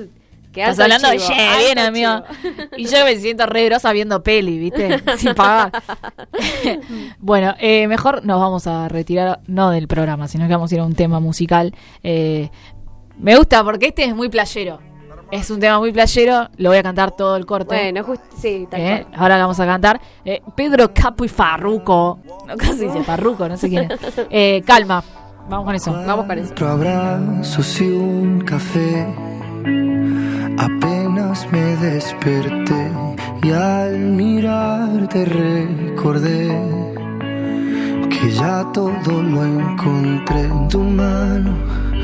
Qué 0.51 0.61
Estás 0.61 0.79
hablando 0.79 1.09
de 1.09 1.17
che, 1.17 1.33
bien, 1.59 1.77
amigo. 1.77 2.23
Y 2.77 2.85
yo 2.85 3.03
me 3.03 3.17
siento 3.17 3.45
re 3.45 3.65
grosa 3.65 3.91
viendo 3.91 4.23
peli, 4.23 4.57
¿viste? 4.57 5.03
Sin 5.17 5.35
pagar. 5.35 5.69
bueno, 7.19 7.53
eh, 7.59 7.89
mejor 7.89 8.25
nos 8.25 8.39
vamos 8.39 8.65
a 8.65 8.87
retirar, 8.87 9.41
no 9.47 9.69
del 9.69 9.89
programa, 9.89 10.29
sino 10.29 10.47
que 10.47 10.53
vamos 10.53 10.71
a 10.71 10.75
ir 10.75 10.81
a 10.81 10.85
un 10.85 10.95
tema 10.95 11.19
musical. 11.19 11.75
Eh, 12.03 12.51
me 13.19 13.35
gusta 13.37 13.63
porque 13.63 13.87
este 13.87 14.03
es 14.05 14.15
muy 14.15 14.29
playero. 14.29 14.79
Es 15.31 15.49
un 15.49 15.59
tema 15.59 15.79
muy 15.79 15.91
playero, 15.91 16.49
lo 16.57 16.69
voy 16.69 16.77
a 16.77 16.83
cantar 16.83 17.11
todo 17.11 17.35
el 17.35 17.45
corte. 17.47 17.75
Bueno, 17.75 18.03
just- 18.03 18.21
sí, 18.37 18.67
tal 18.69 18.79
Eh, 18.79 19.05
cual. 19.09 19.21
ahora 19.21 19.37
vamos 19.37 19.59
a 19.59 19.65
cantar. 19.65 19.99
Eh, 20.23 20.41
Pedro 20.55 20.93
Capo 20.93 21.25
y 21.25 21.27
Farruco. 21.27 22.19
No, 22.47 22.55
casi 22.55 22.85
dice 22.85 23.03
Farruco, 23.03 23.49
no 23.49 23.57
sé 23.57 23.67
quién 23.69 23.91
es. 23.91 23.99
Eh, 24.29 24.61
calma. 24.65 25.03
Vamos 25.49 25.65
con 25.65 25.75
eso. 25.75 25.91
Vamos 25.93 26.25
con 26.25 26.37
eso. 26.37 26.49
Cuatro 26.49 26.69
abrazos 26.69 27.81
y 27.81 27.87
un 27.87 28.41
café. 28.41 29.05
Apenas 30.57 31.51
me 31.51 31.75
desperté 31.77 32.91
y 33.43 33.51
al 33.51 33.97
mirarte 33.99 35.25
recordé 35.25 36.47
que 38.09 38.31
ya 38.31 38.65
todo 38.73 39.21
lo 39.21 39.43
encontré 39.45 40.41
en 40.41 40.67
tu 40.69 40.79
mano, 40.79 41.51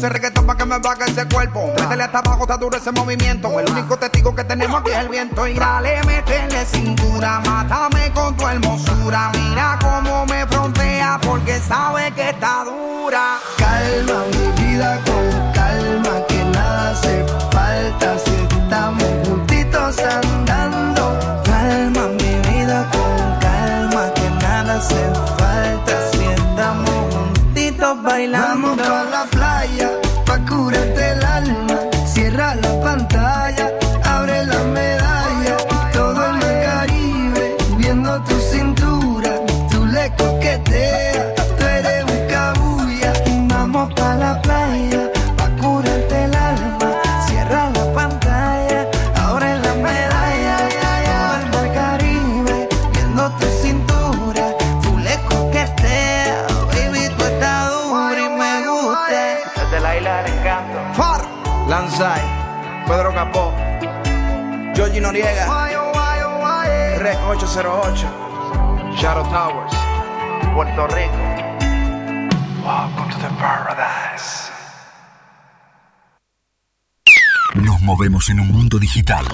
Puse 0.00 0.08
reggaetón 0.08 0.46
para 0.46 0.56
que 0.56 0.64
me 0.64 0.78
baje 0.78 1.10
ese 1.10 1.26
cuerpo. 1.28 1.72
Métele 1.78 2.04
hasta 2.04 2.20
abajo, 2.20 2.44
está 2.44 2.56
duro 2.56 2.76
ese 2.78 2.90
movimiento. 2.90 3.60
El 3.60 3.70
único 3.70 3.98
testigo 3.98 4.34
que 4.34 4.44
tenemos 4.44 4.80
aquí 4.80 4.92
es 4.92 4.96
el 4.96 5.08
viento. 5.10 5.46
Y 5.46 5.54
dale, 5.54 6.02
métele 6.04 6.64
cintura, 6.64 7.40
mátame 7.44 8.10
con 8.12 8.34
tu 8.34 8.48
hermosura. 8.48 9.30
Mira 9.34 9.78
cómo 9.82 10.24
me 10.24 10.46
frontea 10.46 11.20
porque 11.22 11.58
sabe 11.60 12.12
que 12.12 12.30
está 12.30 12.64
dura. 12.64 12.89
Rec 65.22 67.18
808, 67.28 68.06
Shadow 68.96 69.22
Towers, 69.28 69.74
Puerto 70.54 70.86
Rico. 70.86 71.12
Welcome 72.64 73.10
to 73.10 73.18
the 73.18 73.28
paradise. 73.38 74.50
Nos 77.54 77.82
movemos 77.82 78.30
en 78.30 78.40
un 78.40 78.48
mundo 78.48 78.78
digital, 78.78 79.26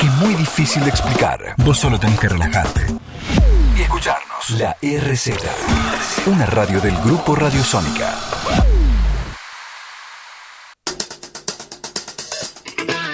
que 0.00 0.06
es 0.06 0.12
muy 0.14 0.34
difícil 0.34 0.82
de 0.82 0.90
explicar. 0.90 1.54
Vos 1.58 1.78
solo 1.78 2.00
tenés 2.00 2.18
que 2.18 2.28
relajarte 2.28 2.86
y 3.76 3.82
escucharnos. 3.82 4.50
La 4.58 4.76
RZ, 4.82 5.30
una 6.26 6.46
radio 6.46 6.80
del 6.80 6.96
grupo 7.02 7.36
Radiosónica. 7.36 8.12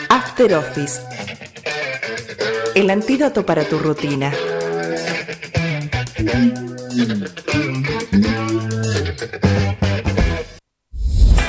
After 0.09 0.55
Office. 0.55 1.22
El 2.75 2.89
antídoto 2.89 3.45
para 3.45 3.65
tu 3.65 3.79
rutina. 3.79 4.33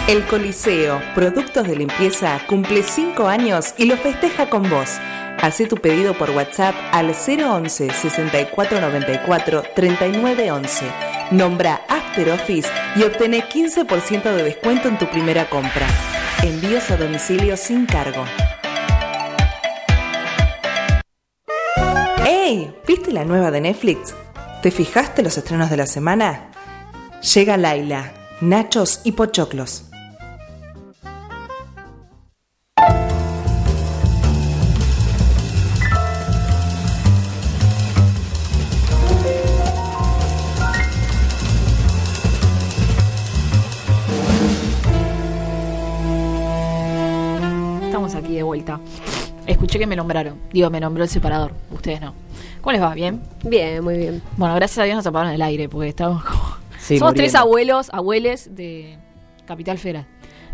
El 0.07 0.25
Coliseo, 0.25 1.01
productos 1.15 1.65
de 1.65 1.77
limpieza, 1.77 2.41
cumple 2.47 2.83
5 2.83 3.25
años 3.27 3.73
y 3.77 3.85
lo 3.85 3.95
festeja 3.95 4.49
con 4.49 4.69
vos. 4.69 4.89
Hacé 5.41 5.65
tu 5.65 5.77
pedido 5.77 6.13
por 6.13 6.29
WhatsApp 6.31 6.75
al 6.91 7.11
011 7.11 7.89
6494 7.89 9.63
3911. 9.75 10.85
Nombra 11.31 11.81
After 11.87 12.31
Office 12.31 12.69
y 12.97 13.03
obtené 13.03 13.47
15% 13.47 14.23
de 14.23 14.43
descuento 14.43 14.89
en 14.89 14.97
tu 14.97 15.09
primera 15.09 15.49
compra. 15.49 15.87
Envíos 16.43 16.91
a 16.91 16.97
domicilio 16.97 17.55
sin 17.55 17.85
cargo. 17.85 18.25
¿Viste 22.87 23.11
la 23.11 23.25
nueva 23.25 23.49
de 23.49 23.61
Netflix? 23.61 24.13
¿Te 24.61 24.69
fijaste 24.69 25.23
los 25.23 25.37
estrenos 25.37 25.71
de 25.71 25.77
la 25.77 25.87
semana? 25.87 26.51
Llega 27.33 27.57
Laila, 27.57 28.13
Nachos 28.41 29.01
y 29.03 29.13
Pochoclos. 29.13 29.85
Estamos 47.81 48.13
aquí 48.13 48.35
de 48.35 48.43
vuelta. 48.43 48.79
Escuché 49.47 49.79
que 49.79 49.87
me 49.87 49.95
nombraron. 49.95 50.39
Digo, 50.51 50.69
me 50.69 50.79
nombró 50.79 51.03
el 51.03 51.09
separador. 51.09 51.51
Ustedes 51.71 51.99
no. 51.99 52.13
¿Cómo 52.63 52.71
les 52.71 52.81
va? 52.81 52.93
¿Bien? 52.93 53.21
Bien, 53.43 53.83
muy 53.83 53.97
bien. 53.97 54.21
Bueno, 54.37 54.55
gracias 54.55 54.79
a 54.79 54.83
Dios 54.83 54.95
nos 54.95 55.05
apagaron 55.05 55.33
el 55.33 55.41
aire 55.41 55.67
porque 55.67 55.89
estábamos 55.89 56.23
como... 56.23 56.41
Sí, 56.79 56.97
Somos 56.97 57.11
muriendo. 57.11 57.13
tres 57.15 57.35
abuelos, 57.35 57.89
abueles 57.91 58.55
de 58.55 58.97
Capital 59.45 59.77
Federal. 59.77 60.05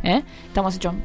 ¿Eh? 0.03 0.23
Estamos 0.47 0.75
hechos 0.75 0.95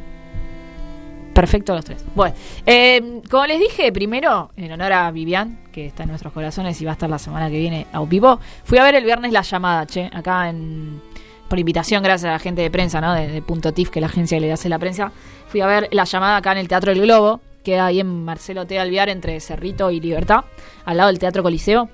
perfecto 1.34 1.74
los 1.74 1.84
tres. 1.84 2.02
Bueno, 2.14 2.34
eh, 2.64 3.20
como 3.30 3.44
les 3.44 3.60
dije, 3.60 3.92
primero, 3.92 4.50
en 4.56 4.72
honor 4.72 4.92
a 4.94 5.10
Vivian, 5.10 5.58
que 5.72 5.86
está 5.86 6.04
en 6.04 6.08
nuestros 6.08 6.32
corazones 6.32 6.80
y 6.80 6.86
va 6.86 6.92
a 6.92 6.94
estar 6.94 7.10
la 7.10 7.18
semana 7.18 7.50
que 7.50 7.58
viene 7.58 7.86
a 7.92 8.02
vivo, 8.04 8.40
fui 8.64 8.78
a 8.78 8.84
ver 8.84 8.94
el 8.94 9.04
viernes 9.04 9.30
La 9.30 9.42
Llamada, 9.42 9.86
che, 9.86 10.08
acá 10.10 10.48
en 10.48 11.02
por 11.48 11.58
invitación, 11.58 12.02
gracias 12.02 12.30
a 12.30 12.32
la 12.32 12.38
gente 12.38 12.62
de 12.62 12.70
prensa, 12.70 13.02
¿no? 13.02 13.12
De, 13.12 13.28
de 13.28 13.42
Punto 13.42 13.72
TIF, 13.74 13.90
que 13.90 13.98
es 13.98 14.00
la 14.00 14.06
agencia 14.06 14.38
que 14.38 14.46
le 14.46 14.52
hace 14.52 14.70
la 14.70 14.78
prensa. 14.78 15.12
Fui 15.48 15.60
a 15.60 15.66
ver 15.66 15.88
La 15.92 16.04
Llamada 16.04 16.38
acá 16.38 16.52
en 16.52 16.58
el 16.58 16.68
Teatro 16.68 16.92
del 16.92 17.02
Globo, 17.02 17.40
queda 17.64 17.86
ahí 17.86 17.98
en 17.98 18.24
Marcelo 18.24 18.66
T. 18.66 18.78
Alviar, 18.78 19.08
entre 19.08 19.40
Cerrito 19.40 19.90
y 19.90 19.98
Libertad, 19.98 20.44
al 20.84 20.98
lado 20.98 21.08
del 21.08 21.18
Teatro 21.18 21.42
Coliseo. 21.42 21.88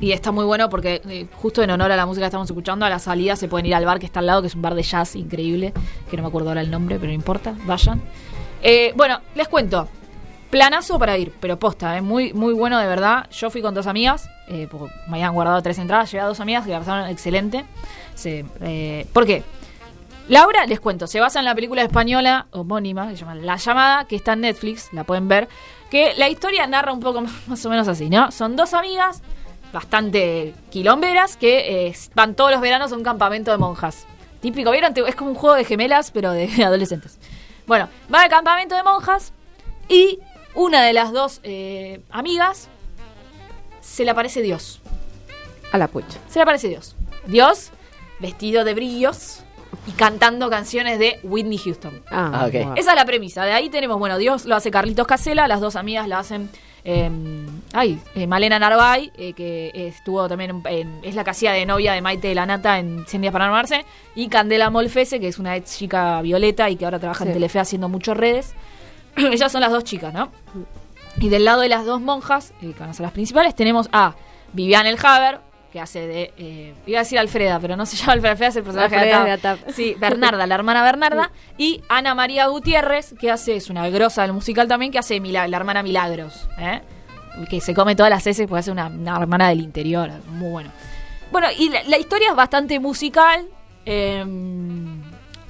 Y 0.00 0.12
está 0.12 0.30
muy 0.30 0.44
bueno 0.44 0.68
porque 0.68 1.00
eh, 1.08 1.26
justo 1.34 1.62
en 1.62 1.70
honor 1.70 1.90
a 1.90 1.96
la 1.96 2.06
música 2.06 2.24
que 2.24 2.28
estamos 2.28 2.48
escuchando, 2.48 2.84
a 2.84 2.90
la 2.90 2.98
salida 2.98 3.34
se 3.34 3.48
pueden 3.48 3.66
ir 3.66 3.74
al 3.74 3.84
bar 3.84 3.98
que 3.98 4.06
está 4.06 4.20
al 4.20 4.26
lado, 4.26 4.42
que 4.42 4.48
es 4.48 4.54
un 4.54 4.62
bar 4.62 4.74
de 4.74 4.82
jazz 4.82 5.16
increíble, 5.16 5.72
que 6.10 6.16
no 6.16 6.22
me 6.22 6.28
acuerdo 6.28 6.50
ahora 6.50 6.60
el 6.60 6.70
nombre, 6.70 6.96
pero 6.96 7.08
no 7.08 7.14
importa, 7.14 7.54
vayan. 7.64 8.02
Eh, 8.62 8.92
bueno, 8.96 9.20
les 9.34 9.48
cuento. 9.48 9.88
Planazo 10.50 10.98
para 10.98 11.16
ir, 11.18 11.32
pero 11.40 11.58
posta, 11.58 11.96
eh, 11.96 12.02
muy, 12.02 12.32
muy 12.32 12.52
bueno 12.52 12.78
de 12.78 12.86
verdad. 12.86 13.28
Yo 13.30 13.50
fui 13.50 13.62
con 13.62 13.74
dos 13.74 13.86
amigas, 13.86 14.28
eh, 14.48 14.68
me 15.08 15.16
habían 15.16 15.34
guardado 15.34 15.60
tres 15.60 15.78
entradas, 15.78 16.10
llegué 16.12 16.22
a 16.22 16.26
dos 16.26 16.40
amigas 16.40 16.64
que 16.64 16.72
la 16.72 16.78
pasaron 16.78 17.08
excelente. 17.08 17.64
¿Por 19.12 19.26
qué? 19.26 19.42
La 20.28 20.44
obra, 20.44 20.66
les 20.66 20.80
cuento, 20.80 21.06
se 21.06 21.20
basa 21.20 21.38
en 21.38 21.44
la 21.44 21.54
película 21.54 21.82
española 21.82 22.48
homónima, 22.50 23.08
que 23.08 23.14
se 23.14 23.20
llama 23.20 23.36
La 23.36 23.56
Llamada, 23.56 24.06
que 24.06 24.16
está 24.16 24.32
en 24.32 24.40
Netflix, 24.40 24.92
la 24.92 25.04
pueden 25.04 25.28
ver, 25.28 25.46
que 25.88 26.14
la 26.16 26.28
historia 26.28 26.66
narra 26.66 26.92
un 26.92 26.98
poco 26.98 27.20
más 27.46 27.64
o 27.64 27.70
menos 27.70 27.86
así, 27.86 28.10
¿no? 28.10 28.32
Son 28.32 28.56
dos 28.56 28.74
amigas 28.74 29.22
bastante 29.72 30.52
quilomberas 30.70 31.36
que 31.36 31.86
eh, 31.86 31.96
van 32.14 32.34
todos 32.34 32.50
los 32.50 32.60
veranos 32.60 32.90
a 32.90 32.96
un 32.96 33.04
campamento 33.04 33.52
de 33.52 33.58
monjas. 33.58 34.04
Típico, 34.40 34.72
¿vieron? 34.72 34.92
Es 35.06 35.14
como 35.14 35.30
un 35.30 35.36
juego 35.36 35.54
de 35.54 35.64
gemelas, 35.64 36.10
pero 36.10 36.32
de 36.32 36.50
adolescentes. 36.64 37.18
Bueno, 37.66 37.88
van 38.08 38.24
al 38.24 38.30
campamento 38.30 38.74
de 38.74 38.82
monjas 38.82 39.32
y 39.88 40.18
una 40.54 40.82
de 40.82 40.92
las 40.92 41.12
dos 41.12 41.40
eh, 41.44 42.00
amigas 42.10 42.68
se 43.80 44.04
le 44.04 44.10
aparece 44.10 44.42
Dios. 44.42 44.80
A 45.70 45.78
la 45.78 45.86
pucha. 45.86 46.18
Se 46.28 46.40
le 46.40 46.42
aparece 46.42 46.68
Dios. 46.68 46.96
Dios 47.26 47.70
vestido 48.18 48.64
de 48.64 48.74
brillos 48.74 49.44
y 49.86 49.92
cantando 49.92 50.48
canciones 50.50 50.98
de 50.98 51.18
Whitney 51.22 51.58
Houston. 51.58 52.02
Ah, 52.10 52.30
Ah, 52.34 52.46
ok. 52.46 52.52
bueno. 52.52 52.74
Esa 52.76 52.90
es 52.90 52.96
la 52.96 53.04
premisa. 53.04 53.44
De 53.44 53.52
ahí 53.52 53.68
tenemos, 53.70 53.98
bueno, 53.98 54.18
Dios 54.18 54.44
lo 54.46 54.54
hace 54.56 54.70
Carlitos 54.70 55.06
Casela, 55.06 55.46
las 55.48 55.60
dos 55.60 55.76
amigas 55.76 56.08
la 56.08 56.18
hacen. 56.20 56.48
eh, 56.88 57.10
ay, 57.72 57.98
eh, 58.14 58.28
Malena 58.28 58.60
Narvay, 58.60 59.10
eh, 59.16 59.32
que 59.32 59.72
estuvo 59.74 60.28
también 60.28 60.50
en, 60.50 60.62
en- 60.72 61.00
es 61.02 61.16
la 61.16 61.24
casilla 61.24 61.50
de 61.52 61.66
novia 61.66 61.92
de 61.94 62.00
Maite 62.00 62.28
de 62.28 62.34
la 62.36 62.46
Nata 62.46 62.78
en 62.78 63.04
100 63.08 63.22
días 63.22 63.32
para 63.32 63.46
armarse, 63.46 63.84
y 64.14 64.28
Candela 64.28 64.70
Molfese, 64.70 65.18
que 65.18 65.26
es 65.26 65.40
una 65.40 65.56
ex 65.56 65.76
chica 65.78 66.22
violeta 66.22 66.70
y 66.70 66.76
que 66.76 66.84
ahora 66.84 67.00
trabaja 67.00 67.24
en. 67.24 67.32
Telefe 67.32 67.58
haciendo 67.58 67.88
muchas 67.88 68.16
redes. 68.16 68.54
Ellas 69.16 69.50
son 69.50 69.62
las 69.62 69.72
dos 69.72 69.82
chicas, 69.82 70.14
¿no? 70.14 70.30
Y 71.18 71.28
del 71.28 71.44
lado 71.44 71.60
de 71.62 71.68
las 71.68 71.84
dos 71.84 72.00
monjas, 72.00 72.52
eh, 72.62 72.72
que 72.72 72.78
van 72.78 72.90
a 72.90 72.94
ser 72.94 73.02
las 73.02 73.12
principales, 73.12 73.54
tenemos 73.56 73.88
a 73.90 74.14
Vivian 74.52 74.86
El 74.86 74.96
Haber, 75.02 75.40
que 75.76 75.80
hace 75.82 76.06
de. 76.06 76.32
eh, 76.38 76.74
iba 76.86 76.98
a 77.00 77.02
decir 77.02 77.18
Alfreda, 77.18 77.60
pero 77.60 77.76
no 77.76 77.84
se 77.84 77.96
llama 77.98 78.14
Alfreda, 78.14 78.32
Alfreda 78.32 78.48
es 78.48 78.56
el 78.56 78.62
personaje 78.62 78.94
Alfreda 78.96 79.18
de 79.20 79.24
de 79.26 79.32
Atap. 79.32 79.58
Sí, 79.74 79.94
Bernarda, 79.98 80.46
la 80.46 80.54
hermana 80.54 80.82
Bernarda. 80.82 81.30
Y 81.58 81.82
Ana 81.90 82.14
María 82.14 82.46
Gutiérrez, 82.46 83.14
que 83.20 83.30
hace, 83.30 83.56
es 83.56 83.68
una 83.68 83.86
grosa 83.90 84.22
del 84.22 84.32
musical 84.32 84.68
también, 84.68 84.90
que 84.90 84.98
hace 84.98 85.20
Mila- 85.20 85.46
la 85.48 85.56
hermana 85.58 85.82
Milagros. 85.82 86.48
¿eh? 86.58 86.80
Que 87.50 87.60
se 87.60 87.74
come 87.74 87.94
todas 87.94 88.08
las 88.08 88.26
S 88.26 88.48
porque 88.48 88.60
hace 88.60 88.70
una, 88.70 88.86
una 88.86 89.16
hermana 89.18 89.50
del 89.50 89.60
interior. 89.60 90.10
Muy 90.30 90.48
bueno. 90.50 90.70
Bueno, 91.30 91.48
y 91.58 91.68
la, 91.68 91.82
la 91.84 91.98
historia 91.98 92.30
es 92.30 92.36
bastante 92.36 92.80
musical. 92.80 93.46
eh, 93.84 94.24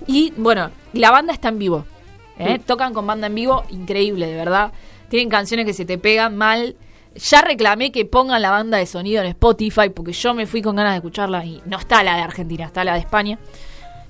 y 0.08 0.32
bueno, 0.36 0.70
la 0.92 1.10
banda 1.10 1.32
está 1.32 1.48
en 1.48 1.58
vivo. 1.58 1.84
¿eh? 2.38 2.58
Tocan 2.64 2.92
con 2.94 3.06
banda 3.06 3.26
en 3.28 3.34
vivo, 3.34 3.64
increíble, 3.70 4.26
de 4.26 4.36
verdad. 4.36 4.72
Tienen 5.08 5.28
canciones 5.28 5.66
que 5.66 5.72
se 5.72 5.84
te 5.84 5.98
pegan 5.98 6.36
mal. 6.36 6.76
Ya 7.16 7.40
reclamé 7.40 7.92
que 7.92 8.04
pongan 8.04 8.42
la 8.42 8.50
banda 8.50 8.78
de 8.78 8.86
sonido 8.86 9.22
en 9.22 9.28
Spotify 9.28 9.88
porque 9.94 10.12
yo 10.12 10.34
me 10.34 10.46
fui 10.46 10.62
con 10.62 10.76
ganas 10.76 10.92
de 10.92 10.96
escucharla 10.96 11.44
y 11.44 11.62
no 11.66 11.78
está 11.78 12.02
la 12.02 12.16
de 12.16 12.22
Argentina, 12.22 12.66
está 12.66 12.84
la 12.84 12.94
de 12.94 13.00
España. 13.00 13.38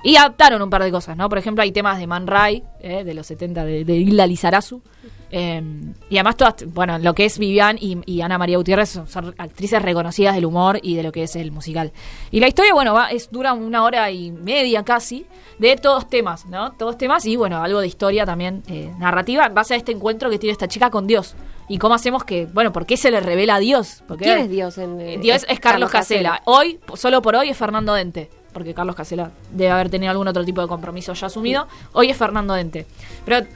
Y 0.02 0.16
adaptaron 0.16 0.62
un 0.62 0.70
par 0.70 0.82
de 0.84 0.90
cosas, 0.90 1.16
¿no? 1.16 1.28
Por 1.28 1.38
ejemplo, 1.38 1.62
hay 1.62 1.72
temas 1.72 1.98
de 1.98 2.06
Man 2.06 2.26
Ray, 2.26 2.62
¿eh? 2.80 3.02
de 3.02 3.14
los 3.14 3.26
70, 3.26 3.64
de, 3.64 3.84
de 3.84 3.96
Hilda 3.96 4.26
Lizarazu. 4.26 4.82
Eh, 5.30 5.62
y 6.08 6.16
además 6.16 6.36
todas, 6.36 6.54
bueno, 6.66 6.98
lo 6.98 7.14
que 7.14 7.24
es 7.24 7.38
Vivian 7.38 7.76
y, 7.80 7.98
y 8.06 8.20
Ana 8.20 8.38
María 8.38 8.58
Gutiérrez 8.58 8.90
son, 8.90 9.08
son 9.08 9.34
actrices 9.38 9.82
reconocidas 9.82 10.34
del 10.34 10.44
humor 10.44 10.78
y 10.82 10.94
de 10.94 11.02
lo 11.02 11.12
que 11.12 11.24
es 11.24 11.36
el 11.36 11.52
musical. 11.52 11.92
Y 12.30 12.40
la 12.40 12.48
historia, 12.48 12.74
bueno, 12.74 12.94
va, 12.94 13.08
es, 13.08 13.30
dura 13.30 13.52
una 13.52 13.82
hora 13.82 14.10
y 14.10 14.30
media 14.30 14.84
casi, 14.84 15.26
de 15.58 15.76
todos 15.76 16.08
temas, 16.08 16.46
¿no? 16.46 16.72
Todos 16.72 16.98
temas 16.98 17.24
y, 17.26 17.36
bueno, 17.36 17.62
algo 17.62 17.80
de 17.80 17.86
historia 17.86 18.24
también, 18.24 18.62
eh, 18.68 18.92
narrativa, 18.98 19.46
en 19.46 19.54
base 19.54 19.74
a 19.74 19.76
este 19.76 19.92
encuentro 19.92 20.30
que 20.30 20.38
tiene 20.38 20.52
esta 20.52 20.68
chica 20.68 20.90
con 20.90 21.06
Dios. 21.06 21.34
Y 21.68 21.78
cómo 21.78 21.94
hacemos 21.94 22.24
que, 22.24 22.46
bueno, 22.46 22.72
¿por 22.72 22.86
qué 22.86 22.96
se 22.96 23.10
le 23.10 23.20
revela 23.20 23.56
a 23.56 23.58
Dios? 23.58 24.04
Porque 24.06 24.24
¿Quién 24.24 24.38
es 24.38 24.50
Dios 24.50 24.78
en 24.78 25.00
eh, 25.00 25.18
Dios 25.18 25.44
es 25.48 25.58
Carlos 25.58 25.90
Casela. 25.90 26.42
Hoy, 26.44 26.78
solo 26.94 27.22
por 27.22 27.34
hoy, 27.34 27.50
es 27.50 27.56
Fernando 27.56 27.92
Dente. 27.94 28.30
Porque 28.56 28.72
Carlos 28.72 28.96
Casela 28.96 29.32
debe 29.52 29.70
haber 29.70 29.90
tenido 29.90 30.10
algún 30.10 30.26
otro 30.28 30.42
tipo 30.42 30.62
de 30.62 30.66
compromiso 30.66 31.12
ya 31.12 31.26
asumido. 31.26 31.68
Hoy 31.92 32.08
es 32.08 32.16
Fernando 32.16 32.54
Dente. 32.54 32.86
Pero 33.26 33.46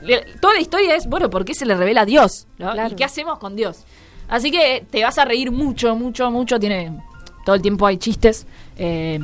toda 0.43 0.53
la 0.53 0.61
historia 0.61 0.95
es, 0.95 1.07
bueno, 1.07 1.31
¿por 1.31 1.43
qué 1.47 1.55
se 1.55 1.65
le 1.65 1.75
revela 1.75 2.03
a 2.03 2.05
Dios? 2.05 2.47
¿no? 2.59 2.71
Claro. 2.73 2.93
¿Y 2.93 2.97
qué 2.97 3.05
hacemos 3.05 3.39
con 3.39 3.57
Dios? 3.57 3.85
Así 4.29 4.51
que 4.51 4.85
te 4.91 5.03
vas 5.03 5.17
a 5.17 5.25
reír 5.25 5.53
mucho, 5.53 5.97
mucho, 5.97 6.31
mucho. 6.31 6.61
Tiene. 6.61 7.01
Todo 7.47 7.57
el 7.57 7.63
tiempo 7.63 7.87
hay 7.87 7.97
chistes. 7.97 8.47
Eh, 8.77 9.19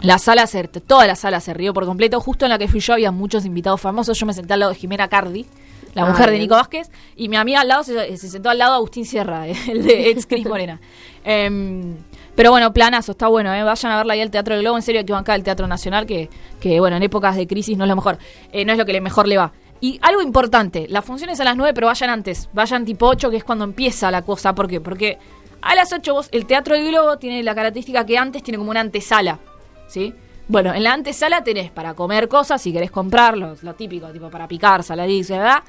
la 0.00 0.16
sala 0.16 0.46
se, 0.46 0.64
toda 0.68 1.06
la 1.06 1.16
sala 1.16 1.38
se 1.40 1.52
rió 1.52 1.74
por 1.74 1.84
completo. 1.84 2.18
Justo 2.18 2.46
en 2.46 2.48
la 2.48 2.56
que 2.58 2.66
fui 2.66 2.80
yo 2.80 2.94
había 2.94 3.10
muchos 3.12 3.44
invitados 3.44 3.78
famosos. 3.78 4.18
Yo 4.18 4.24
me 4.24 4.32
senté 4.32 4.54
al 4.54 4.60
lado 4.60 4.72
de 4.72 4.78
Jimena 4.78 5.06
Cardi, 5.08 5.44
la 5.92 6.04
Ah, 6.04 6.08
mujer 6.08 6.30
de. 6.30 6.38
Nico 6.38 6.54
Vázquez, 6.54 6.90
y 7.14 7.28
mi 7.28 7.36
amiga 7.36 7.60
al 7.60 7.68
lado 7.68 7.84
se, 7.84 8.16
se 8.16 8.28
sentó 8.30 8.48
al 8.48 8.56
lado 8.56 8.72
de 8.72 8.76
Agustín 8.76 9.04
Sierra, 9.04 9.46
el 9.68 9.82
de 9.84 10.08
ex 10.08 10.24
Cris 10.24 10.46
Morena. 10.46 10.80
Em, 11.24 11.94
pero 12.34 12.50
bueno, 12.50 12.72
planazo, 12.72 13.12
está 13.12 13.28
bueno, 13.28 13.52
¿eh? 13.52 13.62
vayan 13.62 13.92
a 13.92 13.96
verla 13.98 14.14
ahí 14.14 14.20
al 14.20 14.30
Teatro 14.30 14.54
del 14.54 14.62
Globo, 14.62 14.76
en 14.76 14.82
serio 14.82 15.04
que 15.04 15.12
bancar 15.12 15.36
el 15.36 15.44
Teatro 15.44 15.66
Nacional, 15.66 16.06
que, 16.06 16.30
que 16.60 16.80
bueno, 16.80 16.96
en 16.96 17.02
épocas 17.02 17.36
de 17.36 17.46
crisis 17.46 17.76
no 17.76 17.84
es 17.84 17.88
lo 17.88 17.96
mejor, 17.96 18.18
eh, 18.52 18.64
no 18.64 18.72
es 18.72 18.78
lo 18.78 18.86
que 18.86 19.00
mejor 19.00 19.28
le 19.28 19.36
va. 19.36 19.52
Y 19.80 19.98
algo 20.00 20.22
importante, 20.22 20.86
la 20.88 21.02
función 21.02 21.28
es 21.30 21.40
a 21.40 21.44
las 21.44 21.56
9, 21.56 21.74
pero 21.74 21.88
vayan 21.88 22.08
antes, 22.08 22.48
vayan 22.52 22.84
tipo 22.84 23.06
8, 23.06 23.30
que 23.30 23.36
es 23.36 23.44
cuando 23.44 23.64
empieza 23.64 24.10
la 24.10 24.22
cosa, 24.22 24.54
¿por 24.54 24.68
qué? 24.68 24.80
Porque 24.80 25.18
a 25.60 25.74
las 25.74 25.92
8 25.92 26.14
vos, 26.14 26.28
el 26.32 26.46
Teatro 26.46 26.74
del 26.74 26.88
Globo 26.88 27.18
tiene 27.18 27.42
la 27.42 27.54
característica 27.54 28.06
que 28.06 28.16
antes 28.16 28.42
tiene 28.42 28.58
como 28.58 28.70
una 28.70 28.80
antesala, 28.80 29.40
¿sí? 29.88 30.14
Bueno, 30.48 30.72
en 30.72 30.84
la 30.84 30.92
antesala 30.92 31.44
tenés 31.44 31.70
para 31.70 31.94
comer 31.94 32.28
cosas, 32.28 32.62
si 32.62 32.72
querés 32.72 32.90
comprarlo, 32.90 33.56
lo 33.62 33.74
típico, 33.74 34.08
tipo 34.08 34.30
para 34.30 34.48
picar, 34.48 34.82
saladís, 34.82 35.30
¿verdad? 35.30 35.62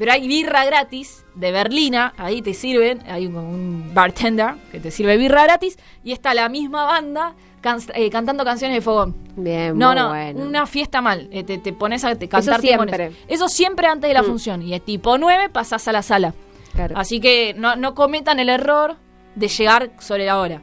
Pero 0.00 0.12
hay 0.12 0.26
birra 0.26 0.64
gratis 0.64 1.24
de 1.34 1.52
Berlina, 1.52 2.14
ahí 2.16 2.40
te 2.40 2.54
sirven, 2.54 3.02
hay 3.06 3.26
un, 3.26 3.36
un 3.36 3.90
bartender 3.94 4.54
que 4.72 4.80
te 4.80 4.90
sirve 4.90 5.18
birra 5.18 5.42
gratis, 5.44 5.78
y 6.02 6.12
está 6.12 6.32
la 6.32 6.48
misma 6.48 6.84
banda 6.86 7.34
can- 7.60 7.80
eh, 7.94 8.08
cantando 8.08 8.42
canciones 8.42 8.78
de 8.78 8.80
fogón. 8.80 9.14
Bien, 9.36 9.76
No, 9.78 9.88
muy 9.88 9.96
no, 9.96 10.08
bueno. 10.08 10.40
una 10.42 10.66
fiesta 10.66 11.02
mal. 11.02 11.28
eh, 11.30 11.44
te, 11.44 11.58
te 11.58 11.74
pones 11.74 12.02
a 12.04 12.14
te, 12.16 12.28
cantar 12.30 12.62
siempre. 12.62 12.96
timones. 13.10 13.18
Eso 13.28 13.48
siempre 13.50 13.88
antes 13.88 14.08
de 14.08 14.14
la 14.14 14.22
Mm. 14.22 14.26
función. 14.26 14.62
Y 14.62 14.72
es 14.72 14.82
tipo 14.82 15.18
9 15.18 15.50
pasás 15.50 15.86
a 15.86 15.92
la 15.92 16.00
sala. 16.02 16.32
Claro. 16.74 16.96
Así 16.96 17.20
que 17.20 17.52
no, 17.58 17.76
no 17.76 17.94
cometan 17.94 18.40
el 18.40 18.48
error 18.48 18.96
de 19.34 19.48
llegar 19.48 19.90
sobre 19.98 20.24
la 20.24 20.38
hora. 20.40 20.62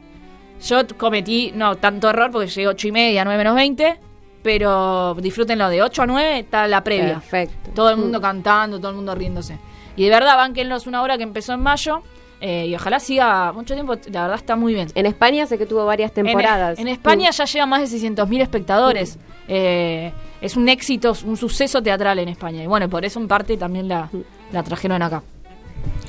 Yo 0.66 0.80
cometí, 0.96 1.52
no 1.54 1.76
tanto 1.76 2.10
error 2.10 2.32
porque 2.32 2.48
llegué 2.48 2.66
8 2.66 2.88
y 2.88 2.92
media, 2.92 3.24
9 3.24 3.38
menos 3.38 3.54
20. 3.54 4.00
Pero 4.42 5.14
disfrútenlo 5.20 5.68
de 5.68 5.82
8 5.82 6.02
a 6.02 6.06
9 6.06 6.38
está 6.40 6.66
la 6.66 6.82
previa. 6.84 7.14
Perfecto. 7.14 7.70
Todo 7.74 7.90
el 7.90 7.96
Mm. 7.96 8.00
mundo 8.00 8.20
cantando, 8.20 8.78
todo 8.78 8.90
el 8.90 8.96
mundo 8.96 9.14
riéndose. 9.14 9.58
Y 9.96 10.04
de 10.04 10.10
verdad, 10.10 10.36
banquenlos 10.36 10.86
una 10.86 11.02
hora 11.02 11.16
que 11.16 11.24
empezó 11.24 11.52
en 11.54 11.60
mayo. 11.60 12.02
eh, 12.40 12.66
y 12.68 12.74
ojalá 12.76 13.00
siga 13.00 13.50
mucho 13.52 13.74
tiempo. 13.74 13.96
La 14.12 14.22
verdad 14.22 14.36
está 14.36 14.54
muy 14.54 14.72
bien. 14.72 14.86
En 14.94 15.06
España 15.06 15.44
sé 15.46 15.58
que 15.58 15.66
tuvo 15.66 15.84
varias 15.84 16.12
temporadas. 16.12 16.78
En, 16.78 16.86
en 16.86 16.92
España 16.94 17.30
Mm. 17.30 17.32
ya 17.32 17.44
lleva 17.46 17.66
más 17.66 17.80
de 17.80 17.88
600.000 17.88 18.40
espectadores. 18.40 19.18
Eh, 19.48 20.12
es 20.40 20.56
un 20.56 20.68
éxito, 20.68 21.14
un 21.24 21.36
suceso 21.36 21.82
teatral 21.82 22.20
en 22.20 22.28
España. 22.28 22.62
Y 22.62 22.68
bueno, 22.68 22.88
por 22.88 23.04
eso 23.04 23.18
en 23.18 23.26
parte 23.26 23.56
también 23.56 23.88
la, 23.88 24.08
la 24.52 24.62
trajeron 24.62 25.02
acá. 25.02 25.24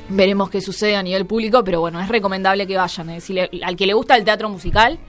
Veremos 0.09 0.51
qué 0.51 0.61
sucede 0.61 0.95
a 0.95 1.01
nivel 1.01 1.25
público, 1.25 1.63
pero 1.63 1.79
bueno, 1.81 1.99
es 1.99 2.07
recomendable 2.09 2.67
que 2.67 2.77
vayan. 2.77 3.09
Es 3.09 3.15
decir, 3.27 3.49
al 3.63 3.75
que 3.75 3.87
le 3.87 3.93
gusta 3.93 4.15
el 4.15 4.23
teatro 4.23 4.49
musical, 4.49 4.99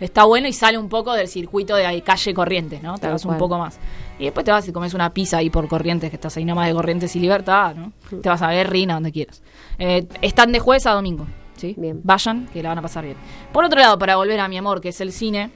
está 0.00 0.24
bueno 0.24 0.48
y 0.48 0.52
sale 0.52 0.78
un 0.78 0.88
poco 0.88 1.12
del 1.12 1.28
circuito 1.28 1.76
de 1.76 2.02
calle 2.02 2.34
Corrientes, 2.34 2.82
¿no? 2.82 2.94
Te 2.94 3.02
Tal 3.02 3.12
vas 3.12 3.24
un 3.24 3.38
poco 3.38 3.58
más. 3.58 3.78
Y 4.18 4.24
después 4.24 4.44
te 4.44 4.50
vas 4.50 4.66
y 4.66 4.72
comes 4.72 4.94
una 4.94 5.12
pizza 5.12 5.38
ahí 5.38 5.50
por 5.50 5.68
Corrientes, 5.68 6.10
que 6.10 6.16
estás 6.16 6.36
ahí 6.36 6.44
nomás 6.44 6.66
de 6.68 6.74
Corrientes 6.74 7.14
y 7.16 7.20
Libertad, 7.20 7.74
¿no? 7.74 7.92
Te 8.20 8.28
vas 8.28 8.42
a 8.42 8.48
ver 8.48 8.70
Rina 8.70 8.94
donde 8.94 9.12
quieras. 9.12 9.42
Eh, 9.78 10.06
están 10.20 10.52
de 10.52 10.58
jueves 10.58 10.86
a 10.86 10.92
domingo, 10.92 11.26
¿sí? 11.56 11.74
Bien. 11.76 12.00
Vayan, 12.02 12.46
que 12.52 12.62
la 12.62 12.70
van 12.70 12.78
a 12.78 12.82
pasar 12.82 13.04
bien. 13.04 13.16
Por 13.52 13.64
otro 13.64 13.78
lado, 13.78 13.98
para 13.98 14.16
volver 14.16 14.40
a 14.40 14.48
mi 14.48 14.58
amor, 14.58 14.80
que 14.80 14.88
es 14.88 15.00
el 15.00 15.12
cine, 15.12 15.50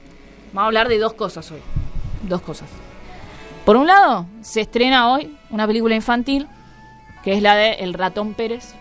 vamos 0.53 0.63
a 0.63 0.67
hablar 0.67 0.87
de 0.87 0.97
dos 0.99 1.13
cosas 1.13 1.51
hoy. 1.51 1.59
Dos 2.23 2.41
cosas. 2.41 2.69
Por 3.65 3.77
un 3.77 3.87
lado, 3.87 4.27
se 4.41 4.61
estrena 4.61 5.11
hoy 5.11 5.35
una 5.49 5.65
película 5.65 5.95
infantil, 5.95 6.47
que 7.23 7.33
es 7.33 7.41
la 7.41 7.55
de 7.55 7.73
El 7.73 7.93
ratón 7.93 8.35
Pérez, 8.35 8.75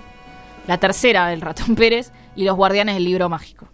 la 0.67 0.79
tercera 0.79 1.29
del 1.29 1.41
ratón 1.41 1.75
Pérez 1.77 2.13
y 2.37 2.45
los 2.45 2.57
guardianes 2.57 2.95
del 2.95 3.05
libro 3.05 3.29
mágico. 3.29 3.69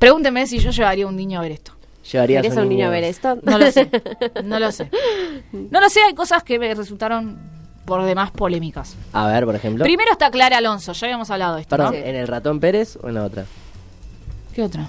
Pregúnteme 0.00 0.46
si 0.48 0.58
yo 0.58 0.70
llevaría 0.72 1.06
un 1.06 1.14
niño 1.14 1.38
a 1.38 1.42
ver 1.42 1.52
esto. 1.52 1.72
Llevarías 2.10 2.42
¿Querés 2.42 2.58
a 2.58 2.62
un 2.62 2.68
niño 2.70 2.86
a 2.86 2.90
ver 2.90 3.04
esto? 3.04 3.38
No 3.42 3.56
lo 3.58 3.70
sé. 3.70 3.88
No 4.44 4.58
lo 4.58 4.72
sé. 4.72 4.90
No 5.52 5.80
lo 5.80 5.88
sé, 5.88 6.00
hay 6.02 6.14
cosas 6.14 6.42
que 6.42 6.58
me 6.58 6.74
resultaron 6.74 7.38
por 7.84 8.02
demás 8.04 8.30
polémicas. 8.32 8.96
A 9.12 9.26
ver, 9.28 9.44
por 9.44 9.54
ejemplo. 9.54 9.84
Primero 9.84 10.10
está 10.10 10.30
Clara 10.30 10.56
Alonso, 10.58 10.92
ya 10.92 11.06
habíamos 11.06 11.30
hablado 11.30 11.54
de 11.56 11.60
esto. 11.62 11.76
Perdón, 11.76 11.94
¿no? 11.94 12.04
¿en 12.06 12.16
el 12.16 12.26
ratón 12.26 12.58
Pérez 12.58 12.96
o 13.02 13.08
en 13.08 13.14
la 13.14 13.24
otra? 13.24 13.44
¿Qué 14.54 14.62
otra? 14.62 14.86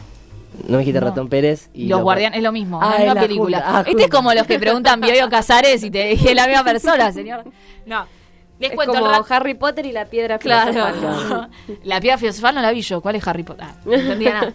No 0.67 0.73
me 0.73 0.79
dijiste 0.79 0.99
No. 0.99 1.07
ratón 1.07 1.29
Pérez 1.29 1.69
y 1.73 1.87
los 1.87 2.01
guardianes 2.01 2.37
es 2.37 2.43
lo 2.43 2.51
mismo, 2.51 2.79
Ah, 2.81 2.89
la 2.89 2.91
es 2.95 2.99
misma 2.99 3.13
la 3.13 3.21
película. 3.21 3.57
junta, 3.57 3.71
ah, 3.77 3.79
este 3.79 3.91
junta. 3.91 4.03
es 4.05 4.09
como 4.11 4.33
los 4.33 4.47
que 4.47 4.59
preguntan 4.59 4.99
Bioyo 5.01 5.29
Casares 5.29 5.83
y 5.83 5.91
te 5.91 6.11
es 6.13 6.35
la 6.35 6.47
misma 6.47 6.63
persona, 6.63 7.11
señor. 7.11 7.43
No. 7.85 8.05
Les 8.61 8.69
Es 8.69 8.75
cuento 8.75 8.93
como 8.93 9.11
el 9.11 9.23
Harry 9.29 9.53
Potter 9.55 9.85
y 9.85 9.91
la 9.91 10.05
piedra 10.05 10.37
Claro. 10.37 10.71
filosofal. 10.71 11.49
la 11.83 11.99
piedra 11.99 12.17
filosofal 12.17 12.55
no 12.55 12.61
la 12.61 12.71
vi 12.71 12.81
yo. 12.81 13.01
¿Cuál 13.01 13.15
es 13.15 13.27
Harry 13.27 13.43
Potter? 13.43 13.65
Ah, 13.67 13.75
no 13.83 13.93
entendía 13.93 14.33
nada. 14.33 14.53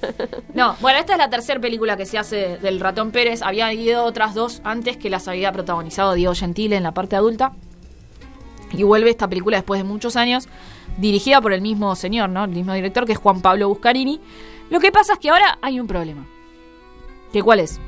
No, 0.55 0.77
bueno, 0.81 0.99
esta 0.99 1.13
es 1.13 1.19
la 1.19 1.29
tercera 1.29 1.61
película 1.61 1.97
que 1.97 2.07
se 2.07 2.17
hace 2.17 2.57
del 2.59 2.81
ratón 2.81 3.11
Pérez. 3.11 3.43
Había 3.43 3.67
habido 3.67 4.05
otras 4.05 4.35
dos 4.35 4.61
antes 4.65 4.97
que 4.97 5.11
las 5.11 5.29
había 5.29 5.53
protagonizado 5.53 6.15
Diego 6.15 6.35
Gentile 6.35 6.77
en 6.77 6.83
la 6.85 6.93
parte 6.93 7.17
adulta. 7.17 7.53
Y 8.73 8.83
vuelve 8.83 9.11
esta 9.11 9.29
película 9.29 9.57
después 9.59 9.79
de 9.81 9.85
muchos 9.85 10.17
años, 10.17 10.49
dirigida 10.99 11.41
por 11.41 11.53
el 11.53 11.61
mismo 11.61 11.95
señor, 11.97 12.31
¿no? 12.31 12.45
El 12.45 12.51
mismo 12.51 12.73
director, 12.75 13.05
que 13.07 13.13
es 13.13 13.19
Juan 13.19 13.41
Pablo 13.43 13.69
Buscarini. 13.69 14.21
Lo 14.71 14.81
que 14.81 14.91
pasa 14.93 15.15
es 15.15 15.19
que 15.19 15.31
ahora 15.31 15.59
hay 15.63 15.79
un 15.81 15.87
problema. 15.87 16.27
¿Qué 17.33 17.43
cuál 17.43 17.61
es? 17.61 17.79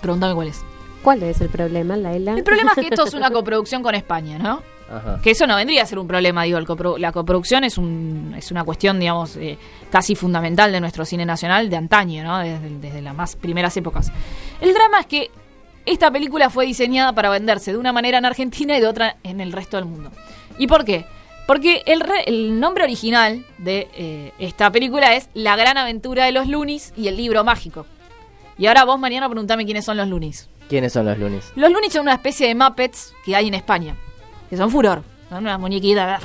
Pregúntame 0.00 0.34
cuál 0.34 0.48
es. 0.48 0.62
¿Cuál 1.02 1.22
es 1.22 1.40
el 1.40 1.48
problema, 1.48 1.96
Laila? 1.96 2.34
El 2.34 2.44
problema 2.44 2.72
es 2.76 2.80
que 2.82 2.88
esto 2.88 3.04
es 3.06 3.14
una 3.14 3.30
coproducción 3.32 3.82
con 3.82 3.94
España, 3.94 4.38
¿no? 4.38 4.62
Ajá. 4.90 5.20
Que 5.22 5.30
eso 5.30 5.46
no 5.46 5.54
vendría 5.56 5.82
a 5.82 5.86
ser 5.86 5.98
un 5.98 6.08
problema, 6.08 6.42
digo, 6.42 6.58
el 6.58 6.66
copro- 6.66 6.98
la 6.98 7.12
coproducción 7.12 7.62
es, 7.64 7.78
un, 7.78 8.34
es 8.36 8.50
una 8.50 8.64
cuestión, 8.64 8.98
digamos, 8.98 9.36
eh, 9.36 9.56
casi 9.90 10.14
fundamental 10.16 10.72
de 10.72 10.80
nuestro 10.80 11.04
cine 11.04 11.24
nacional 11.24 11.70
de 11.70 11.76
antaño, 11.76 12.24
¿no? 12.24 12.38
Desde, 12.38 12.68
desde 12.80 13.00
las 13.02 13.14
más 13.14 13.36
primeras 13.36 13.76
épocas. 13.76 14.10
El 14.60 14.74
drama 14.74 15.00
es 15.00 15.06
que 15.06 15.30
esta 15.86 16.10
película 16.10 16.50
fue 16.50 16.66
diseñada 16.66 17.12
para 17.12 17.30
venderse 17.30 17.72
de 17.72 17.78
una 17.78 17.92
manera 17.92 18.18
en 18.18 18.24
Argentina 18.24 18.76
y 18.76 18.80
de 18.80 18.86
otra 18.88 19.16
en 19.22 19.40
el 19.40 19.52
resto 19.52 19.76
del 19.76 19.86
mundo. 19.86 20.10
¿Y 20.58 20.66
por 20.66 20.84
qué? 20.84 21.06
Porque 21.46 21.82
el, 21.86 22.00
re- 22.00 22.24
el 22.26 22.60
nombre 22.60 22.84
original 22.84 23.44
de 23.58 23.88
eh, 23.94 24.32
esta 24.38 24.70
película 24.70 25.14
es 25.14 25.28
La 25.34 25.56
gran 25.56 25.78
aventura 25.78 26.24
de 26.26 26.32
los 26.32 26.48
Lunis 26.48 26.92
y 26.96 27.08
el 27.08 27.16
libro 27.16 27.44
mágico. 27.44 27.86
Y 28.58 28.66
ahora 28.66 28.84
vos, 28.84 28.98
Mariano, 29.00 29.28
preguntame 29.28 29.64
quiénes 29.64 29.84
son 29.84 29.96
los 29.96 30.06
Lunis. 30.08 30.48
¿Quiénes 30.68 30.92
son 30.92 31.06
los 31.06 31.18
lunes? 31.18 31.50
Los 31.56 31.72
Looney 31.72 31.90
son 31.90 32.02
una 32.02 32.14
especie 32.14 32.46
de 32.46 32.54
Muppets 32.54 33.12
que 33.24 33.34
hay 33.34 33.48
en 33.48 33.54
España, 33.54 33.96
que 34.50 34.56
son 34.56 34.70
furor, 34.70 35.02
son 35.28 35.44
unas 35.44 35.58
muñequitas. 35.58 36.22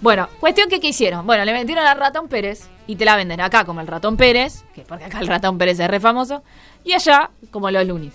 Bueno, 0.00 0.28
cuestión 0.40 0.68
que 0.68 0.80
¿qué 0.80 0.88
hicieron? 0.88 1.26
Bueno, 1.26 1.44
le 1.44 1.52
metieron 1.52 1.86
al 1.86 1.98
ratón 1.98 2.28
Pérez 2.28 2.68
y 2.86 2.96
te 2.96 3.04
la 3.04 3.16
venden 3.16 3.40
acá 3.40 3.64
como 3.64 3.80
el 3.80 3.86
ratón 3.86 4.16
Pérez, 4.16 4.64
que 4.74 4.82
porque 4.82 5.04
acá 5.04 5.20
el 5.20 5.28
ratón 5.28 5.58
Pérez 5.58 5.78
es 5.78 5.88
re 5.88 6.00
famoso, 6.00 6.42
y 6.82 6.92
allá 6.92 7.30
como 7.50 7.70
los 7.70 7.86
Lunis. 7.86 8.14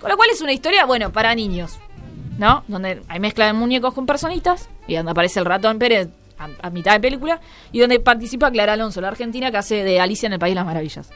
Con 0.00 0.10
lo 0.10 0.16
cual 0.16 0.30
es 0.30 0.40
una 0.40 0.52
historia, 0.52 0.84
bueno, 0.84 1.10
para 1.12 1.34
niños, 1.34 1.78
¿no? 2.38 2.64
Donde 2.68 3.02
hay 3.08 3.20
mezcla 3.20 3.46
de 3.46 3.52
muñecos 3.52 3.94
con 3.94 4.04
personitas 4.04 4.68
y 4.86 4.96
donde 4.96 5.12
aparece 5.12 5.40
el 5.40 5.46
ratón 5.46 5.78
Pérez 5.78 6.08
a, 6.38 6.48
a 6.66 6.70
mitad 6.70 6.92
de 6.92 7.00
película 7.00 7.40
y 7.70 7.80
donde 7.80 8.00
participa 8.00 8.50
Clara 8.50 8.72
Alonso, 8.72 9.00
la 9.00 9.08
argentina 9.08 9.50
que 9.50 9.58
hace 9.58 9.84
de 9.84 10.00
Alicia 10.00 10.26
en 10.26 10.34
el 10.34 10.38
País 10.38 10.52
de 10.52 10.56
las 10.56 10.66
Maravillas. 10.66 11.08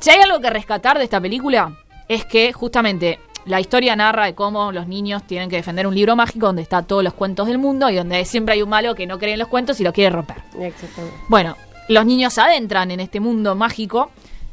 Si 0.00 0.10
hay 0.10 0.20
algo 0.20 0.40
que 0.40 0.50
rescatar 0.50 0.98
de 0.98 1.04
esta 1.04 1.20
película, 1.20 1.76
es 2.08 2.24
que 2.24 2.52
justamente 2.52 3.20
la 3.46 3.60
historia 3.60 3.94
narra 3.96 4.24
de 4.26 4.34
cómo 4.34 4.72
los 4.72 4.86
niños 4.86 5.22
tienen 5.26 5.50
que 5.50 5.56
defender 5.56 5.86
un 5.86 5.94
libro 5.94 6.16
mágico 6.16 6.46
donde 6.46 6.62
está 6.62 6.82
todos 6.82 7.04
los 7.04 7.12
cuentos 7.14 7.46
del 7.46 7.58
mundo 7.58 7.90
y 7.90 7.96
donde 7.96 8.24
siempre 8.24 8.54
hay 8.54 8.62
un 8.62 8.70
malo 8.70 8.94
que 8.94 9.06
no 9.06 9.18
cree 9.18 9.34
en 9.34 9.38
los 9.38 9.48
cuentos 9.48 9.80
y 9.80 9.84
lo 9.84 9.92
quiere 9.92 10.10
romper. 10.10 10.38
Exactamente. 10.58 11.16
Bueno, 11.28 11.56
los 11.88 12.06
niños 12.06 12.32
se 12.32 12.40
adentran 12.40 12.90
en 12.90 13.00
este 13.00 13.20
mundo 13.20 13.54
mágico 13.54 14.10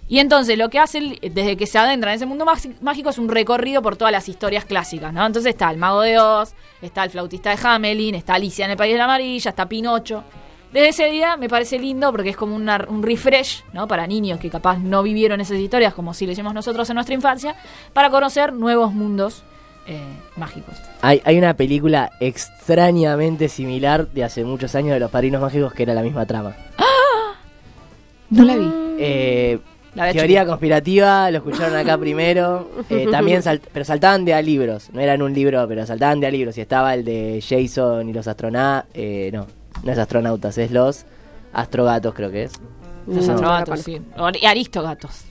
y 0.09 0.19
entonces 0.19 0.57
lo 0.57 0.69
que 0.69 0.77
hacen 0.79 1.17
desde 1.21 1.55
que 1.55 1.65
se 1.67 1.77
adentran 1.77 2.11
en 2.11 2.15
ese 2.17 2.25
mundo 2.25 2.45
mági- 2.45 2.75
mágico 2.81 3.09
es 3.11 3.17
un 3.17 3.29
recorrido 3.29 3.81
por 3.81 3.95
todas 3.95 4.11
las 4.11 4.27
historias 4.27 4.65
clásicas, 4.65 5.13
¿no? 5.13 5.25
Entonces 5.25 5.51
está 5.53 5.71
el 5.71 5.77
Mago 5.77 6.01
de 6.01 6.19
Oz, 6.19 6.53
está 6.81 7.05
el 7.05 7.09
flautista 7.11 7.55
de 7.55 7.65
Hamelin, 7.65 8.15
está 8.15 8.33
Alicia 8.33 8.65
en 8.65 8.71
el 8.71 8.77
País 8.77 8.93
de 8.93 8.97
la 8.97 9.05
Amarilla, 9.05 9.49
está 9.49 9.69
Pinocho. 9.69 10.25
Desde 10.73 10.89
ese 10.89 11.05
día 11.11 11.35
me 11.37 11.49
parece 11.49 11.77
lindo 11.79 12.11
porque 12.11 12.29
es 12.29 12.37
como 12.37 12.55
una- 12.55 12.85
un 12.87 13.03
refresh, 13.03 13.63
¿no? 13.73 13.87
Para 13.87 14.07
niños 14.07 14.39
que 14.39 14.49
capaz 14.49 14.77
no 14.79 15.03
vivieron 15.03 15.41
esas 15.41 15.57
historias 15.57 15.93
como 15.93 16.13
si 16.13 16.25
lo 16.25 16.31
hicimos 16.31 16.53
nosotros 16.53 16.89
en 16.89 16.95
nuestra 16.95 17.13
infancia, 17.15 17.55
para 17.93 18.09
conocer 18.09 18.53
nuevos 18.53 18.93
mundos 18.93 19.43
eh, 19.87 19.99
mágicos. 20.37 20.75
Hay, 21.01 21.21
hay 21.25 21.37
una 21.39 21.55
película 21.55 22.11
extrañamente 22.19 23.49
similar 23.49 24.07
de 24.09 24.23
hace 24.23 24.43
muchos 24.45 24.75
años 24.75 24.93
de 24.93 24.99
Los 24.99 25.09
Padrinos 25.11 25.41
Mágicos 25.41 25.73
que 25.73 25.83
era 25.83 25.93
la 25.93 26.03
misma 26.03 26.25
trama. 26.25 26.55
No 28.29 28.45
la 28.45 28.55
vi. 28.55 28.71
Eh, 28.99 29.59
La 29.93 30.13
teoría 30.13 30.45
conspirativa, 30.45 31.29
lo 31.31 31.39
escucharon 31.39 31.75
acá 31.75 31.97
primero. 31.99 32.69
Eh, 32.89 33.07
también 33.11 33.41
salt- 33.43 33.67
pero 33.73 33.83
saltaban 33.83 34.23
de 34.23 34.33
a 34.33 34.41
libros. 34.41 34.89
No 34.93 35.01
eran 35.01 35.21
un 35.21 35.33
libro, 35.33 35.67
pero 35.67 35.85
saltaban 35.85 36.21
de 36.21 36.27
a 36.27 36.31
libros. 36.31 36.57
Y 36.57 36.61
estaba 36.61 36.93
el 36.93 37.03
de 37.03 37.43
Jason 37.45 38.07
y 38.07 38.13
los 38.13 38.25
astronautas. 38.27 38.85
no, 39.33 39.47
no 39.83 39.91
es 39.91 39.97
astronautas, 39.97 40.57
es 40.57 40.71
los 40.71 41.05
astrogatos, 41.53 42.13
creo 42.13 42.31
que 42.31 42.43
es. 42.43 42.53
Los 43.07 43.27
No, 43.27 43.33
astrogatos, 43.33 43.79
sí. 43.81 44.01
O- 44.17 44.29
Y 44.39 44.45
aristogatos. 44.45 45.25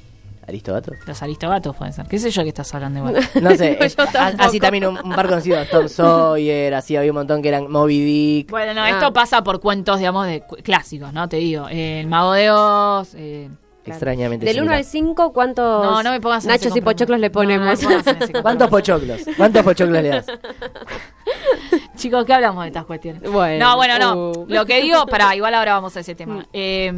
¿Aristogatos? 0.46 0.96
Los 1.06 1.22
aristogatos 1.22 1.76
pueden 1.76 1.92
ser. 1.92 2.06
¿Qué 2.06 2.18
sé 2.18 2.30
yo 2.32 2.42
que 2.42 2.48
estás 2.48 2.74
hablando 2.74 2.98
igual? 2.98 3.14
No 3.40 3.50
sé, 3.54 3.76
No, 3.80 3.86
es- 3.86 3.94
yo 3.96 4.02
a- 4.02 4.06
tampoco. 4.06 4.42
así 4.44 4.58
también 4.58 4.86
un, 4.86 4.98
un 5.04 5.12
par 5.14 5.28
conocidos, 5.28 5.68
Tom 5.68 5.88
Sawyer, 5.88 6.74
así 6.74 6.96
había 6.96 7.12
un 7.12 7.18
montón 7.18 7.40
que 7.40 7.48
eran 7.48 7.70
Moby 7.70 8.00
Dick. 8.04 8.50
Bueno, 8.50 8.74
no, 8.74 8.82
Ah. 8.82 8.90
esto 8.90 9.12
pasa 9.12 9.44
por 9.44 9.60
cuentos, 9.60 9.98
digamos, 9.98 10.26
de 10.26 10.40
cu- 10.40 10.56
clásicos, 10.56 11.12
¿no? 11.12 11.28
Te 11.28 11.36
digo. 11.36 11.68
eh, 11.70 12.00
el 12.00 12.08
Mago 12.08 12.32
de 12.32 12.50
Oz. 12.50 13.14
eh, 13.14 13.48
Extrañamente. 13.86 14.44
Del 14.44 14.56
1 14.56 14.62
similar. 14.62 14.78
al 14.78 14.84
5, 14.84 15.32
¿cuántos 15.32 15.84
No, 15.84 16.02
no 16.02 16.10
me 16.10 16.20
pongas 16.20 16.44
en 16.44 16.50
ese 16.50 16.58
nachos 16.58 16.76
y 16.76 16.80
compromiso. 16.80 16.84
pochoclos 17.06 17.20
le 17.20 17.28
No, 17.28 17.32
ponemos? 17.32 17.82
no 17.82 17.88
me 17.88 17.94
pongas 18.02 18.06
en 18.16 18.22
ese 18.22 18.42
¿Cuántos 18.42 18.68
pochoclos? 18.70 19.20
¿Cuántos 19.36 19.62
pochoclos 19.62 20.02
le 20.02 20.08
das? 20.08 20.26
Chicos, 22.00 22.24
¿qué 22.24 22.32
hablamos 22.32 22.64
de 22.64 22.68
estas 22.68 22.86
cuestiones? 22.86 23.22
Bueno, 23.30 23.62
no, 23.66 23.76
bueno, 23.76 23.98
no. 23.98 24.30
uh. 24.30 24.46
Lo 24.48 24.64
que 24.64 24.80
digo, 24.80 25.04
para 25.04 25.36
igual 25.36 25.52
ahora 25.52 25.74
vamos 25.74 25.94
a 25.98 26.00
ese 26.00 26.14
tema. 26.14 26.46
Eh, 26.50 26.90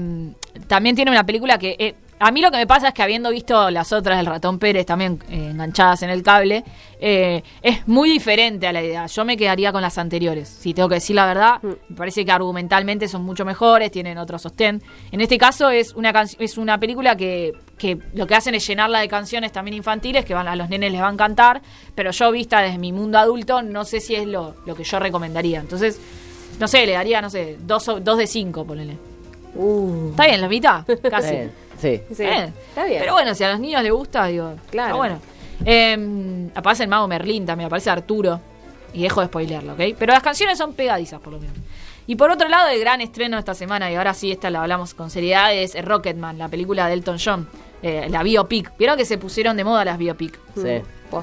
también 0.68 0.94
tiene 0.94 1.10
una 1.10 1.26
película 1.26 1.58
que. 1.58 1.74
eh, 1.76 1.94
a 2.24 2.30
mí 2.30 2.40
lo 2.40 2.52
que 2.52 2.56
me 2.56 2.68
pasa 2.68 2.88
es 2.88 2.94
que 2.94 3.02
habiendo 3.02 3.30
visto 3.30 3.68
las 3.70 3.92
otras 3.92 4.16
del 4.16 4.26
ratón 4.26 4.60
Pérez 4.60 4.86
también 4.86 5.18
eh, 5.28 5.48
enganchadas 5.50 6.04
en 6.04 6.10
el 6.10 6.22
cable, 6.22 6.62
eh, 7.00 7.42
es 7.60 7.88
muy 7.88 8.08
diferente 8.08 8.68
a 8.68 8.72
la 8.72 8.80
idea. 8.80 9.06
Yo 9.06 9.24
me 9.24 9.36
quedaría 9.36 9.72
con 9.72 9.82
las 9.82 9.98
anteriores. 9.98 10.48
Si 10.48 10.72
tengo 10.72 10.88
que 10.88 10.94
decir 10.94 11.16
la 11.16 11.26
verdad, 11.26 11.60
me 11.62 11.96
parece 11.96 12.24
que 12.24 12.30
argumentalmente 12.30 13.08
son 13.08 13.24
mucho 13.24 13.44
mejores, 13.44 13.90
tienen 13.90 14.18
otro 14.18 14.38
sostén. 14.38 14.80
En 15.10 15.20
este 15.20 15.36
caso 15.36 15.68
es 15.68 15.94
una 15.94 16.12
es 16.38 16.58
una 16.58 16.78
película 16.78 17.16
que, 17.16 17.54
que 17.76 17.98
lo 18.14 18.24
que 18.28 18.36
hacen 18.36 18.54
es 18.54 18.64
llenarla 18.68 19.00
de 19.00 19.08
canciones 19.08 19.50
también 19.50 19.76
infantiles 19.76 20.24
que 20.24 20.32
van 20.32 20.46
a 20.46 20.54
los 20.54 20.68
nenes 20.68 20.92
les 20.92 21.00
van 21.00 21.10
a 21.10 21.14
encantar, 21.14 21.60
pero 21.96 22.12
yo 22.12 22.30
vista 22.30 22.60
desde 22.60 22.78
mi 22.78 22.92
mundo 22.92 23.18
adulto 23.18 23.62
no 23.62 23.84
sé 23.84 23.98
si 23.98 24.14
es 24.14 24.28
lo, 24.28 24.54
lo 24.64 24.76
que 24.76 24.84
yo 24.84 25.00
recomendaría. 25.00 25.58
Entonces, 25.58 26.00
no 26.60 26.68
sé, 26.68 26.86
le 26.86 26.92
daría, 26.92 27.20
no 27.20 27.30
sé, 27.30 27.58
dos, 27.60 27.84
dos 28.00 28.16
de 28.16 28.28
cinco, 28.28 28.64
ponele. 28.64 28.96
Uh, 29.56 30.10
Está 30.10 30.26
bien, 30.26 30.40
la 30.40 30.48
mitad, 30.48 30.84
casi. 31.10 31.50
Sí. 31.82 32.00
sí, 32.14 32.22
Eh, 32.24 32.52
está 32.68 32.84
bien. 32.84 33.00
Pero 33.00 33.12
bueno, 33.12 33.34
si 33.34 33.44
a 33.44 33.50
los 33.50 33.60
niños 33.60 33.82
les 33.82 33.92
gusta, 33.92 34.26
digo, 34.26 34.54
Claro. 34.70 34.88
está 34.88 34.96
bueno. 34.96 35.20
Eh, 35.64 36.48
aparece 36.54 36.84
el 36.84 36.88
mago 36.88 37.06
Merlín 37.08 37.44
también, 37.46 37.66
aparece 37.66 37.90
Arturo. 37.90 38.40
Y 38.94 39.02
dejo 39.02 39.20
de 39.22 39.26
spoilearlo, 39.28 39.72
¿ok? 39.72 39.80
Pero 39.98 40.12
las 40.12 40.22
canciones 40.22 40.58
son 40.58 40.74
pegadizas, 40.74 41.18
por 41.20 41.32
lo 41.32 41.38
menos. 41.40 41.56
Y 42.06 42.16
por 42.16 42.30
otro 42.30 42.48
lado, 42.48 42.68
el 42.68 42.78
gran 42.80 43.00
estreno 43.00 43.36
de 43.36 43.40
esta 43.40 43.54
semana, 43.54 43.90
y 43.90 43.94
ahora 43.94 44.12
sí, 44.12 44.30
esta 44.32 44.50
la 44.50 44.60
hablamos 44.62 44.92
con 44.92 45.08
seriedad, 45.08 45.54
es 45.54 45.82
Rocketman, 45.82 46.36
la 46.36 46.48
película 46.48 46.86
de 46.88 46.94
Elton 46.94 47.16
John. 47.22 47.48
eh, 47.82 48.06
la 48.10 48.22
biopic. 48.22 48.76
¿Vieron 48.78 48.96
que 48.96 49.04
se 49.04 49.18
pusieron 49.18 49.56
de 49.56 49.64
moda 49.64 49.84
las 49.84 49.98
biopic? 49.98 50.38
Sí. 50.54 50.82
Buah. 51.10 51.22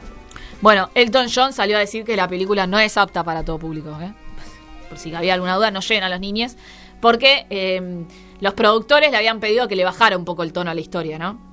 Bueno, 0.61 0.89
Elton 0.95 1.27
John 1.33 1.53
salió 1.53 1.77
a 1.77 1.79
decir 1.79 2.03
que 2.03 2.15
la 2.17 2.27
película 2.27 2.65
no 2.67 2.77
es 2.79 2.97
apta 2.97 3.23
para 3.23 3.43
todo 3.45 3.59
público, 3.59 3.89
¿eh? 4.01 4.11
Por 4.89 4.97
si 4.97 5.13
había 5.15 5.35
alguna 5.35 5.55
duda, 5.55 5.69
no 5.71 5.79
llegan 5.81 6.03
a 6.03 6.09
los 6.09 6.19
niños. 6.19 6.55
Porque 6.99 7.45
eh, 7.49 8.03
los 8.41 8.53
productores 8.53 9.11
le 9.11 9.17
habían 9.17 9.39
pedido 9.39 9.67
que 9.67 9.75
le 9.75 9.83
bajara 9.83 10.17
un 10.17 10.25
poco 10.25 10.43
el 10.43 10.53
tono 10.53 10.71
a 10.71 10.73
la 10.73 10.81
historia, 10.81 11.17
¿no? 11.19 11.47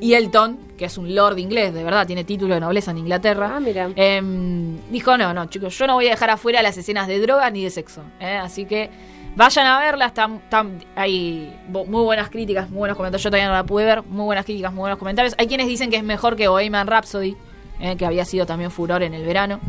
Y 0.00 0.14
Elton, 0.14 0.58
que 0.76 0.84
es 0.86 0.98
un 0.98 1.14
lord 1.14 1.38
inglés, 1.38 1.72
de 1.74 1.82
verdad, 1.84 2.06
tiene 2.06 2.24
título 2.24 2.54
de 2.54 2.60
nobleza 2.60 2.90
en 2.90 2.98
Inglaterra. 2.98 3.52
Ah, 3.56 3.60
mira. 3.60 3.90
em, 3.96 4.76
dijo, 4.90 5.16
no, 5.16 5.32
no, 5.32 5.46
chicos, 5.46 5.76
yo 5.78 5.86
no 5.86 5.94
voy 5.94 6.06
a 6.08 6.10
dejar 6.10 6.30
afuera 6.30 6.62
las 6.62 6.76
escenas 6.76 7.06
de 7.08 7.18
droga 7.20 7.48
ni 7.50 7.62
de 7.64 7.70
sexo. 7.70 8.02
¿eh? 8.20 8.36
Así 8.36 8.64
que 8.64 8.90
vayan 9.36 9.66
a 9.66 9.78
verla, 9.80 10.06
están, 10.06 10.36
están- 10.36 10.84
hay 10.96 11.52
muy 11.68 12.02
buenas 12.04 12.28
críticas, 12.30 12.68
muy 12.70 12.78
buenos 12.80 12.96
comentarios. 12.96 13.22
Yo 13.22 13.30
todavía 13.30 13.48
no 13.48 13.54
la 13.54 13.64
pude 13.64 13.84
ver, 13.84 14.02
muy 14.02 14.24
buenas 14.24 14.44
críticas, 14.44 14.72
muy 14.72 14.80
buenos 14.80 14.98
comentarios. 14.98 15.34
Hay 15.38 15.46
quienes 15.46 15.66
dicen 15.68 15.90
que 15.90 15.96
es 15.96 16.04
mejor 16.04 16.36
que 16.36 16.48
Bohemian 16.48 16.86
Rhapsody, 16.86 17.36
¿eh? 17.80 17.96
que 17.96 18.04
había 18.06 18.24
sido 18.24 18.46
también 18.46 18.70
furor 18.70 19.02
en 19.04 19.14
el 19.14 19.24
verano. 19.24 19.60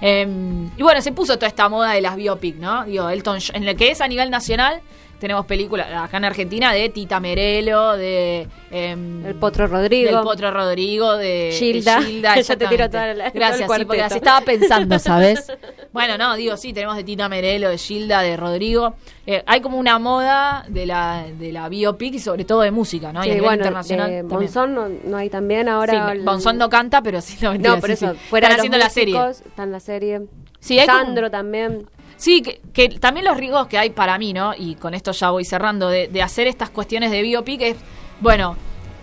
Em, 0.00 0.66
y 0.76 0.82
bueno, 0.82 1.00
se 1.00 1.12
puso 1.12 1.36
toda 1.36 1.48
esta 1.48 1.68
moda 1.68 1.92
de 1.92 2.00
las 2.00 2.16
biopic, 2.16 2.56
¿no? 2.56 2.84
Digo, 2.84 3.08
Elton, 3.08 3.38
en 3.54 3.64
lo 3.66 3.74
que 3.76 3.90
es 3.90 4.00
a 4.00 4.08
nivel 4.08 4.30
nacional, 4.30 4.80
tenemos 5.18 5.46
películas 5.46 5.88
acá 5.92 6.16
en 6.18 6.24
Argentina 6.26 6.72
de 6.72 6.88
Tita 6.88 7.20
Merelo, 7.20 7.96
de... 7.96 8.46
em, 8.70 9.24
El 9.26 9.34
Potro 9.36 9.66
Rodrigo. 9.66 10.10
del 10.10 10.20
Potro 10.20 10.50
Rodrigo, 10.50 11.16
de 11.16 11.54
Gilda. 11.58 12.00
de 12.00 12.06
Gilda, 12.06 12.34
Ya 12.40 12.56
te 12.56 12.66
tiro 12.66 12.90
toda 12.90 13.06
la- 13.08 13.14
todo 13.14 13.26
el 13.26 13.32
Gracias, 13.32 13.70
sí, 13.72 13.84
porque 13.84 14.04
estaba 14.04 14.40
pensando, 14.42 14.98
¿sabes? 14.98 15.50
bueno, 15.92 16.18
no, 16.18 16.34
digo, 16.36 16.56
sí, 16.56 16.72
tenemos 16.72 16.96
de 16.96 17.04
Tita 17.04 17.28
Merelo, 17.28 17.68
de 17.70 17.78
Gilda, 17.78 18.20
de 18.22 18.36
Rodrigo. 18.36 18.94
Eh, 19.26 19.42
hay 19.46 19.60
como 19.60 19.78
una 19.78 19.98
moda 19.98 20.64
de 20.68 20.86
la, 20.86 21.24
de 21.38 21.50
la 21.52 21.68
biopic 21.68 22.14
y 22.14 22.18
sobre 22.20 22.44
todo 22.44 22.60
de 22.60 22.70
música, 22.70 23.12
¿no? 23.12 23.20
y 23.20 23.22
a 23.22 23.22
Sí, 23.24 23.28
nivel 23.30 23.42
bueno, 23.42 23.56
internacional. 23.62 24.06
también. 24.06 24.26
Monzón 24.28 24.74
no, 24.74 24.88
no 24.88 25.16
hay 25.16 25.30
también 25.30 25.68
ahora. 25.68 25.92
Sí, 25.92 26.12
el- 26.18 26.58
no 26.58 26.68
canta, 26.68 27.02
pero 27.02 27.20
sí, 27.20 27.36
no, 27.40 27.52
mentira, 27.52 27.74
No, 27.74 27.80
por 27.80 27.88
sí, 27.88 27.92
eso, 27.94 28.12
sí. 28.12 28.18
fuera 28.30 28.48
Están 28.48 28.50
de 28.50 28.56
los 28.56 28.60
haciendo 28.60 28.78
la 28.78 28.90
serie. 28.90 29.14
músicos, 29.14 29.46
Está 29.46 29.62
en 29.64 29.72
la 29.72 29.80
serie. 29.80 30.20
Sí, 30.60 30.78
hay 30.78 30.86
como- 30.86 30.98
Sandro 30.98 31.30
también. 31.30 31.86
Sí, 32.16 32.42
que, 32.42 32.60
que 32.72 32.88
también 32.88 33.26
los 33.26 33.36
riesgos 33.36 33.66
que 33.66 33.78
hay 33.78 33.90
para 33.90 34.18
mí, 34.18 34.32
¿no? 34.32 34.54
Y 34.56 34.74
con 34.76 34.94
esto 34.94 35.12
ya 35.12 35.30
voy 35.30 35.44
cerrando, 35.44 35.88
de, 35.88 36.08
de 36.08 36.22
hacer 36.22 36.46
estas 36.46 36.70
cuestiones 36.70 37.10
de 37.10 37.22
biopic 37.22 37.60
es, 37.62 37.76
bueno, 38.20 38.56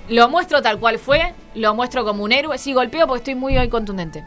lo 0.10 0.30
muestro 0.30 0.62
tal 0.62 0.80
cual 0.80 1.00
fue, 1.00 1.34
lo 1.56 1.74
muestro 1.76 2.04
como 2.04 2.24
un 2.24 2.32
héroe, 2.32 2.58
sí, 2.58 2.74
golpeo 2.74 3.08
porque 3.08 3.20
estoy 3.20 3.36
muy 3.36 3.58
hoy 3.58 3.70
contundente. 3.70 4.24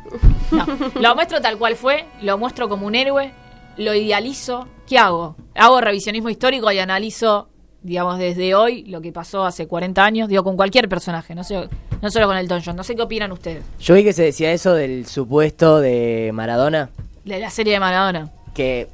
No, 0.51 0.67
lo 1.01 1.15
muestro 1.15 1.41
tal 1.41 1.59
cual 1.59 1.77
fue, 1.77 2.07
lo 2.23 2.39
muestro 2.39 2.69
como 2.69 2.87
un 2.87 2.95
héroe, 2.95 3.33
lo 3.77 3.95
idealizo, 3.95 4.69
¿qué 4.89 4.99
hago? 4.99 5.37
Hago 5.55 5.81
revisionismo 5.81 6.31
histórico 6.31 6.71
y 6.73 6.79
analizo, 6.79 7.49
digamos, 7.83 8.19
desde 8.19 8.55
hoy 8.55 8.85
lo 8.85 9.01
que 9.01 9.13
pasó 9.13 9.45
hace 9.45 9.67
40 9.67 10.05
años, 10.05 10.29
digo, 10.29 10.45
con 10.45 10.57
cualquier 10.57 10.89
personaje, 10.89 11.35
no, 11.35 11.45
sé, 11.45 11.69
no 12.01 12.11
solo 12.11 12.27
con 12.27 12.37
el 12.37 12.49
John, 12.49 12.77
no 12.77 12.85
sé 12.85 12.95
qué 12.95 13.03
opinan 13.03 13.33
ustedes 13.33 13.65
Yo 13.79 13.95
vi 13.95 14.05
que 14.05 14.13
se 14.13 14.23
decía 14.23 14.53
eso 14.53 14.73
del 14.73 15.07
supuesto 15.07 15.81
de 15.81 16.31
Maradona, 16.33 16.91
de 17.25 17.39
la 17.41 17.51
serie 17.51 17.75
de 17.75 17.81
Maradona. 17.81 18.31
Que 18.57 18.89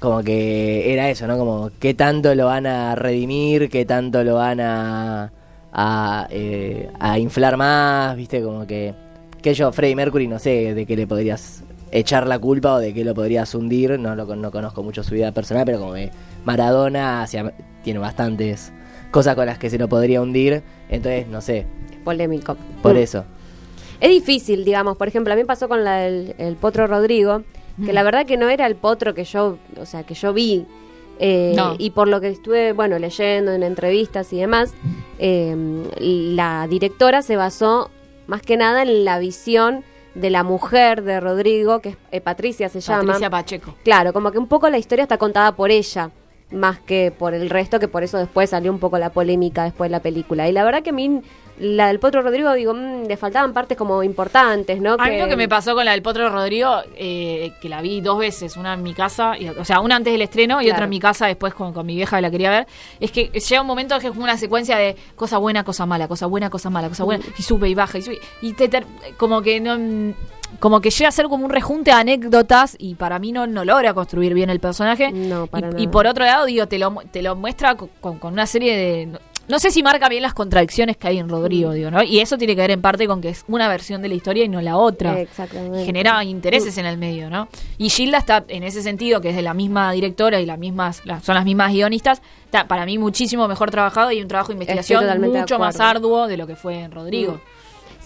como 0.00 0.22
que 0.22 0.92
era 0.92 1.10
eso, 1.10 1.26
¿no? 1.26 1.36
Como 1.36 1.70
qué 1.78 1.92
tanto 1.94 2.34
lo 2.34 2.46
van 2.46 2.66
a 2.66 2.94
redimir, 2.94 3.68
qué 3.68 3.84
tanto 3.84 4.22
lo 4.24 4.36
van 4.36 4.60
a, 4.60 5.32
a, 5.72 6.26
eh, 6.30 6.88
a 6.98 7.18
inflar 7.18 7.56
más, 7.56 8.16
¿viste? 8.16 8.42
Como 8.42 8.66
que, 8.66 8.94
que 9.42 9.54
yo, 9.54 9.70
Freddie 9.72 9.96
Mercury, 9.96 10.26
no 10.28 10.38
sé 10.38 10.74
de 10.74 10.86
qué 10.86 10.96
le 10.96 11.06
podrías 11.06 11.62
echar 11.90 12.26
la 12.26 12.38
culpa 12.38 12.74
o 12.74 12.78
de 12.78 12.94
qué 12.94 13.04
lo 13.04 13.14
podrías 13.14 13.54
hundir, 13.54 13.98
no, 13.98 14.14
lo, 14.14 14.36
no 14.36 14.50
conozco 14.50 14.82
mucho 14.82 15.02
su 15.02 15.14
vida 15.14 15.32
personal, 15.32 15.64
pero 15.66 15.80
como 15.80 15.94
que 15.94 16.10
Maradona 16.44 17.22
hacia- 17.22 17.52
tiene 17.82 17.98
bastantes 17.98 18.72
cosas 19.10 19.34
con 19.34 19.46
las 19.46 19.58
que 19.58 19.68
se 19.70 19.78
lo 19.78 19.88
podría 19.88 20.20
hundir, 20.22 20.62
entonces, 20.90 21.26
no 21.28 21.40
sé, 21.40 21.66
Polémico. 22.04 22.56
por 22.82 22.94
Mm. 22.94 22.98
eso. 22.98 23.24
Es 24.00 24.10
difícil, 24.10 24.64
digamos. 24.64 24.96
Por 24.96 25.08
ejemplo, 25.08 25.32
a 25.32 25.36
mí 25.36 25.42
pasó 25.44 25.68
con 25.68 25.82
la 25.82 25.96
del 25.96 26.34
el 26.38 26.54
Potro 26.54 26.86
Rodrigo, 26.86 27.42
que 27.84 27.92
la 27.92 28.02
verdad 28.02 28.26
que 28.26 28.36
no 28.36 28.48
era 28.48 28.66
el 28.66 28.74
Potro 28.76 29.14
que 29.14 29.24
yo, 29.24 29.58
o 29.80 29.86
sea, 29.86 30.02
que 30.04 30.14
yo 30.14 30.32
vi. 30.32 30.66
eh, 31.20 31.52
No. 31.56 31.74
Y 31.78 31.90
por 31.90 32.08
lo 32.08 32.20
que 32.20 32.28
estuve, 32.28 32.72
bueno, 32.72 32.98
leyendo 32.98 33.52
en 33.52 33.62
entrevistas 33.62 34.32
y 34.32 34.38
demás, 34.38 34.72
eh, 35.18 35.54
la 36.00 36.66
directora 36.68 37.22
se 37.22 37.36
basó 37.36 37.90
más 38.26 38.42
que 38.42 38.56
nada 38.56 38.82
en 38.82 39.04
la 39.04 39.18
visión 39.18 39.84
de 40.14 40.30
la 40.30 40.42
mujer 40.42 41.02
de 41.02 41.20
Rodrigo, 41.20 41.80
que 41.80 41.90
es 41.90 41.96
eh, 42.12 42.20
Patricia 42.20 42.68
se 42.68 42.80
llama. 42.80 43.02
Patricia 43.04 43.30
Pacheco. 43.30 43.74
Claro, 43.84 44.12
como 44.12 44.32
que 44.32 44.38
un 44.38 44.46
poco 44.48 44.68
la 44.68 44.78
historia 44.78 45.02
está 45.04 45.18
contada 45.18 45.52
por 45.54 45.70
ella, 45.70 46.10
más 46.50 46.78
que 46.80 47.12
por 47.16 47.34
el 47.34 47.50
resto, 47.50 47.78
que 47.78 47.88
por 47.88 48.02
eso 48.02 48.18
después 48.18 48.50
salió 48.50 48.72
un 48.72 48.78
poco 48.78 48.98
la 48.98 49.10
polémica 49.10 49.64
después 49.64 49.88
de 49.90 49.92
la 49.92 50.00
película. 50.00 50.48
Y 50.48 50.52
la 50.52 50.64
verdad 50.64 50.82
que 50.82 50.90
a 50.90 50.94
mí, 50.94 51.20
la 51.60 51.88
del 51.88 51.98
Potro 51.98 52.22
Rodrigo, 52.22 52.52
digo, 52.54 52.74
mm, 52.74 53.04
le 53.06 53.16
faltaban 53.16 53.52
partes 53.52 53.76
como 53.76 54.02
importantes, 54.02 54.80
¿no? 54.80 54.94
A 54.98 55.06
mí 55.08 55.18
lo 55.18 55.28
que 55.28 55.36
me 55.36 55.48
pasó 55.48 55.74
con 55.74 55.84
la 55.84 55.92
del 55.92 56.02
Potro 56.02 56.28
Rodrigo, 56.30 56.76
eh, 56.96 57.52
que 57.60 57.68
la 57.68 57.80
vi 57.82 58.00
dos 58.00 58.18
veces, 58.18 58.56
una 58.56 58.74
en 58.74 58.82
mi 58.82 58.94
casa, 58.94 59.36
y- 59.38 59.48
o 59.48 59.64
sea, 59.64 59.80
una 59.80 59.96
antes 59.96 60.12
del 60.12 60.22
estreno 60.22 60.60
y 60.60 60.64
Claro. 60.64 60.76
otra 60.76 60.84
en 60.84 60.90
mi 60.90 61.00
casa 61.00 61.26
después 61.26 61.54
con, 61.54 61.72
con 61.72 61.84
mi 61.86 61.94
vieja 61.96 62.16
que 62.16 62.22
la 62.22 62.30
quería 62.30 62.50
ver, 62.50 62.66
es 63.00 63.10
que 63.10 63.26
llega 63.26 63.60
un 63.60 63.66
momento 63.66 63.98
que 63.98 64.06
es 64.06 64.12
como 64.12 64.24
una 64.24 64.36
secuencia 64.36 64.76
de 64.76 64.96
cosa 65.16 65.38
buena, 65.38 65.64
cosa 65.64 65.86
mala, 65.86 66.08
cosa 66.08 66.26
buena, 66.26 66.50
cosa 66.50 66.70
mala, 66.70 66.88
cosa 66.88 67.04
buena, 67.04 67.24
y 67.38 67.42
sube 67.42 67.68
y 67.68 67.74
baja, 67.74 67.98
y 67.98 68.02
sube, 68.02 68.18
y 68.42 68.52
te 68.54 68.68
como 69.16 69.42
que 69.42 69.60
no... 69.60 70.14
Como 70.60 70.80
que 70.80 70.88
llega 70.88 71.08
a 71.10 71.12
ser 71.12 71.26
como 71.28 71.44
un 71.44 71.50
rejunte 71.50 71.90
de 71.90 71.96
anécdotas 71.98 72.74
y 72.78 72.94
para 72.94 73.18
mí 73.18 73.32
no, 73.32 73.46
no 73.46 73.66
logra 73.66 73.92
construir 73.92 74.32
bien 74.32 74.48
el 74.48 74.60
personaje. 74.60 75.12
No, 75.12 75.46
para 75.46 75.66
y, 75.66 75.70
nada. 75.72 75.82
y 75.82 75.88
por 75.88 76.06
otro 76.06 76.24
lado, 76.24 76.46
digo, 76.46 76.66
te 76.66 76.78
lo, 76.78 76.90
te 77.10 77.20
lo 77.20 77.36
muestra 77.36 77.74
co- 77.74 77.90
con, 78.00 78.18
con 78.18 78.32
una 78.32 78.46
serie 78.46 78.74
de... 78.74 79.18
No 79.48 79.58
sé 79.58 79.70
si 79.70 79.82
marca 79.82 80.08
bien 80.08 80.22
las 80.22 80.34
contradicciones 80.34 80.96
que 80.96 81.08
hay 81.08 81.18
en 81.18 81.26
Mm. 81.26 81.30
Rodrigo, 81.30 81.72
digo, 81.72 81.90
¿no? 81.90 82.02
Y 82.02 82.20
eso 82.20 82.36
tiene 82.38 82.54
que 82.54 82.60
ver 82.62 82.70
en 82.70 82.82
parte 82.82 83.06
con 83.06 83.20
que 83.20 83.30
es 83.30 83.44
una 83.48 83.66
versión 83.68 84.02
de 84.02 84.08
la 84.08 84.14
historia 84.14 84.44
y 84.44 84.48
no 84.48 84.60
la 84.60 84.76
otra 84.76 85.20
Exactamente. 85.20 85.84
genera 85.84 86.22
intereses 86.24 86.76
en 86.78 86.86
el 86.86 86.98
medio, 86.98 87.30
¿no? 87.30 87.48
Y 87.78 87.88
Gilda 87.90 88.18
está 88.18 88.44
en 88.48 88.62
ese 88.62 88.82
sentido, 88.82 89.20
que 89.20 89.30
es 89.30 89.36
de 89.36 89.42
la 89.42 89.54
misma 89.54 89.92
directora 89.92 90.40
y 90.40 90.46
las 90.46 90.58
mismas, 90.58 91.02
son 91.22 91.34
las 91.34 91.44
mismas 91.44 91.72
guionistas, 91.72 92.22
está 92.44 92.68
para 92.68 92.84
mí 92.86 92.98
muchísimo 92.98 93.48
mejor 93.48 93.70
trabajado 93.70 94.12
y 94.12 94.20
un 94.20 94.28
trabajo 94.28 94.48
de 94.48 94.54
investigación 94.54 95.20
mucho 95.20 95.58
más 95.58 95.80
arduo 95.80 96.26
de 96.26 96.36
lo 96.36 96.46
que 96.46 96.56
fue 96.56 96.80
en 96.80 96.92
Rodrigo. 96.92 97.34
Mm. 97.34 97.57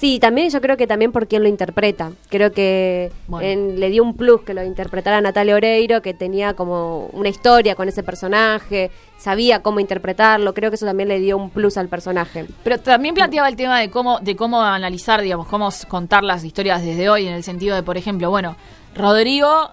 Sí, 0.03 0.19
también 0.19 0.51
yo 0.51 0.61
creo 0.61 0.77
que 0.77 0.89
también 0.89 1.13
por 1.13 1.29
quien 1.29 1.45
lo 1.45 1.49
interpreta. 1.49 2.11
Creo 2.29 2.51
que 2.51 3.13
Bueno. 3.29 3.47
en- 3.47 3.79
le 3.79 3.89
dio 3.89 4.03
un 4.03 4.17
plus 4.17 4.41
que 4.43 4.53
lo 4.53 4.65
interpretara 4.65 5.21
Natalia 5.21 5.55
Oreiro, 5.55 6.03
que 6.03 6.13
tenía 6.13 6.55
como 6.55 7.07
una 7.13 7.29
historia 7.29 7.77
con 7.77 7.89
ese 7.89 8.03
personaje, 8.03 8.91
sabía 9.17 9.63
cómo 9.63 9.79
interpretarlo. 9.79 10.55
Creo 10.55 10.71
que 10.73 10.75
eso 10.75 10.87
también 10.87 11.09
le 11.09 11.21
dio 11.21 11.37
un 11.37 11.51
plus 11.51 11.77
al 11.77 11.87
personaje. 11.87 12.47
Pero 12.65 12.81
también 12.81 13.15
planteaba 13.15 13.49
el 13.49 13.55
tema 13.55 13.79
de 13.79 13.91
cómo, 13.91 14.19
de 14.19 14.35
cómo 14.35 14.61
analizar, 14.61 15.21
digamos, 15.23 15.47
cómo 15.47 15.69
contar 15.87 16.25
las 16.25 16.43
historias 16.43 16.85
desde 16.85 17.09
hoy, 17.09 17.29
en 17.29 17.35
el 17.35 17.45
sentido 17.45 17.77
de, 17.77 17.85
por 17.85 17.97
ejemplo, 17.97 18.29
bueno, 18.29 18.57
Rodrigo 18.97 19.71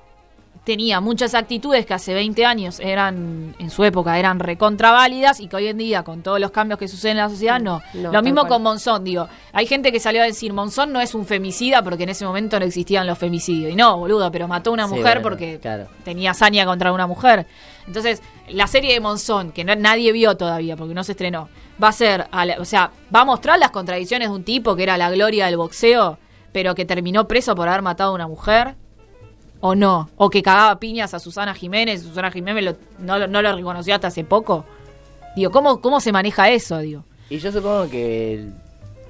tenía 0.70 1.00
muchas 1.02 1.34
actitudes 1.34 1.84
que 1.88 1.96
hace 1.96 2.14
20 2.14 2.46
años 2.46 2.80
eran, 2.80 3.56
en 3.58 3.70
su 3.72 3.84
época, 3.84 4.20
eran 4.20 4.40
recontraválidas 4.40 5.40
y 5.40 5.48
que 5.48 5.56
hoy 5.56 5.68
en 5.68 5.78
día, 5.80 6.04
con 6.04 6.22
todos 6.22 6.40
los 6.40 6.52
cambios 6.52 6.78
que 6.80 6.88
suceden 6.88 7.18
en 7.18 7.24
la 7.24 7.30
sociedad, 7.30 7.60
no. 7.60 7.82
No, 7.96 8.12
Lo 8.12 8.22
mismo 8.22 8.46
con 8.48 8.62
Monzón, 8.62 9.04
digo. 9.04 9.28
Hay 9.52 9.66
gente 9.66 9.92
que 9.92 10.00
salió 10.00 10.22
a 10.22 10.26
decir, 10.26 10.54
Monzón 10.54 10.94
no 10.94 11.02
es 11.02 11.16
un 11.16 11.26
femicida 11.26 11.82
porque 11.84 12.04
en 12.04 12.10
ese 12.10 12.24
momento 12.24 12.60
no 12.60 12.66
existían 12.68 13.08
los 13.08 13.18
femicidios. 13.18 13.72
Y 13.72 13.76
no, 13.76 13.98
boludo, 13.98 14.32
pero 14.32 14.48
mató 14.48 14.70
a 14.70 14.74
una 14.74 14.84
Sí, 14.88 14.92
mujer 14.92 15.06
bueno, 15.16 15.22
porque 15.24 15.60
claro. 15.60 15.88
tenía 16.04 16.32
hazaña 16.32 16.66
contra 16.66 16.92
una 16.94 17.08
mujer. 17.08 17.48
Entonces, 17.88 18.22
la 18.50 18.68
serie 18.68 18.94
de 18.94 19.00
Monzón, 19.00 19.52
que 19.52 19.64
no- 19.64 19.76
nadie 19.76 20.12
vio 20.12 20.38
todavía 20.38 20.78
porque 20.78 20.94
no 20.94 21.04
se 21.04 21.14
estrenó, 21.14 21.50
va 21.84 21.88
a 21.88 21.94
ser, 21.94 22.28
a 22.32 22.46
la- 22.46 22.58
o 22.60 22.66
sea, 22.66 22.92
va 23.14 23.22
a 23.22 23.26
mostrar 23.26 23.58
las 23.58 23.72
contradicciones 23.72 24.30
de 24.30 24.36
un 24.36 24.44
tipo 24.44 24.76
que 24.76 24.84
era 24.84 24.98
la 24.98 25.10
gloria 25.10 25.48
del 25.48 25.58
boxeo, 25.58 26.20
pero 26.52 26.76
que 26.76 26.86
terminó 26.86 27.28
preso 27.28 27.56
por 27.56 27.68
haber 27.68 27.82
matado 27.82 28.12
a 28.12 28.14
una 28.16 28.28
mujer. 28.28 28.76
¿O 29.62 29.76
no? 29.76 30.10
¿O 30.16 30.30
que 30.30 30.42
cagaba 30.42 30.80
piñas 30.80 31.14
a 31.14 31.20
Susana 31.20 31.54
Jiménez? 31.54 32.02
Susana 32.04 32.32
Jiménez 32.32 32.64
lo- 32.64 32.76
no, 33.06 33.20
lo- 33.20 33.28
no 33.28 33.42
lo 33.42 33.54
reconoció 33.56 33.94
hasta 33.96 34.08
hace 34.08 34.24
poco. 34.24 34.66
Digo, 35.36 35.52
¿cómo, 35.52 35.82
cómo 35.82 36.00
se 36.00 36.12
maneja 36.12 36.50
eso? 36.50 36.78
Digo. 36.80 37.04
Y 37.30 37.40
yo 37.40 37.52
supongo 37.52 37.90
que 37.90 38.36
el- 38.36 38.54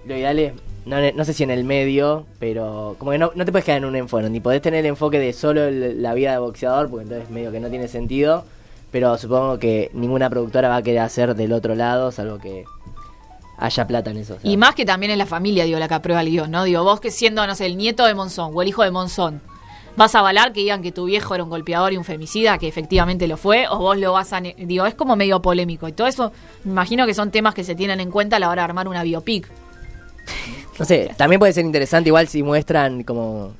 lo 0.06 0.18
ideal 0.18 0.40
es, 0.40 0.54
no, 0.86 0.98
no 1.14 1.24
sé 1.26 1.34
si 1.34 1.44
en 1.44 1.52
el 1.52 1.64
medio, 1.66 2.26
pero 2.40 2.96
como 2.98 3.12
que 3.12 3.18
no, 3.20 3.32
no 3.36 3.46
te 3.46 3.52
puedes 3.52 3.64
quedar 3.66 3.78
en 3.78 3.86
un 3.86 3.96
enfoque, 3.96 4.30
ni 4.30 4.40
podés 4.40 4.62
tener 4.62 4.80
el 4.80 4.88
enfoque 4.88 5.20
de 5.20 5.34
solo 5.34 5.66
el- 5.66 6.02
la 6.02 6.14
vida 6.16 6.32
de 6.32 6.40
boxeador, 6.40 6.90
porque 6.90 7.04
entonces 7.04 7.30
medio 7.30 7.52
que 7.52 7.60
no 7.60 7.70
tiene 7.70 7.88
sentido, 7.88 8.44
pero 8.92 9.16
supongo 9.20 9.60
que 9.60 9.92
ninguna 9.94 10.30
productora 10.32 10.68
va 10.68 10.78
a 10.78 10.82
querer 10.82 11.02
hacer 11.02 11.36
del 11.36 11.54
otro 11.54 11.76
lado, 11.76 12.12
salvo 12.12 12.40
que 12.40 12.66
haya 13.58 13.86
plata 13.88 14.10
en 14.12 14.18
eso. 14.18 14.38
Y 14.44 14.58
más 14.58 14.74
que 14.74 14.86
también 14.86 15.12
es 15.12 15.18
la 15.18 15.26
familia, 15.26 15.66
digo, 15.66 15.78
la 15.80 15.88
que 15.88 15.94
aprueba 15.94 16.22
el 16.22 16.30
guion, 16.32 16.50
¿no? 16.50 16.64
Digo, 16.64 16.84
vos 16.84 17.00
que 17.00 17.12
siendo, 17.12 17.46
no 17.46 17.54
sé, 17.56 17.66
el 17.66 17.78
nieto 17.78 18.06
de 18.06 18.16
Monzón 18.16 18.52
o 18.54 18.62
el 18.62 18.68
hijo 18.70 18.84
de 18.84 18.92
Monzón, 18.92 19.42
¿vas 20.00 20.16
a 20.16 20.20
avalar 20.20 20.52
que 20.54 20.62
digan 20.62 20.82
que 20.82 20.92
tu 20.92 21.06
viejo 21.06 21.36
era 21.36 21.44
un 21.44 21.50
golpeador 21.52 21.94
y 21.94 21.98
un 21.98 22.04
femicida, 22.06 22.58
que 22.58 22.68
efectivamente 22.68 23.28
lo 23.28 23.38
fue? 23.38 23.68
¿O 23.70 23.78
vos 23.78 23.98
lo 23.98 24.14
vas 24.14 24.34
a...? 24.34 24.40
Digo, 24.42 24.86
es 24.88 24.96
como 24.96 25.16
medio 25.16 25.42
polémico. 25.42 25.88
Y 25.88 25.92
todo 25.92 26.08
eso, 26.08 26.32
me 26.64 26.72
imagino 26.72 27.06
que 27.06 27.14
son 27.14 27.30
temas 27.30 27.54
que 27.54 27.64
se 27.64 27.76
tienen 27.76 28.00
en 28.00 28.10
cuenta 28.10 28.38
a 28.38 28.40
la 28.40 28.50
hora 28.50 28.62
de 28.62 28.66
armar 28.66 28.88
una 28.88 29.04
biopic. 29.04 29.48
No 30.80 30.86
sé, 30.86 31.12
también 31.18 31.40
puede 31.40 31.54
ser 31.54 31.66
interesante 31.66 32.10
igual 32.10 32.28
si 32.30 32.42
muestran 32.42 33.04
como... 33.04 33.52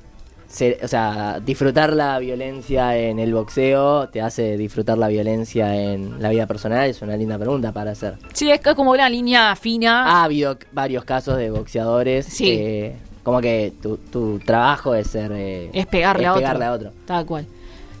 se- 0.48 0.78
o 0.82 0.88
sea, 0.88 1.38
disfrutar 1.40 1.92
la 1.92 2.18
violencia 2.18 2.96
en 2.96 3.18
el 3.18 3.34
boxeo 3.34 4.08
te 4.08 4.22
hace 4.22 4.56
disfrutar 4.56 4.96
la 4.96 5.08
violencia 5.08 5.76
en 5.76 6.20
la 6.22 6.30
vida 6.30 6.46
personal, 6.46 6.88
es 6.88 7.02
una 7.02 7.16
linda 7.16 7.38
pregunta 7.38 7.70
para 7.72 7.90
hacer. 7.90 8.14
Sí, 8.32 8.50
es 8.50 8.60
que 8.60 8.70
es 8.70 8.74
como 8.76 8.92
una 8.92 9.08
línea 9.10 9.54
fina. 9.56 10.06
Ha 10.06 10.24
habido 10.24 10.56
varios 10.72 11.04
casos 11.04 11.36
de 11.36 11.50
boxeadores 11.50 12.24
Sí. 12.26 12.44
que 12.46 12.96
como 13.30 13.40
que 13.40 13.72
tu, 13.82 13.96
tu 13.96 14.38
trabajo 14.40 14.94
es 14.94 15.06
ser... 15.06 15.30
eh, 15.32 15.70
Es 15.72 15.86
pegarle, 15.86 16.26
a, 16.26 16.34
otro. 16.34 16.64
a 16.64 16.72
otro. 16.72 16.90
Tal 17.06 17.24
cual. 17.26 17.46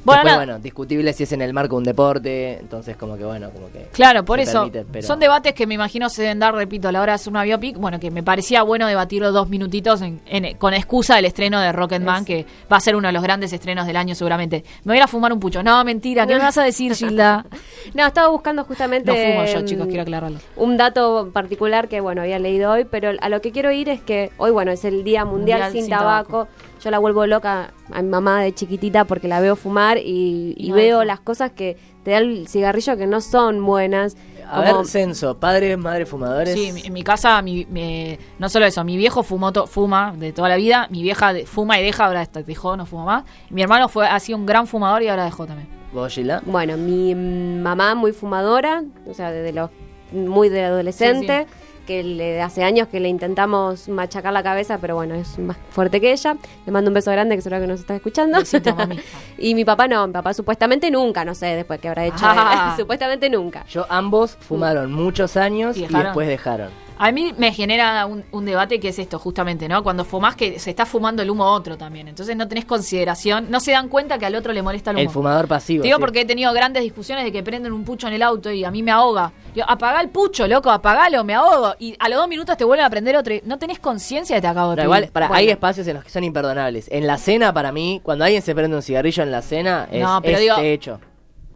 Bueno, 0.02 0.22
Después, 0.22 0.36
bueno, 0.46 0.58
discutible 0.60 1.12
si 1.12 1.24
es 1.24 1.32
en 1.32 1.42
el 1.42 1.52
marco 1.52 1.74
de 1.76 1.78
un 1.78 1.84
deporte, 1.84 2.58
entonces 2.58 2.96
como 2.96 3.18
que 3.18 3.24
bueno, 3.24 3.50
como 3.50 3.70
que... 3.70 3.86
Claro, 3.92 4.24
por 4.24 4.40
eso. 4.40 4.60
permite, 4.62 4.86
pero- 4.90 5.06
Son 5.06 5.20
debates 5.20 5.52
que 5.52 5.66
me 5.66 5.74
imagino 5.74 6.08
se 6.08 6.22
deben 6.22 6.38
dar, 6.38 6.54
repito, 6.54 6.88
a 6.88 6.92
la 6.92 7.02
hora 7.02 7.12
de 7.12 7.16
hacer 7.16 7.30
una 7.30 7.42
biopic. 7.44 7.76
Bueno, 7.76 8.00
que 8.00 8.10
me 8.10 8.22
parecía 8.22 8.62
bueno 8.62 8.86
debatirlo 8.86 9.30
dos 9.30 9.48
minutitos 9.50 10.00
en- 10.00 10.20
en- 10.26 10.56
con 10.56 10.72
excusa 10.72 11.16
del 11.16 11.26
estreno 11.26 11.60
de 11.60 11.70
Rocketman, 11.72 12.24
que 12.24 12.46
va 12.72 12.78
a 12.78 12.80
ser 12.80 12.96
uno 12.96 13.08
de 13.08 13.12
los 13.12 13.22
grandes 13.22 13.52
estrenos 13.52 13.86
del 13.86 13.96
año 13.96 14.14
seguramente. 14.14 14.64
Me 14.84 14.92
voy 14.92 14.94
a 14.94 14.96
ir 14.98 15.02
a 15.02 15.06
fumar 15.06 15.32
un 15.34 15.40
pucho. 15.40 15.62
No, 15.62 15.84
mentira, 15.84 16.26
¿qué 16.26 16.34
me 16.34 16.40
vas 16.40 16.56
a 16.56 16.62
decir, 16.62 16.94
Gilda? 16.94 17.44
No, 17.94 18.06
estaba 18.06 18.28
buscando 18.28 18.64
justamente. 18.64 19.10
No 19.10 19.16
fumo 19.16 19.44
yo, 19.44 19.66
chicos, 19.66 19.86
quiero 19.86 20.02
aclararlo. 20.02 20.38
Un 20.56 20.76
dato 20.76 21.28
particular 21.32 21.88
que, 21.88 22.00
bueno, 22.00 22.22
había 22.22 22.38
leído 22.38 22.70
hoy, 22.72 22.84
pero 22.84 23.10
a 23.20 23.28
lo 23.28 23.40
que 23.40 23.52
quiero 23.52 23.70
ir 23.70 23.88
es 23.88 24.00
que 24.00 24.30
hoy, 24.38 24.50
bueno, 24.50 24.70
es 24.70 24.84
el 24.84 25.04
Día 25.04 25.24
Mundial, 25.24 25.60
Mundial 25.60 25.72
sin, 25.72 25.82
sin 25.82 25.90
tabaco. 25.90 26.48
Yo 26.82 26.90
la 26.90 26.98
vuelvo 26.98 27.26
loca 27.26 27.72
a 27.92 28.02
mi 28.02 28.08
mamá 28.08 28.42
de 28.42 28.54
chiquitita 28.54 29.04
porque 29.04 29.28
la 29.28 29.40
veo 29.40 29.54
fumar 29.56 29.98
y, 29.98 30.54
y 30.56 30.70
No 30.70 30.76
veo 30.76 31.04
las 31.04 31.20
cosas 31.20 31.50
que 31.52 31.76
te 32.04 32.12
da 32.12 32.18
el 32.18 32.48
cigarrillo 32.48 32.96
que 32.96 33.06
no 33.06 33.20
son 33.20 33.64
buenas. 33.64 34.16
A 34.50 34.64
como- 34.64 34.78
ver, 34.78 34.86
censo, 34.86 35.38
padres, 35.38 35.76
madres 35.78 36.08
fumadores. 36.08 36.54
Sí, 36.54 36.72
mi- 36.72 36.80
en 36.82 36.92
mi 36.92 37.02
casa, 37.04 37.40
mi, 37.42 37.66
mi- 37.66 38.18
no 38.38 38.48
solo 38.48 38.66
eso, 38.66 38.82
mi 38.82 38.96
viejo 38.96 39.22
fumó 39.22 39.52
to- 39.52 39.66
fuma 39.66 40.12
de 40.16 40.32
toda 40.32 40.48
la 40.48 40.56
vida, 40.56 40.88
mi 40.90 41.02
vieja 41.02 41.32
de- 41.32 41.46
fuma 41.46 41.78
y 41.78 41.84
deja, 41.84 42.06
ahora 42.06 42.22
está- 42.22 42.42
dejó, 42.42 42.76
no 42.76 42.86
fuma 42.86 43.04
más. 43.04 43.24
Mi 43.50 43.62
hermano 43.62 43.88
fue 43.88 44.06
ha 44.08 44.18
sido 44.18 44.38
un 44.38 44.46
gran 44.46 44.66
fumador 44.66 45.02
y 45.02 45.08
ahora 45.08 45.24
dejó 45.24 45.46
también. 45.46 45.68
¿Vos? 45.92 46.18
Bueno, 46.46 46.76
mi 46.76 47.14
mm, 47.14 47.60
mamá 47.62 47.94
muy 47.94 48.12
fumadora, 48.12 48.82
o 49.06 49.12
sea, 49.14 49.30
desde 49.30 49.52
los 49.52 49.70
muy 50.12 50.48
de 50.48 50.64
adolescente, 50.64 51.46
que 51.90 52.04
le, 52.04 52.40
hace 52.40 52.62
años 52.62 52.86
que 52.86 53.00
le 53.00 53.08
intentamos 53.08 53.88
machacar 53.88 54.32
la 54.32 54.44
cabeza, 54.44 54.78
pero 54.78 54.94
bueno, 54.94 55.16
es 55.16 55.40
más 55.40 55.56
fuerte 55.70 56.00
que 56.00 56.12
ella. 56.12 56.36
Le 56.64 56.70
mando 56.70 56.88
un 56.88 56.94
beso 56.94 57.10
grande, 57.10 57.34
que 57.34 57.42
seguro 57.42 57.60
que 57.60 57.66
nos 57.66 57.80
está 57.80 57.96
escuchando. 57.96 58.38
Besito, 58.38 58.76
y 59.38 59.56
mi 59.56 59.64
papá 59.64 59.88
no, 59.88 60.06
mi 60.06 60.12
papá 60.12 60.32
supuestamente 60.32 60.88
nunca, 60.88 61.24
no 61.24 61.34
sé 61.34 61.46
después 61.46 61.80
qué 61.80 61.88
habrá 61.88 62.06
hecho. 62.06 62.22
Ah. 62.22 62.74
supuestamente 62.78 63.28
nunca. 63.28 63.64
Yo 63.66 63.86
ambos 63.88 64.36
fumaron 64.38 64.92
muchos 64.92 65.36
años 65.36 65.76
¿Y 65.76 65.80
y, 65.80 65.82
dejaron? 65.82 66.04
después 66.04 66.28
dejaron. 66.28 66.70
A 67.02 67.12
mí 67.12 67.32
me 67.38 67.50
genera 67.52 68.04
un, 68.04 68.24
un 68.30 68.44
debate 68.44 68.78
que 68.78 68.88
es 68.88 68.98
esto, 68.98 69.18
justamente, 69.18 69.68
¿no? 69.68 69.82
Cuando 69.82 70.04
fumás 70.04 70.36
que 70.36 70.58
se 70.58 70.68
está 70.68 70.84
fumando 70.84 71.22
el 71.22 71.30
humo 71.30 71.44
a 71.44 71.52
otro 71.52 71.78
también. 71.78 72.08
Entonces 72.08 72.36
no 72.36 72.46
tenés 72.46 72.66
consideración, 72.66 73.46
no 73.50 73.58
se 73.58 73.72
dan 73.72 73.88
cuenta 73.88 74.18
que 74.18 74.26
al 74.26 74.34
otro 74.34 74.52
le 74.52 74.60
molesta 74.62 74.90
el 74.90 74.96
humo. 74.96 75.02
El 75.04 75.08
fumador 75.08 75.48
pasivo. 75.48 75.80
Te 75.80 75.88
digo 75.88 75.96
sí. 75.96 76.00
porque 76.00 76.20
he 76.20 76.24
tenido 76.26 76.52
grandes 76.52 76.82
discusiones 76.82 77.24
de 77.24 77.32
que 77.32 77.42
prenden 77.42 77.72
un 77.72 77.84
pucho 77.84 78.06
en 78.08 78.12
el 78.12 78.22
auto 78.22 78.50
y 78.52 78.64
a 78.64 78.70
mí 78.70 78.82
me 78.82 78.90
ahoga. 78.90 79.32
Yo, 79.54 79.64
apagá 79.66 80.00
el 80.02 80.10
pucho, 80.10 80.46
loco, 80.46 80.70
apagalo, 80.70 81.24
me 81.24 81.34
ahogo. 81.34 81.74
Y 81.78 81.96
a 81.98 82.08
los 82.10 82.18
dos 82.18 82.28
minutos 82.28 82.56
te 82.58 82.64
vuelven 82.64 82.84
a 82.84 82.90
prender 82.90 83.16
otro. 83.16 83.32
y 83.34 83.40
No 83.46 83.58
tenés 83.58 83.78
conciencia 83.78 84.36
de 84.36 84.40
que 84.40 84.42
te 84.42 84.48
acabo 84.48 84.76
de 84.76 84.82
igual, 84.82 85.08
para, 85.12 85.28
Bueno. 85.28 85.38
hay 85.38 85.48
espacios 85.48 85.86
en 85.86 85.94
los 85.94 86.04
que 86.04 86.10
son 86.10 86.22
imperdonables. 86.24 86.86
En 86.90 87.06
la 87.06 87.16
cena, 87.16 87.52
para 87.54 87.72
mí, 87.72 88.00
cuando 88.02 88.24
alguien 88.24 88.42
se 88.42 88.54
prende 88.54 88.76
un 88.76 88.82
cigarrillo 88.82 89.22
en 89.22 89.30
la 89.30 89.40
cena, 89.42 89.88
es, 89.90 90.02
No, 90.02 90.20
pero 90.22 90.34
es 90.36 90.40
digo- 90.42 90.58
hecho. 90.58 91.00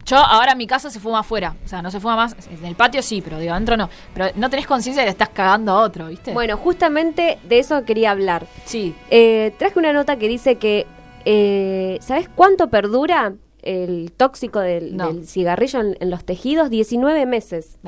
Yo 0.05 0.17
ahora 0.17 0.51
en 0.51 0.57
mi 0.59 0.67
casa 0.67 0.89
se 0.91 0.99
fuma 0.99 1.19
afuera. 1.19 1.55
O 1.65 1.67
sea, 1.67 1.81
no 1.81 1.89
se 1.89 1.99
fuma 1.99 2.15
más. 2.15 2.35
En 2.51 2.63
el 2.65 2.75
patio 2.75 3.01
sí, 3.01 3.21
pero 3.21 3.39
digo, 3.39 3.53
adentro 3.53 3.75
no. 3.75 3.89
Pero 4.13 4.27
no 4.35 4.49
tenés 4.49 4.67
conciencia 4.67 5.01
de 5.01 5.05
que 5.05 5.09
le 5.09 5.11
estás 5.13 5.29
cagando 5.29 5.71
a 5.71 5.81
otro, 5.81 6.07
¿viste? 6.07 6.31
Bueno, 6.31 6.57
justamente 6.57 7.39
de 7.47 7.59
eso 7.59 7.83
quería 7.85 8.11
hablar. 8.11 8.45
Sí. 8.65 8.93
Eh, 9.09 9.53
traje 9.57 9.79
una 9.79 9.93
nota 9.93 10.17
que 10.17 10.27
dice 10.27 10.55
que, 10.57 10.85
eh, 11.25 11.97
¿sabes 12.01 12.29
cuánto 12.35 12.69
perdura 12.69 13.33
el 13.63 14.11
tóxico 14.15 14.59
del, 14.59 14.95
No. 14.95 15.11
del 15.11 15.27
cigarrillo 15.27 15.79
en, 15.81 15.97
en 15.99 16.11
los 16.11 16.23
tejidos? 16.23 16.69
19 16.69 17.25
meses. 17.25 17.79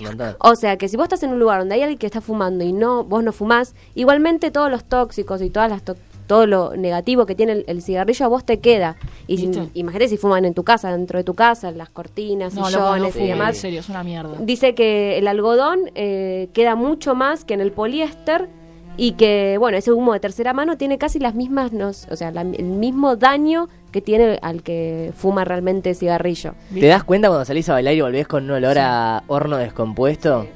Montón. 0.00 0.36
O 0.38 0.56
sea, 0.56 0.78
que 0.78 0.88
si 0.88 0.96
vos 0.96 1.04
estás 1.04 1.22
en 1.24 1.30
un 1.32 1.38
lugar 1.40 1.58
donde 1.58 1.74
hay 1.74 1.82
alguien 1.82 1.98
que 1.98 2.06
está 2.06 2.22
fumando 2.22 2.64
y 2.64 2.72
no 2.72 3.04
vos 3.04 3.22
no 3.22 3.32
fumás, 3.34 3.74
igualmente 3.94 4.50
todos 4.50 4.70
los 4.70 4.84
tóxicos 4.84 5.42
y 5.42 5.50
todas 5.50 5.70
las 5.70 5.82
todo 6.30 6.46
lo 6.46 6.76
negativo 6.76 7.26
que 7.26 7.34
tiene 7.34 7.50
el, 7.50 7.64
el 7.66 7.82
cigarrillo 7.82 8.24
a 8.24 8.28
vos 8.28 8.44
te 8.44 8.60
queda. 8.60 8.94
Y 9.26 9.38
si- 9.38 9.50
imagínate 9.74 10.06
si 10.08 10.16
fuman 10.16 10.44
en 10.44 10.54
tu 10.54 10.62
casa, 10.62 10.92
dentro 10.92 11.18
de 11.18 11.24
tu 11.24 11.34
casa, 11.34 11.70
en 11.70 11.76
las 11.76 11.90
cortinas, 11.90 12.54
No, 12.54 12.70
loco, 12.70 12.78
no 12.78 12.92
sillones 12.94 13.08
y 13.08 13.12
fumen, 13.18 13.30
en 13.32 13.38
demás. 13.38 13.56
serio, 13.58 13.80
es 13.80 13.88
una 13.88 14.04
mierda. 14.04 14.36
Dice 14.38 14.76
que 14.76 15.18
el 15.18 15.26
algodón 15.26 15.90
eh, 15.96 16.48
queda 16.52 16.76
mucho 16.76 17.16
más 17.16 17.44
que 17.44 17.54
en 17.54 17.60
el 17.60 17.72
poliéster 17.72 18.48
y 18.96 19.12
que, 19.12 19.56
bueno, 19.58 19.76
ese 19.76 19.90
humo 19.90 20.12
de 20.12 20.20
tercera 20.20 20.52
mano 20.52 20.76
tiene 20.76 20.98
casi 20.98 21.18
las 21.18 21.34
mismas, 21.34 21.72
nos- 21.72 22.06
o 22.12 22.14
sea, 22.14 22.30
la- 22.30 22.42
el 22.42 22.64
mismo 22.64 23.16
daño 23.16 23.68
que 23.90 24.00
tiene 24.00 24.38
al 24.40 24.62
que 24.62 25.12
fuma 25.16 25.44
realmente 25.44 25.94
cigarrillo. 25.94 26.54
¿Te 26.72 26.86
das 26.86 27.02
cuenta 27.02 27.26
cuando 27.26 27.44
salís 27.44 27.68
a 27.68 27.72
bailar 27.72 27.94
y 27.94 28.02
volvés 28.02 28.28
con 28.28 28.44
un 28.44 28.52
olor 28.52 28.78
a 28.78 29.24
horno 29.26 29.56
descompuesto? 29.56 30.46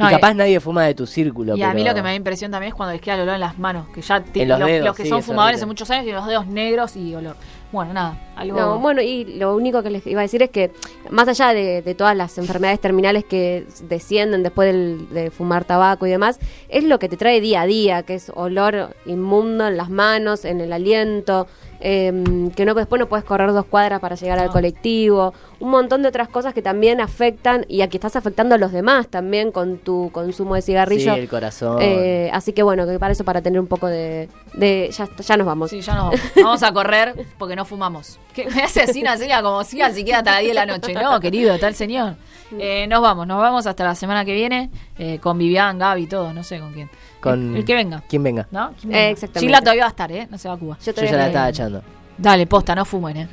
No, 0.00 0.08
y 0.10 0.14
capaz 0.14 0.32
y- 0.32 0.34
nadie 0.36 0.60
fuma 0.60 0.84
de 0.84 0.94
tu 0.94 1.06
círculo. 1.06 1.56
Y 1.56 1.62
a 1.62 1.72
mí 1.74 1.84
lo 1.84 1.94
que 1.94 2.02
me 2.02 2.08
da 2.08 2.14
impresión 2.14 2.50
también 2.50 2.68
es 2.70 2.74
cuando 2.74 2.92
les 2.92 3.00
queda 3.02 3.14
el 3.16 3.20
olor 3.22 3.34
en 3.34 3.40
las 3.40 3.58
manos, 3.58 3.86
que 3.94 4.00
ya 4.02 4.22
En 4.34 4.48
los 4.48 4.58
los, 4.58 4.68
dedos, 4.68 4.86
los 4.86 4.96
que 4.96 5.02
sí, 5.04 5.08
son 5.08 5.18
es 5.20 5.26
fumadores 5.26 5.56
hace 5.58 5.66
muchos 5.66 5.90
años 5.90 6.04
tienen 6.04 6.20
los 6.20 6.26
dedos 6.28 6.46
negros 6.46 6.96
y 6.96 7.14
olor. 7.14 7.36
Bueno, 7.72 7.92
nada, 7.92 8.18
algo 8.34 8.58
No, 8.58 8.78
bueno, 8.80 9.00
y 9.00 9.24
lo 9.38 9.54
único 9.54 9.82
que 9.84 9.90
les 9.90 10.04
iba 10.06 10.20
a 10.20 10.22
decir 10.22 10.42
es 10.42 10.50
que 10.50 10.72
más 11.10 11.28
allá 11.28 11.52
de, 11.52 11.82
de 11.82 11.94
todas 11.94 12.16
las 12.16 12.36
enfermedades 12.36 12.80
terminales 12.80 13.24
que 13.24 13.64
descienden 13.88 14.42
después 14.42 14.72
del- 14.72 15.08
de 15.10 15.30
fumar 15.30 15.64
tabaco 15.64 16.04
y 16.06 16.10
demás, 16.10 16.40
es 16.68 16.82
lo 16.82 16.98
que 16.98 17.08
te 17.08 17.16
trae 17.16 17.40
día 17.40 17.60
a 17.62 17.66
día, 17.66 18.02
que 18.02 18.14
es 18.16 18.32
olor 18.34 18.96
inmundo 19.06 19.68
en 19.68 19.76
las 19.76 19.88
manos, 19.88 20.44
en 20.44 20.60
el 20.60 20.72
aliento, 20.72 21.46
em, 21.80 22.50
que 22.50 22.64
no 22.64 22.74
después 22.74 22.98
no 22.98 23.08
puedes 23.08 23.24
correr 23.24 23.52
dos 23.52 23.66
cuadras 23.66 24.00
para 24.00 24.16
llegar 24.16 24.38
al 24.38 24.50
colectivo, 24.50 25.34
un 25.58 25.70
montón 25.70 26.02
de 26.02 26.08
otras 26.08 26.28
cosas 26.28 26.54
que 26.54 26.62
también 26.62 27.00
afectan 27.00 27.64
y 27.68 27.82
aquí 27.82 27.96
estás 27.96 28.16
afectando 28.16 28.54
a 28.54 28.58
los 28.58 28.72
demás 28.72 29.08
también 29.08 29.52
con 29.52 29.78
tu 29.78 30.10
consumo 30.12 30.54
de 30.54 30.62
cigarrillo. 30.62 31.14
Sí, 31.14 31.20
el 31.20 31.28
corazón. 31.28 31.78
Eh, 31.80 32.30
así 32.32 32.52
que 32.52 32.62
bueno, 32.62 32.86
que 32.86 32.98
para 32.98 33.12
eso, 33.12 33.24
para 33.24 33.42
tener 33.42 33.60
un 33.60 33.66
poco 33.66 33.86
de... 33.86 34.28
de 34.54 34.90
ya, 34.96 35.08
ya 35.16 35.36
nos 35.36 35.46
vamos. 35.46 35.70
Sí, 35.70 35.80
ya 35.80 35.94
nos 35.94 36.04
vamos. 36.04 36.20
Vamos 36.36 36.62
a 36.62 36.72
correr 36.72 37.26
porque 37.38 37.56
no 37.56 37.64
fumamos. 37.64 38.18
¿Qué? 38.34 38.46
Me 38.54 38.62
hace 38.62 38.82
así 38.82 39.02
una 39.02 39.16
señal 39.16 39.42
como 39.42 39.64
si 39.64 39.80
así 39.82 40.04
queda 40.04 40.18
hasta 40.18 40.32
las 40.32 40.40
10 40.40 40.50
de 40.50 40.54
la 40.54 40.66
noche. 40.66 40.94
No, 40.94 41.20
querido, 41.20 41.54
está 41.54 41.68
el 41.68 41.74
señor. 41.74 42.14
Eh, 42.58 42.86
nos 42.88 43.00
vamos, 43.00 43.26
nos 43.26 43.38
vamos 43.38 43.66
hasta 43.66 43.84
la 43.84 43.94
semana 43.94 44.24
que 44.24 44.34
viene 44.34 44.70
eh, 44.98 45.18
con 45.20 45.38
Vivian, 45.38 45.78
Gaby, 45.78 46.06
todo, 46.06 46.32
no 46.32 46.42
sé 46.42 46.58
con 46.58 46.72
quién. 46.72 46.90
Con- 47.20 47.50
El, 47.52 47.56
el 47.58 47.64
que 47.64 47.74
venga. 47.74 48.02
¿Quién 48.08 48.22
venga? 48.22 48.46
¿No? 48.50 48.72
¿Quién 48.80 48.92
Eh, 48.92 48.96
venga? 48.96 49.08
exactamente. 49.10 49.40
Sheila 49.40 49.60
todavía 49.60 49.82
va 49.82 49.88
a 49.88 49.90
estar, 49.90 50.12
¿eh? 50.12 50.28
No 50.30 50.38
se 50.38 50.48
va 50.48 50.54
a 50.54 50.58
Cuba. 50.58 50.78
Yo 50.84 50.92
Yo 50.92 51.02
ya 51.04 51.12
la 51.16 51.26
estaba 51.26 51.48
echando. 51.48 51.82
Dale, 52.18 52.46
posta, 52.46 52.74
no 52.74 52.84
fumen, 52.84 53.16
¿eh? 53.16 53.28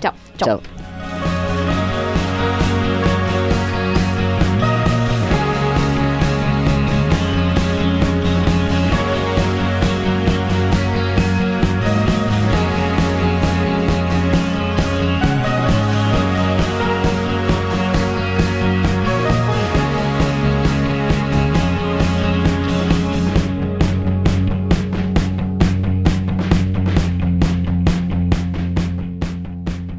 Chao. 0.00 0.14
Chao. 0.36 0.60